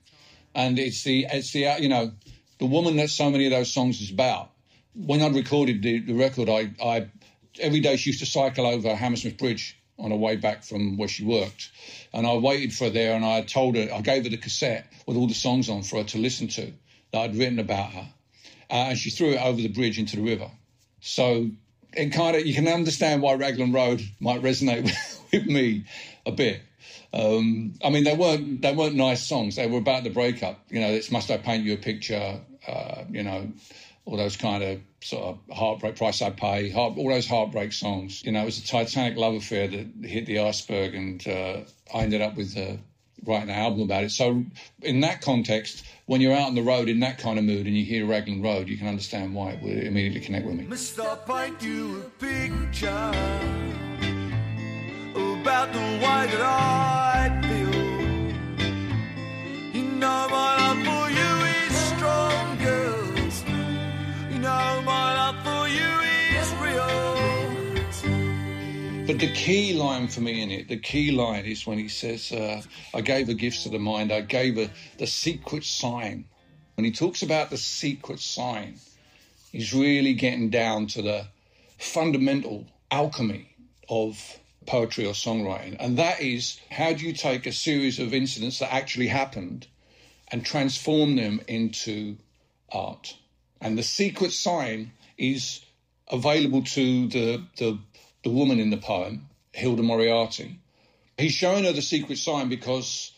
and 0.53 0.77
it's 0.77 1.03
the 1.03 1.27
it's 1.31 1.51
the 1.51 1.75
you 1.79 1.87
know 1.87 2.11
the 2.59 2.65
woman 2.65 2.97
that 2.97 3.09
so 3.09 3.29
many 3.29 3.45
of 3.45 3.51
those 3.51 3.71
songs 3.71 4.01
is 4.01 4.11
about 4.11 4.52
when 4.95 5.21
I'd 5.21 5.35
recorded 5.35 5.81
the, 5.81 5.99
the 5.99 6.13
record, 6.13 6.49
I, 6.49 6.71
I 6.83 7.07
every 7.59 7.79
day 7.79 7.95
she 7.95 8.09
used 8.09 8.19
to 8.19 8.25
cycle 8.25 8.65
over 8.65 8.95
Hammersmith 8.95 9.37
Bridge 9.37 9.77
on 9.99 10.11
her 10.11 10.17
way 10.17 10.35
back 10.35 10.63
from 10.63 10.97
where 10.97 11.07
she 11.07 11.23
worked, 11.23 11.71
and 12.13 12.25
I 12.25 12.35
waited 12.35 12.73
for 12.73 12.85
her 12.85 12.89
there, 12.89 13.15
and 13.15 13.25
I 13.25 13.41
told 13.41 13.75
her 13.75 13.89
I 13.93 14.01
gave 14.01 14.23
her 14.23 14.29
the 14.29 14.37
cassette 14.37 14.85
with 15.05 15.17
all 15.17 15.27
the 15.27 15.33
songs 15.33 15.69
on 15.69 15.83
for 15.83 15.97
her 15.97 16.03
to 16.03 16.17
listen 16.17 16.47
to 16.49 16.73
that 17.11 17.21
I'd 17.21 17.35
written 17.35 17.59
about 17.59 17.91
her, 17.91 18.07
uh, 18.69 18.73
and 18.89 18.97
she 18.97 19.09
threw 19.09 19.31
it 19.31 19.41
over 19.41 19.61
the 19.61 19.67
bridge 19.67 19.99
into 19.99 20.15
the 20.15 20.23
river. 20.23 20.49
So 21.01 21.49
it 21.95 22.11
kind 22.11 22.35
of 22.35 22.45
you 22.45 22.53
can 22.53 22.67
understand 22.67 23.21
why 23.21 23.35
Raglan 23.35 23.71
Road 23.71 24.01
might 24.19 24.41
resonate 24.41 24.83
with, 24.83 25.21
with 25.31 25.45
me 25.45 25.85
a 26.25 26.31
bit. 26.31 26.61
Um, 27.13 27.75
I 27.83 27.91
mean, 27.91 28.03
they 28.03 28.15
weren't 28.15 28.61
they 28.61 28.73
weren't 28.73 28.95
nice 28.95 29.23
songs. 29.23 29.55
They 29.55 29.67
were 29.67 29.77
about 29.77 30.03
the 30.03 30.09
breakup. 30.09 30.59
You 30.69 30.81
know, 30.81 30.87
it's 30.87 31.11
must 31.11 31.29
I 31.29 31.37
paint 31.37 31.63
you 31.63 31.73
a 31.73 31.77
picture? 31.77 32.39
Uh, 32.67 33.03
you 33.11 33.23
know, 33.23 33.51
all 34.05 34.17
those 34.17 34.37
kind 34.37 34.63
of 34.63 34.81
sort 35.01 35.23
of 35.23 35.55
heartbreak 35.55 35.95
price 35.95 36.21
I 36.21 36.29
pay, 36.29 36.69
heart, 36.69 36.97
all 36.97 37.09
those 37.09 37.27
heartbreak 37.27 37.71
songs. 37.71 38.23
You 38.23 38.31
know, 38.31 38.41
it 38.41 38.45
was 38.45 38.59
a 38.59 38.65
Titanic 38.65 39.17
love 39.17 39.35
affair 39.35 39.67
that 39.67 39.87
hit 40.03 40.25
the 40.25 40.39
iceberg, 40.39 40.95
and 40.95 41.25
uh, 41.27 41.61
I 41.93 42.03
ended 42.03 42.21
up 42.21 42.35
with 42.35 42.57
uh, 42.57 42.77
writing 43.25 43.49
an 43.49 43.55
album 43.55 43.81
about 43.81 44.03
it. 44.03 44.11
So, 44.11 44.43
in 44.81 44.99
that 45.01 45.21
context, 45.21 45.85
when 46.05 46.21
you're 46.21 46.33
out 46.33 46.47
on 46.47 46.55
the 46.55 46.63
road 46.63 46.89
in 46.89 46.99
that 46.99 47.17
kind 47.17 47.39
of 47.39 47.45
mood 47.45 47.65
and 47.65 47.77
you 47.77 47.85
hear 47.85 48.05
Raglan 48.05 48.41
Road, 48.41 48.67
you 48.67 48.77
can 48.77 48.87
understand 48.87 49.33
why 49.33 49.51
it 49.51 49.61
would 49.61 49.83
immediately 49.83 50.19
connect 50.19 50.45
with 50.45 50.55
me. 50.55 50.65
Mr. 50.65 51.25
Paint 51.25 51.61
you 51.61 52.01
a 52.01 52.09
picture 52.19 53.11
about 55.15 55.71
the 55.73 57.02
But 69.13 69.19
the 69.19 69.33
key 69.33 69.73
line 69.75 70.07
for 70.07 70.21
me 70.21 70.41
in 70.41 70.49
it, 70.49 70.69
the 70.69 70.77
key 70.77 71.11
line 71.11 71.45
is 71.45 71.67
when 71.67 71.77
he 71.77 71.87
says, 71.87 72.31
uh, 72.31 72.63
I 72.95 73.01
gave 73.01 73.27
her 73.27 73.35
gifts 73.35 73.61
to 73.61 73.69
the 73.69 73.77
mind, 73.77 74.11
I 74.11 74.21
gave 74.21 74.55
her 74.55 74.71
the 74.97 75.05
secret 75.05 75.65
sign. 75.65 76.25
When 76.73 76.83
he 76.83 76.91
talks 76.91 77.21
about 77.21 77.51
the 77.51 77.57
secret 77.57 78.19
sign, 78.19 78.79
he's 79.51 79.71
really 79.71 80.15
getting 80.15 80.49
down 80.49 80.87
to 80.87 81.03
the 81.03 81.27
fundamental 81.77 82.65
alchemy 82.89 83.55
of 83.87 84.39
poetry 84.65 85.05
or 85.05 85.13
songwriting. 85.13 85.77
And 85.79 85.95
that 85.99 86.19
is 86.19 86.59
how 86.71 86.93
do 86.93 87.05
you 87.05 87.13
take 87.13 87.45
a 87.45 87.51
series 87.51 87.99
of 87.99 88.15
incidents 88.15 88.57
that 88.57 88.73
actually 88.73 89.09
happened 89.09 89.67
and 90.29 90.43
transform 90.43 91.17
them 91.17 91.39
into 91.47 92.17
art? 92.71 93.15
And 93.61 93.77
the 93.77 93.83
secret 93.83 94.31
sign 94.31 94.91
is 95.19 95.63
available 96.07 96.63
to 96.63 97.07
the, 97.09 97.43
the, 97.57 97.77
the 98.23 98.29
woman 98.29 98.59
in 98.59 98.69
the 98.69 98.77
poem, 98.77 99.29
Hilda 99.51 99.83
Moriarty. 99.83 100.59
He's 101.17 101.33
showing 101.33 101.65
her 101.65 101.73
the 101.73 101.81
secret 101.81 102.17
sign 102.17 102.49
because 102.49 103.11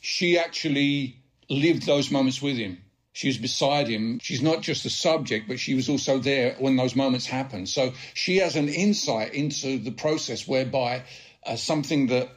she 0.00 0.38
actually 0.38 1.16
lived 1.48 1.84
those 1.86 2.10
moments 2.10 2.40
with 2.40 2.56
him. 2.56 2.78
She 3.12 3.26
was 3.26 3.38
beside 3.38 3.88
him. 3.88 4.20
She's 4.22 4.40
not 4.40 4.62
just 4.62 4.84
the 4.84 4.90
subject, 4.90 5.48
but 5.48 5.58
she 5.58 5.74
was 5.74 5.88
also 5.88 6.18
there 6.18 6.54
when 6.58 6.76
those 6.76 6.94
moments 6.94 7.26
happened. 7.26 7.68
So 7.68 7.92
she 8.14 8.36
has 8.36 8.54
an 8.54 8.68
insight 8.68 9.34
into 9.34 9.78
the 9.78 9.90
process 9.90 10.46
whereby 10.46 11.02
uh, 11.44 11.56
something 11.56 12.06
that 12.06 12.28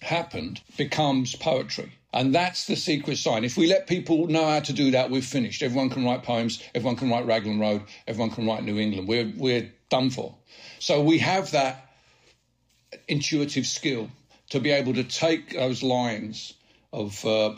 happened 0.00 0.60
becomes 0.76 1.34
poetry. 1.34 1.92
And 2.12 2.34
that's 2.34 2.66
the 2.66 2.76
secret 2.76 3.18
sign. 3.18 3.44
If 3.44 3.56
we 3.56 3.66
let 3.66 3.86
people 3.86 4.26
know 4.26 4.46
how 4.46 4.60
to 4.60 4.72
do 4.72 4.90
that, 4.92 5.10
we're 5.10 5.22
finished. 5.22 5.62
Everyone 5.62 5.90
can 5.90 6.04
write 6.04 6.22
poems. 6.22 6.62
Everyone 6.74 6.96
can 6.96 7.10
write 7.10 7.26
Raglan 7.26 7.58
Road. 7.58 7.82
Everyone 8.06 8.30
can 8.30 8.46
write 8.46 8.64
New 8.64 8.78
England. 8.78 9.08
We're, 9.08 9.32
we're 9.36 9.72
done 9.88 10.10
for. 10.10 10.34
So 10.78 11.02
we 11.02 11.18
have 11.18 11.50
that 11.52 11.86
intuitive 13.08 13.66
skill 13.66 14.10
to 14.50 14.60
be 14.60 14.70
able 14.70 14.94
to 14.94 15.04
take 15.04 15.50
those 15.50 15.82
lines 15.82 16.54
of 16.92 17.24
uh, 17.24 17.54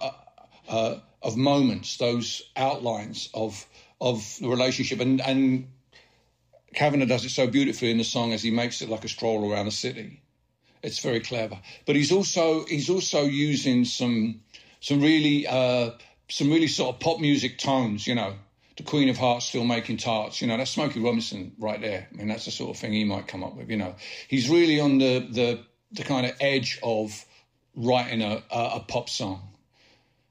uh, 0.68 0.98
of 1.22 1.36
moments, 1.36 1.96
those 1.96 2.42
outlines 2.56 3.28
of 3.34 3.66
of 4.00 4.36
the 4.40 4.48
relationship, 4.48 5.00
and 5.00 5.20
and 5.20 5.68
Kavanagh 6.74 7.06
does 7.06 7.24
it 7.24 7.30
so 7.30 7.46
beautifully 7.46 7.90
in 7.90 7.98
the 7.98 8.04
song 8.04 8.32
as 8.32 8.42
he 8.42 8.50
makes 8.50 8.82
it 8.82 8.88
like 8.88 9.04
a 9.04 9.08
stroll 9.08 9.50
around 9.50 9.66
the 9.66 9.72
city. 9.72 10.22
It's 10.82 11.00
very 11.00 11.20
clever, 11.20 11.58
but 11.86 11.96
he's 11.96 12.12
also 12.12 12.64
he's 12.66 12.88
also 12.88 13.24
using 13.24 13.84
some 13.84 14.40
some 14.80 15.00
really 15.00 15.46
uh, 15.46 15.90
some 16.28 16.50
really 16.50 16.68
sort 16.68 16.94
of 16.94 17.00
pop 17.00 17.20
music 17.20 17.58
tones, 17.58 18.06
you 18.06 18.14
know. 18.14 18.34
The 18.78 18.82
Queen 18.84 19.10
of 19.10 19.18
Hearts 19.18 19.44
still 19.44 19.64
making 19.64 19.98
tarts, 19.98 20.40
you 20.40 20.48
know. 20.48 20.56
That's 20.56 20.70
Smokey 20.70 21.00
Robinson 21.00 21.52
right 21.58 21.80
there. 21.80 22.08
I 22.10 22.16
mean, 22.16 22.28
that's 22.28 22.46
the 22.46 22.50
sort 22.50 22.70
of 22.70 22.80
thing 22.80 22.92
he 22.92 23.04
might 23.04 23.26
come 23.28 23.44
up 23.44 23.54
with, 23.54 23.68
you 23.68 23.76
know. 23.76 23.94
He's 24.28 24.48
really 24.48 24.80
on 24.80 24.98
the 24.98 25.28
the 25.30 25.60
the 25.92 26.04
kind 26.04 26.24
of 26.24 26.32
edge 26.40 26.78
of 26.82 27.24
writing 27.74 28.22
a, 28.22 28.42
a, 28.50 28.70
a 28.76 28.80
pop 28.80 29.08
song 29.08 29.48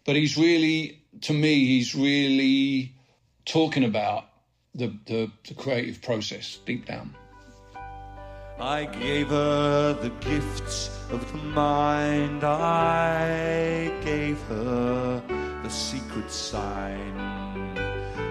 but 0.08 0.16
he's 0.16 0.38
really, 0.38 1.02
to 1.22 1.34
me, 1.34 1.66
he's 1.66 1.94
really 1.94 2.96
talking 3.46 3.84
about 3.84 4.24
the, 4.74 4.88
the, 5.06 5.30
the 5.46 5.54
creative 5.54 6.02
process 6.02 6.60
deep 6.66 6.86
down. 6.86 7.14
I 8.58 8.86
gave 8.86 9.28
her 9.28 9.94
the 9.94 10.10
gifts 10.22 10.90
of 11.12 11.30
the 11.34 11.38
mind. 11.40 12.46
I 12.46 13.92
gave 14.02 14.40
her 14.44 15.22
the 15.62 15.70
secret 15.70 16.32
sign 16.32 17.37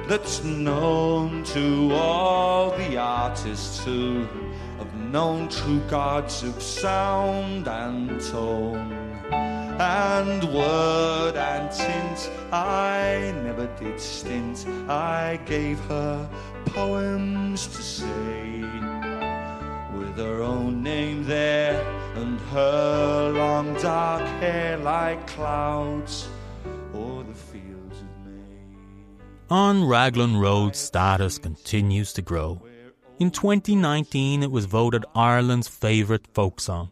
that's 0.09 0.44
known 0.44 1.42
to 1.42 1.92
all 1.92 2.70
the 2.78 2.96
artists 2.96 3.84
who 3.84 4.24
have 4.78 4.94
known 4.94 5.48
true 5.48 5.80
gods 5.88 6.44
of 6.44 6.62
sound 6.62 7.66
and 7.66 8.20
tone 8.20 8.92
and 9.80 10.44
word 10.54 11.34
and 11.34 11.70
tint. 11.72 12.30
I 12.52 13.34
never 13.42 13.66
did 13.80 14.00
stint. 14.00 14.64
I 14.88 15.40
gave 15.44 15.80
her 15.80 16.28
poems 16.66 17.66
to 17.66 17.82
say 17.82 18.61
with 19.98 20.16
her 20.18 20.40
own 20.40 20.84
name 20.84 21.24
there 21.24 21.84
and 22.14 22.38
her 22.52 23.32
long 23.34 23.74
dark 23.74 24.22
hair 24.40 24.76
like 24.76 25.26
clouds 25.26 26.28
On 29.49 29.84
Raglan 29.84 30.38
Road, 30.38 30.74
status 30.74 31.38
continues 31.38 32.12
to 32.14 32.22
grow. 32.22 32.61
In 33.20 33.30
2019, 33.30 34.42
it 34.42 34.51
was 34.51 34.64
voted 34.64 35.05
Ireland's 35.14 35.68
favourite 35.68 36.26
folk 36.34 36.59
song. 36.59 36.90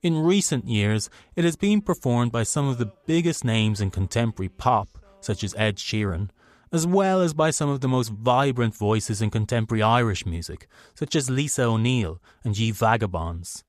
In 0.00 0.22
recent 0.22 0.66
years, 0.66 1.10
it 1.36 1.44
has 1.44 1.56
been 1.56 1.82
performed 1.82 2.32
by 2.32 2.42
some 2.42 2.66
of 2.66 2.78
the 2.78 2.90
biggest 3.04 3.44
names 3.44 3.82
in 3.82 3.90
contemporary 3.90 4.48
pop, 4.48 4.88
such 5.20 5.44
as 5.44 5.54
Ed 5.56 5.76
Sheeran, 5.76 6.30
as 6.72 6.86
well 6.86 7.20
as 7.20 7.34
by 7.34 7.50
some 7.50 7.68
of 7.68 7.82
the 7.82 7.88
most 7.88 8.08
vibrant 8.08 8.74
voices 8.74 9.20
in 9.20 9.28
contemporary 9.28 9.82
Irish 9.82 10.24
music, 10.24 10.68
such 10.94 11.14
as 11.14 11.28
Lisa 11.28 11.64
O'Neill 11.64 12.18
and 12.42 12.56
Ye 12.56 12.70
Vagabonds. 12.70 13.62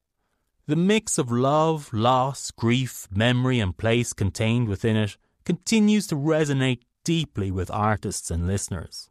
The 0.67 0.77
mix 0.77 1.17
of 1.17 1.33
love, 1.33 1.89
loss, 1.91 2.49
grief, 2.51 3.09
memory, 3.11 3.59
and 3.59 3.75
place 3.75 4.13
contained 4.13 4.69
within 4.69 4.95
it 4.95 5.17
continues 5.43 6.07
to 6.07 6.15
resonate 6.15 6.83
deeply 7.03 7.51
with 7.51 7.71
artists 7.71 8.31
and 8.31 8.47
listeners. 8.47 9.09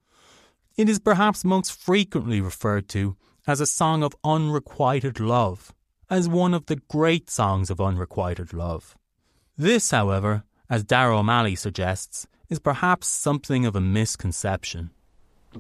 It 0.76 0.88
is 0.88 0.98
perhaps 0.98 1.44
most 1.44 1.72
frequently 1.72 2.40
referred 2.40 2.88
to 2.90 3.16
as 3.46 3.60
a 3.60 3.66
song 3.66 4.02
of 4.02 4.16
unrequited 4.24 5.20
love, 5.20 5.74
as 6.08 6.28
one 6.28 6.54
of 6.54 6.66
the 6.66 6.76
great 6.88 7.28
songs 7.30 7.70
of 7.70 7.80
unrequited 7.80 8.52
love. 8.52 8.96
This, 9.56 9.90
however, 9.90 10.44
as 10.68 10.84
Daragh 10.84 11.18
O'Malley 11.18 11.56
suggests, 11.56 12.26
is 12.48 12.58
perhaps 12.58 13.08
something 13.08 13.66
of 13.66 13.76
a 13.76 13.80
misconception. 13.80 14.90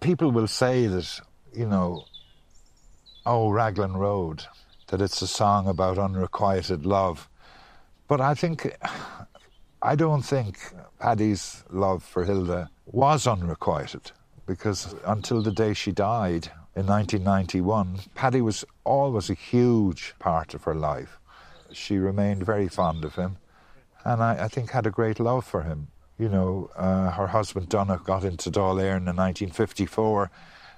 People 0.00 0.30
will 0.30 0.46
say 0.46 0.86
that, 0.86 1.20
you 1.52 1.66
know, 1.66 2.04
oh, 3.26 3.50
Raglan 3.50 3.96
Road, 3.96 4.44
that 4.88 5.00
it's 5.00 5.22
a 5.22 5.26
song 5.26 5.68
about 5.68 5.98
unrequited 5.98 6.86
love. 6.86 7.28
But 8.08 8.20
I 8.20 8.34
think, 8.34 8.76
I 9.82 9.96
don't 9.96 10.22
think 10.22 10.58
Paddy's 10.98 11.64
love 11.70 12.02
for 12.02 12.24
Hilda 12.24 12.68
was 12.84 13.26
unrequited 13.26 14.12
because 14.46 14.94
until 15.06 15.42
the 15.42 15.52
day 15.52 15.72
she 15.72 15.90
died 15.90 16.50
in 16.76 16.86
1991, 16.86 18.00
Paddy 18.14 18.42
was 18.42 18.64
always 18.84 19.30
a 19.30 19.34
huge 19.34 20.14
part 20.18 20.52
of 20.52 20.64
her 20.64 20.74
life. 20.74 21.18
She 21.72 21.96
remained 21.96 22.44
very 22.44 22.68
fond 22.68 23.06
of 23.06 23.14
him 23.14 23.38
and 24.04 24.22
I, 24.22 24.44
I 24.44 24.48
think 24.48 24.70
had 24.70 24.86
a 24.86 24.90
great 24.90 25.18
love 25.18 25.46
for 25.46 25.62
him. 25.62 25.88
You 26.18 26.28
know, 26.28 26.70
uh, 26.76 27.12
her 27.12 27.28
husband 27.28 27.70
Donogh 27.70 28.04
got 28.04 28.22
into 28.22 28.50
Dáil 28.50 28.76
Éireann 28.76 29.08
in 29.08 29.16
1954 29.16 30.30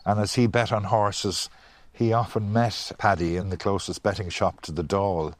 and 0.07 0.21
as 0.21 0.35
he 0.35 0.47
bet 0.47 0.71
on 0.71 0.85
horses, 0.85 1.51
he 1.93 2.13
often 2.13 2.53
met 2.53 2.93
Paddy 2.99 3.37
in 3.37 3.49
the 3.49 3.57
closest 3.57 4.05
betting 4.05 4.29
shop 4.29 4.61
to 4.63 4.71
the 4.71 4.85
Dáil, 4.85 5.35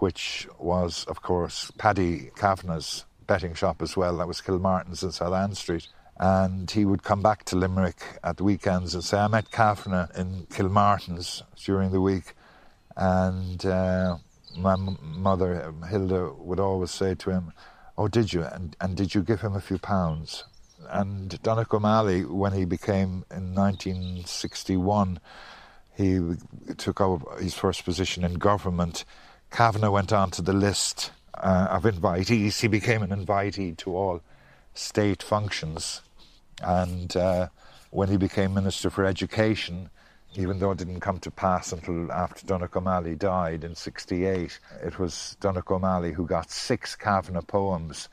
which 0.00 0.48
was, 0.58 1.04
of 1.06 1.22
course, 1.22 1.70
Paddy 1.78 2.30
Kavanagh's 2.36 3.06
betting 3.26 3.54
shop 3.54 3.82
as 3.82 3.96
well. 3.96 4.18
That 4.18 4.28
was 4.28 4.40
Kilmartin's 4.40 5.02
in 5.02 5.12
South 5.12 5.34
Anne 5.34 5.54
Street. 5.54 5.88
And 6.18 6.70
he 6.70 6.84
would 6.84 7.02
come 7.02 7.22
back 7.22 7.44
to 7.46 7.56
Limerick 7.56 8.02
at 8.24 8.38
the 8.38 8.44
weekends 8.44 8.94
and 8.94 9.04
say, 9.04 9.18
I 9.18 9.28
met 9.28 9.50
Kavanagh 9.52 10.08
in 10.18 10.46
Kilmartin's 10.50 11.44
during 11.64 11.92
the 11.92 12.00
week. 12.00 12.34
And 12.96 13.64
uh, 13.64 14.18
my 14.58 14.74
m- 14.74 14.98
mother, 15.02 15.72
Hilda, 15.88 16.32
would 16.38 16.60
always 16.60 16.90
say 16.90 17.14
to 17.16 17.30
him, 17.30 17.52
Oh, 17.98 18.08
did 18.08 18.32
you? 18.32 18.42
And, 18.42 18.76
and 18.80 18.96
did 18.96 19.14
you 19.14 19.22
give 19.22 19.42
him 19.42 19.54
a 19.54 19.60
few 19.60 19.78
pounds? 19.78 20.44
And 20.90 21.30
Donogh 21.42 21.72
O'Malley, 21.74 22.24
when 22.24 22.52
he 22.52 22.64
became 22.64 23.24
in 23.30 23.54
1961, 23.54 25.20
he 25.96 26.20
took 26.78 27.00
over 27.00 27.36
his 27.40 27.54
first 27.54 27.84
position 27.84 28.24
in 28.24 28.34
government. 28.34 29.04
Kavanagh 29.50 29.90
went 29.90 30.12
on 30.12 30.30
to 30.32 30.42
the 30.42 30.52
list 30.52 31.10
uh, 31.34 31.68
of 31.70 31.82
invitees. 31.82 32.60
He 32.60 32.68
became 32.68 33.02
an 33.02 33.10
invitee 33.10 33.76
to 33.78 33.96
all 33.96 34.22
state 34.74 35.22
functions. 35.22 36.02
And 36.62 37.16
uh, 37.16 37.48
when 37.90 38.08
he 38.08 38.16
became 38.16 38.54
Minister 38.54 38.90
for 38.90 39.04
Education, 39.04 39.90
even 40.36 40.58
though 40.58 40.70
it 40.70 40.78
didn't 40.78 41.00
come 41.00 41.18
to 41.18 41.30
pass 41.30 41.72
until 41.72 42.10
after 42.12 42.46
Donogh 42.46 42.76
O'Malley 42.76 43.16
died 43.16 43.64
in 43.64 43.74
68, 43.74 44.58
it 44.84 44.98
was 44.98 45.36
Donogh 45.40 45.70
O'Malley 45.70 46.12
who 46.12 46.26
got 46.26 46.50
six 46.50 46.94
Kavanagh 46.94 47.42
poems 47.42 48.08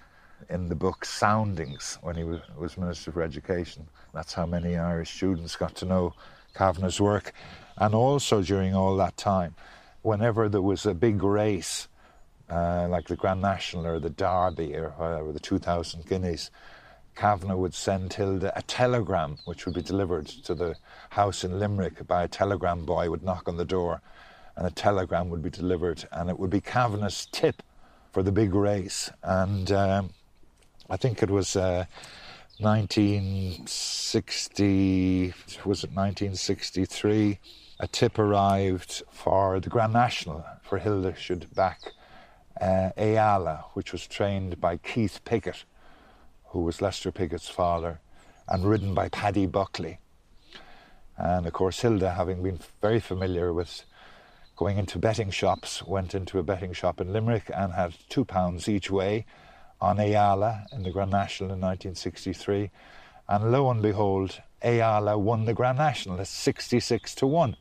in 0.49 0.69
the 0.69 0.75
book 0.75 1.05
Soundings 1.05 1.99
when 2.01 2.15
he 2.15 2.23
was, 2.23 2.41
was 2.57 2.77
Minister 2.77 3.11
for 3.11 3.21
Education. 3.21 3.87
That's 4.13 4.33
how 4.33 4.45
many 4.45 4.77
Irish 4.77 5.15
students 5.15 5.55
got 5.55 5.75
to 5.75 5.85
know 5.85 6.13
Kavanagh's 6.55 6.99
work. 6.99 7.33
And 7.77 7.93
also 7.93 8.41
during 8.41 8.73
all 8.73 8.97
that 8.97 9.17
time, 9.17 9.55
whenever 10.01 10.49
there 10.49 10.61
was 10.61 10.85
a 10.85 10.93
big 10.93 11.23
race, 11.23 11.87
uh, 12.49 12.87
like 12.89 13.07
the 13.07 13.15
Grand 13.15 13.41
National 13.41 13.87
or 13.87 13.99
the 13.99 14.09
Derby 14.09 14.75
or 14.75 14.89
whatever, 14.91 15.31
the 15.31 15.39
2,000 15.39 16.05
guineas, 16.05 16.51
Kavanagh 17.15 17.55
would 17.55 17.73
send 17.73 18.11
Hilda 18.13 18.53
a 18.55 18.61
telegram, 18.61 19.39
which 19.45 19.65
would 19.65 19.73
be 19.73 19.81
delivered 19.81 20.27
to 20.27 20.53
the 20.53 20.75
house 21.09 21.43
in 21.43 21.59
Limerick 21.59 22.05
by 22.07 22.21
a 22.23 22.27
telegram 22.27 22.85
boy 22.85 23.09
would 23.09 23.23
knock 23.23 23.47
on 23.47 23.57
the 23.57 23.65
door, 23.65 24.01
and 24.55 24.67
a 24.67 24.71
telegram 24.71 25.29
would 25.29 25.41
be 25.41 25.49
delivered, 25.49 26.07
and 26.11 26.29
it 26.29 26.37
would 26.37 26.51
be 26.51 26.61
Kavanagh's 26.61 27.25
tip 27.31 27.63
for 28.11 28.21
the 28.21 28.31
big 28.31 28.53
race. 28.53 29.09
And 29.23 29.71
um, 29.71 30.11
I 30.89 30.97
think 30.97 31.23
it 31.23 31.31
was 31.31 31.55
uh, 31.55 31.85
1960, 32.59 35.33
was 35.65 35.83
it 35.83 35.91
1963? 35.91 37.39
A 37.79 37.87
tip 37.87 38.17
arrived 38.17 39.03
for 39.11 39.59
the 39.59 39.69
Grand 39.69 39.93
National 39.93 40.43
for 40.63 40.79
Hilda 40.79 41.15
should 41.15 41.53
back 41.53 41.93
uh, 42.59 42.89
Ayala, 42.97 43.65
which 43.73 43.91
was 43.91 44.07
trained 44.07 44.59
by 44.59 44.77
Keith 44.77 45.19
Piggott, 45.25 45.63
who 46.45 46.61
was 46.61 46.81
Lester 46.81 47.11
Piggott's 47.11 47.49
father, 47.49 47.99
and 48.47 48.65
ridden 48.65 48.95
by 48.95 49.09
Paddy 49.09 49.45
Buckley. 49.45 49.99
And 51.17 51.45
of 51.45 51.53
course, 51.53 51.81
Hilda, 51.81 52.15
having 52.15 52.41
been 52.41 52.59
very 52.81 52.99
familiar 52.99 53.53
with 53.53 53.83
going 54.55 54.79
into 54.79 54.97
betting 54.97 55.29
shops, 55.29 55.83
went 55.83 56.15
into 56.15 56.39
a 56.39 56.43
betting 56.43 56.73
shop 56.73 56.99
in 56.99 57.13
Limerick 57.13 57.51
and 57.55 57.73
had 57.73 57.93
two 58.09 58.25
pounds 58.25 58.67
each 58.67 58.89
way 58.89 59.27
on 59.79 59.99
Ayala 59.99 60.65
in 60.71 60.81
the 60.81 60.89
Grand 60.89 61.11
National 61.11 61.51
in 61.51 61.61
1963. 61.61 62.71
And 63.29 63.51
lo 63.51 63.69
and 63.69 63.83
behold, 63.83 64.41
Ayala 64.63 65.15
won 65.19 65.45
the 65.45 65.53
Grand 65.53 65.77
National 65.77 66.19
at 66.19 66.25
66 66.25 67.13
to 67.13 67.27
1. 67.27 67.55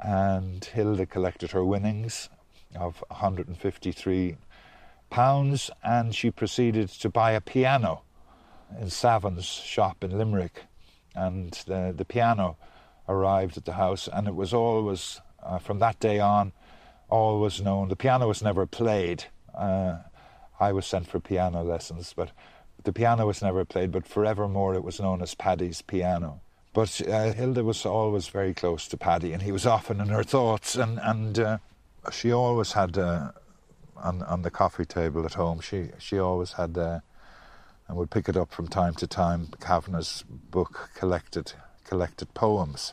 And 0.00 0.64
Hilda 0.64 1.06
collected 1.06 1.52
her 1.52 1.64
winnings 1.64 2.28
of 2.74 3.02
153 3.08 4.36
pounds 5.10 5.70
and 5.82 6.14
she 6.14 6.30
proceeded 6.30 6.88
to 6.88 7.08
buy 7.08 7.32
a 7.32 7.40
piano 7.40 8.02
in 8.80 8.90
Savin's 8.90 9.44
shop 9.44 10.02
in 10.02 10.16
Limerick. 10.18 10.64
And 11.14 11.52
the, 11.66 11.94
the 11.96 12.04
piano 12.04 12.56
arrived 13.08 13.56
at 13.56 13.64
the 13.64 13.74
house, 13.74 14.08
and 14.12 14.26
it 14.26 14.34
was 14.34 14.52
always, 14.52 15.20
uh, 15.42 15.58
from 15.58 15.78
that 15.78 16.00
day 16.00 16.18
on, 16.18 16.52
always 17.08 17.60
known. 17.60 17.88
The 17.88 17.96
piano 17.96 18.26
was 18.28 18.42
never 18.42 18.66
played. 18.66 19.24
Uh, 19.54 19.98
I 20.58 20.72
was 20.72 20.86
sent 20.86 21.06
for 21.06 21.20
piano 21.20 21.62
lessons, 21.62 22.12
but 22.16 22.30
the 22.82 22.92
piano 22.92 23.26
was 23.26 23.42
never 23.42 23.64
played, 23.64 23.92
but 23.92 24.06
forevermore 24.06 24.74
it 24.74 24.84
was 24.84 25.00
known 25.00 25.22
as 25.22 25.34
Paddy's 25.34 25.82
piano. 25.82 26.40
But 26.74 27.00
uh, 27.08 27.32
Hilda 27.32 27.62
was 27.62 27.86
always 27.86 28.26
very 28.26 28.52
close 28.52 28.88
to 28.88 28.96
Paddy, 28.96 29.32
and 29.32 29.40
he 29.42 29.52
was 29.52 29.64
often 29.64 30.00
in 30.00 30.08
her 30.08 30.24
thoughts, 30.24 30.74
and, 30.74 30.98
and 31.00 31.38
uh, 31.38 31.58
she 32.10 32.32
always 32.32 32.72
had, 32.72 32.98
uh, 32.98 33.30
on, 33.96 34.22
on 34.22 34.42
the 34.42 34.50
coffee 34.50 34.84
table 34.84 35.24
at 35.24 35.34
home, 35.34 35.60
she, 35.60 35.90
she 35.98 36.18
always 36.18 36.52
had, 36.54 36.76
uh, 36.76 36.98
and 37.86 37.96
would 37.96 38.10
pick 38.10 38.28
it 38.28 38.36
up 38.36 38.52
from 38.52 38.66
time 38.66 38.94
to 38.96 39.06
time, 39.06 39.50
Kavanagh's 39.60 40.24
book, 40.28 40.90
collected, 40.96 41.52
collected 41.84 42.34
poems. 42.34 42.92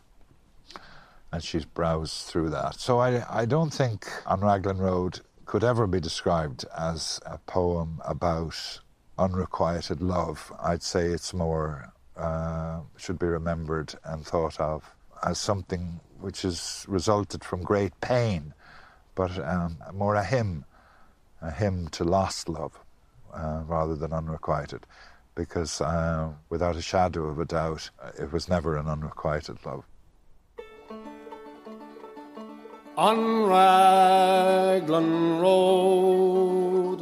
And 1.32 1.44
she'd 1.44 1.74
browsed 1.74 2.28
through 2.28 2.52
that. 2.52 2.76
So 2.80 3.00
I, 3.00 3.26
I 3.42 3.46
don't 3.46 3.74
think 3.74 4.06
On 4.28 4.42
Raglan 4.42 4.78
Road 4.78 5.22
could 5.46 5.64
ever 5.64 5.88
be 5.88 6.00
described 6.00 6.66
as 6.78 7.20
a 7.26 7.40
poem 7.40 8.00
about 8.06 8.80
unrequited 9.18 10.02
love. 10.02 10.52
I'd 10.62 10.84
say 10.84 11.08
it's 11.08 11.34
more, 11.34 11.91
uh, 12.18 12.80
should 12.98 13.20
be 13.20 13.26
remembered 13.26 13.94
and 14.04 14.26
thought 14.26 14.60
of 14.60 14.94
as 15.24 15.38
something 15.38 16.00
which 16.20 16.42
has 16.44 16.86
resulted 16.88 17.44
from 17.44 17.62
great 17.62 18.00
pain, 18.02 18.54
but 19.16 19.38
um, 19.40 19.78
more 19.94 20.16
a 20.16 20.24
hymn, 20.24 20.66
a 21.42 21.52
hymn 21.52 21.88
to 21.90 22.04
lost 22.04 22.48
love 22.50 22.80
uh, 23.34 23.64
rather 23.66 23.96
than 23.96 24.14
unrequited. 24.14 24.86
Because 25.34 25.80
uh, 25.82 26.30
without 26.50 26.76
a 26.76 26.82
shadow 26.82 27.26
of 27.26 27.40
a 27.40 27.46
doubt, 27.46 27.90
it 28.20 28.32
was 28.32 28.50
never 28.50 28.78
an 28.78 28.88
unrequited 28.88 29.58
love. 29.66 29.86
On 32.98 33.44
Raglan 33.46 35.40
Road 35.40 37.02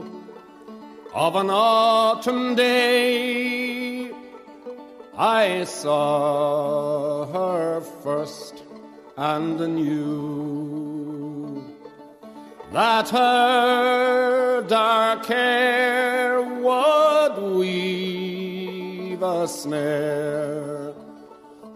of 1.13 1.35
an 1.35 1.49
autumn 1.49 2.55
day, 2.55 3.78
I 5.21 5.65
saw 5.65 7.25
her 7.25 7.81
first 7.81 8.63
and 9.17 9.59
knew 9.59 11.61
that 12.71 13.09
her 13.09 14.61
dark 14.61 15.25
hair 15.25 16.41
would 16.41 17.53
weave 17.53 19.21
a 19.21 19.45
snare 19.45 20.93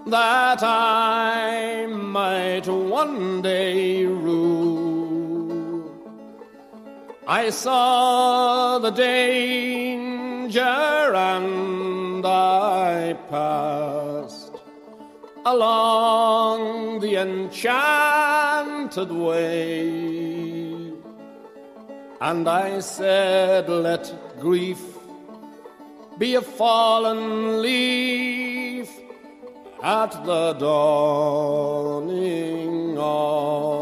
that 0.08 0.64
I 0.64 1.86
might 1.88 2.66
one 2.66 3.42
day 3.42 4.06
rue. 4.06 5.92
I 7.28 7.50
saw 7.50 8.80
the 8.80 8.92
danger 10.54 11.16
and 11.16 12.26
I 12.26 13.14
passed 13.30 14.52
along 15.46 17.00
the 17.00 17.16
enchanted 17.16 19.12
way. 19.12 20.92
And 22.22 22.48
I 22.48 22.80
said, 22.80 23.68
Let 23.68 24.40
grief 24.40 24.80
be 26.18 26.36
a 26.36 26.42
fallen 26.42 27.62
leaf 27.62 28.90
at 29.82 30.24
the 30.24 30.54
dawning 30.54 32.08
of 32.98 33.74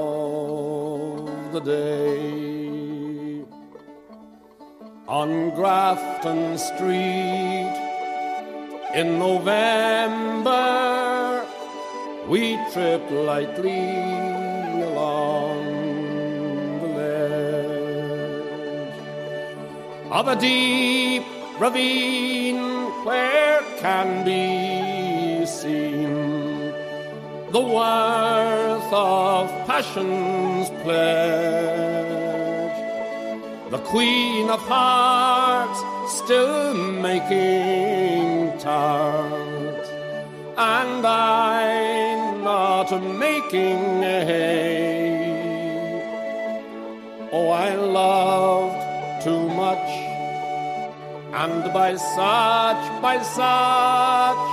the 1.54 1.60
day. 1.60 2.41
On 5.12 5.52
Grafton 5.52 6.58
Street 6.58 7.76
in 8.96 9.20
November, 9.20 10.56
we 12.30 12.58
tripped 12.72 13.12
lightly 13.12 13.92
along 14.88 15.66
the 16.80 16.88
ledge 16.96 18.54
of 20.12 20.30
a 20.30 20.36
deep 20.38 21.26
ravine 21.60 22.64
where 23.04 23.60
can 23.80 24.24
be 24.24 25.46
seen 25.46 26.72
the 27.52 27.60
worth 27.60 28.94
of 28.94 29.50
passion's 29.68 30.70
pledge. 30.84 32.21
The 33.72 33.78
Queen 33.78 34.50
of 34.50 34.60
Hearts 34.68 35.80
still 36.12 36.74
making 36.74 38.60
tart, 38.60 39.86
and 40.58 41.06
I'm 41.06 42.44
not 42.44 42.92
making 43.18 44.02
hay. 44.02 45.22
Oh, 47.32 47.48
I 47.48 47.74
loved 47.76 49.24
too 49.24 49.48
much. 49.48 49.90
And 51.34 51.72
by 51.72 51.96
such, 51.96 53.02
by 53.02 53.22
such 53.24 54.48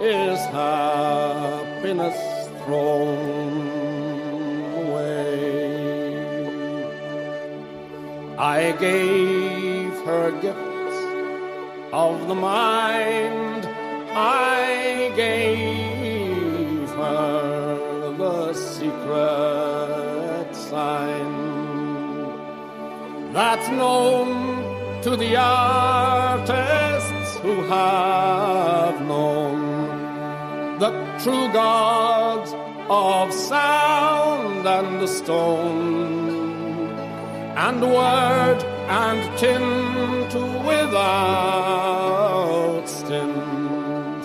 is 0.00 0.38
happiness 0.54 2.18
thrown 2.62 3.75
I 8.38 8.72
gave 8.72 9.92
her 10.04 10.30
gifts 10.42 10.96
of 11.90 12.28
the 12.28 12.34
mind, 12.34 13.66
I 14.14 15.10
gave 15.16 16.86
her 16.90 18.12
the 18.18 18.52
secret 18.52 20.54
sign 20.54 21.32
that's 23.32 23.70
known 23.70 25.00
to 25.02 25.16
the 25.16 25.36
artists 25.36 27.38
who 27.38 27.62
have 27.62 29.00
known 29.00 30.78
the 30.78 30.90
true 31.22 31.50
gods 31.54 32.52
of 32.90 33.32
sound 33.32 34.66
and 34.66 35.00
the 35.00 35.06
stone 35.06 36.35
and 37.56 37.80
word 37.80 38.62
and 38.88 39.38
tint 39.38 40.34
without 40.66 42.04
stint. 42.86 44.22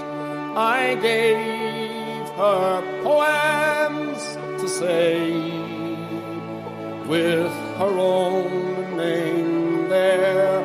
I 0.57 0.95
gave 1.01 2.27
her 2.36 2.82
poems 3.03 4.21
to 4.61 4.67
say 4.67 5.32
with 7.07 7.53
her 7.79 7.95
own 7.97 8.97
name 8.97 9.88
there 9.88 10.61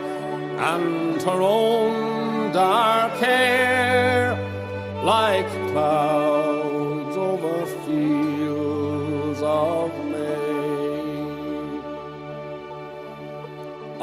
and 0.59 1.23
her 1.23 1.41
own 1.41 2.53
dark 2.53 3.13
hair 3.13 4.35
like 5.05 5.49
clouds 5.71 6.26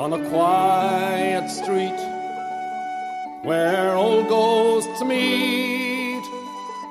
On 0.03 0.11
a 0.11 0.19
quiet 0.29 1.49
street 1.49 1.99
where 3.43 3.95
old 3.95 4.27
ghosts 4.27 5.01
meet, 5.01 6.25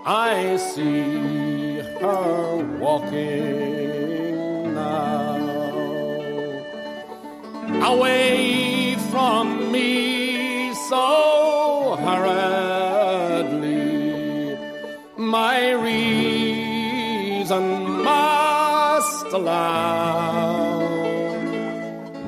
I 0.06 0.56
see 0.56 1.80
her 2.00 2.56
walking 2.80 4.72
now 4.72 5.36
away 7.92 8.96
from 9.10 9.70
me 9.70 10.72
so 10.88 11.96
hurriedly. 12.06 13.76
My 15.18 15.72
reason 15.86 17.64
must 18.04 19.26
allow 19.26 20.21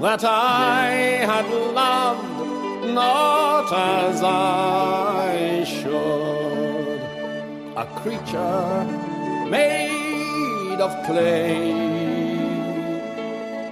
that 0.04 0.22
I 0.22 0.90
had 1.32 1.46
loved 1.80 2.92
not 2.92 3.72
as 3.72 4.22
I 4.22 5.64
should, 5.64 7.00
a 7.74 7.86
creature 8.02 8.84
made 9.48 10.78
of 10.86 10.92
clay. 11.06 11.72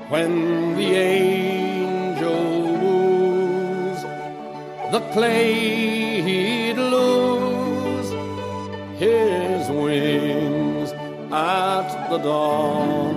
When 0.08 0.74
the 0.78 0.90
angel 1.18 2.42
woos, 2.82 4.00
the 4.90 5.02
clay 5.12 5.52
he'd 6.28 6.78
lose 6.96 8.10
his 8.98 9.68
wings 9.68 10.92
at 11.30 12.08
the 12.08 12.16
dawn 12.16 13.11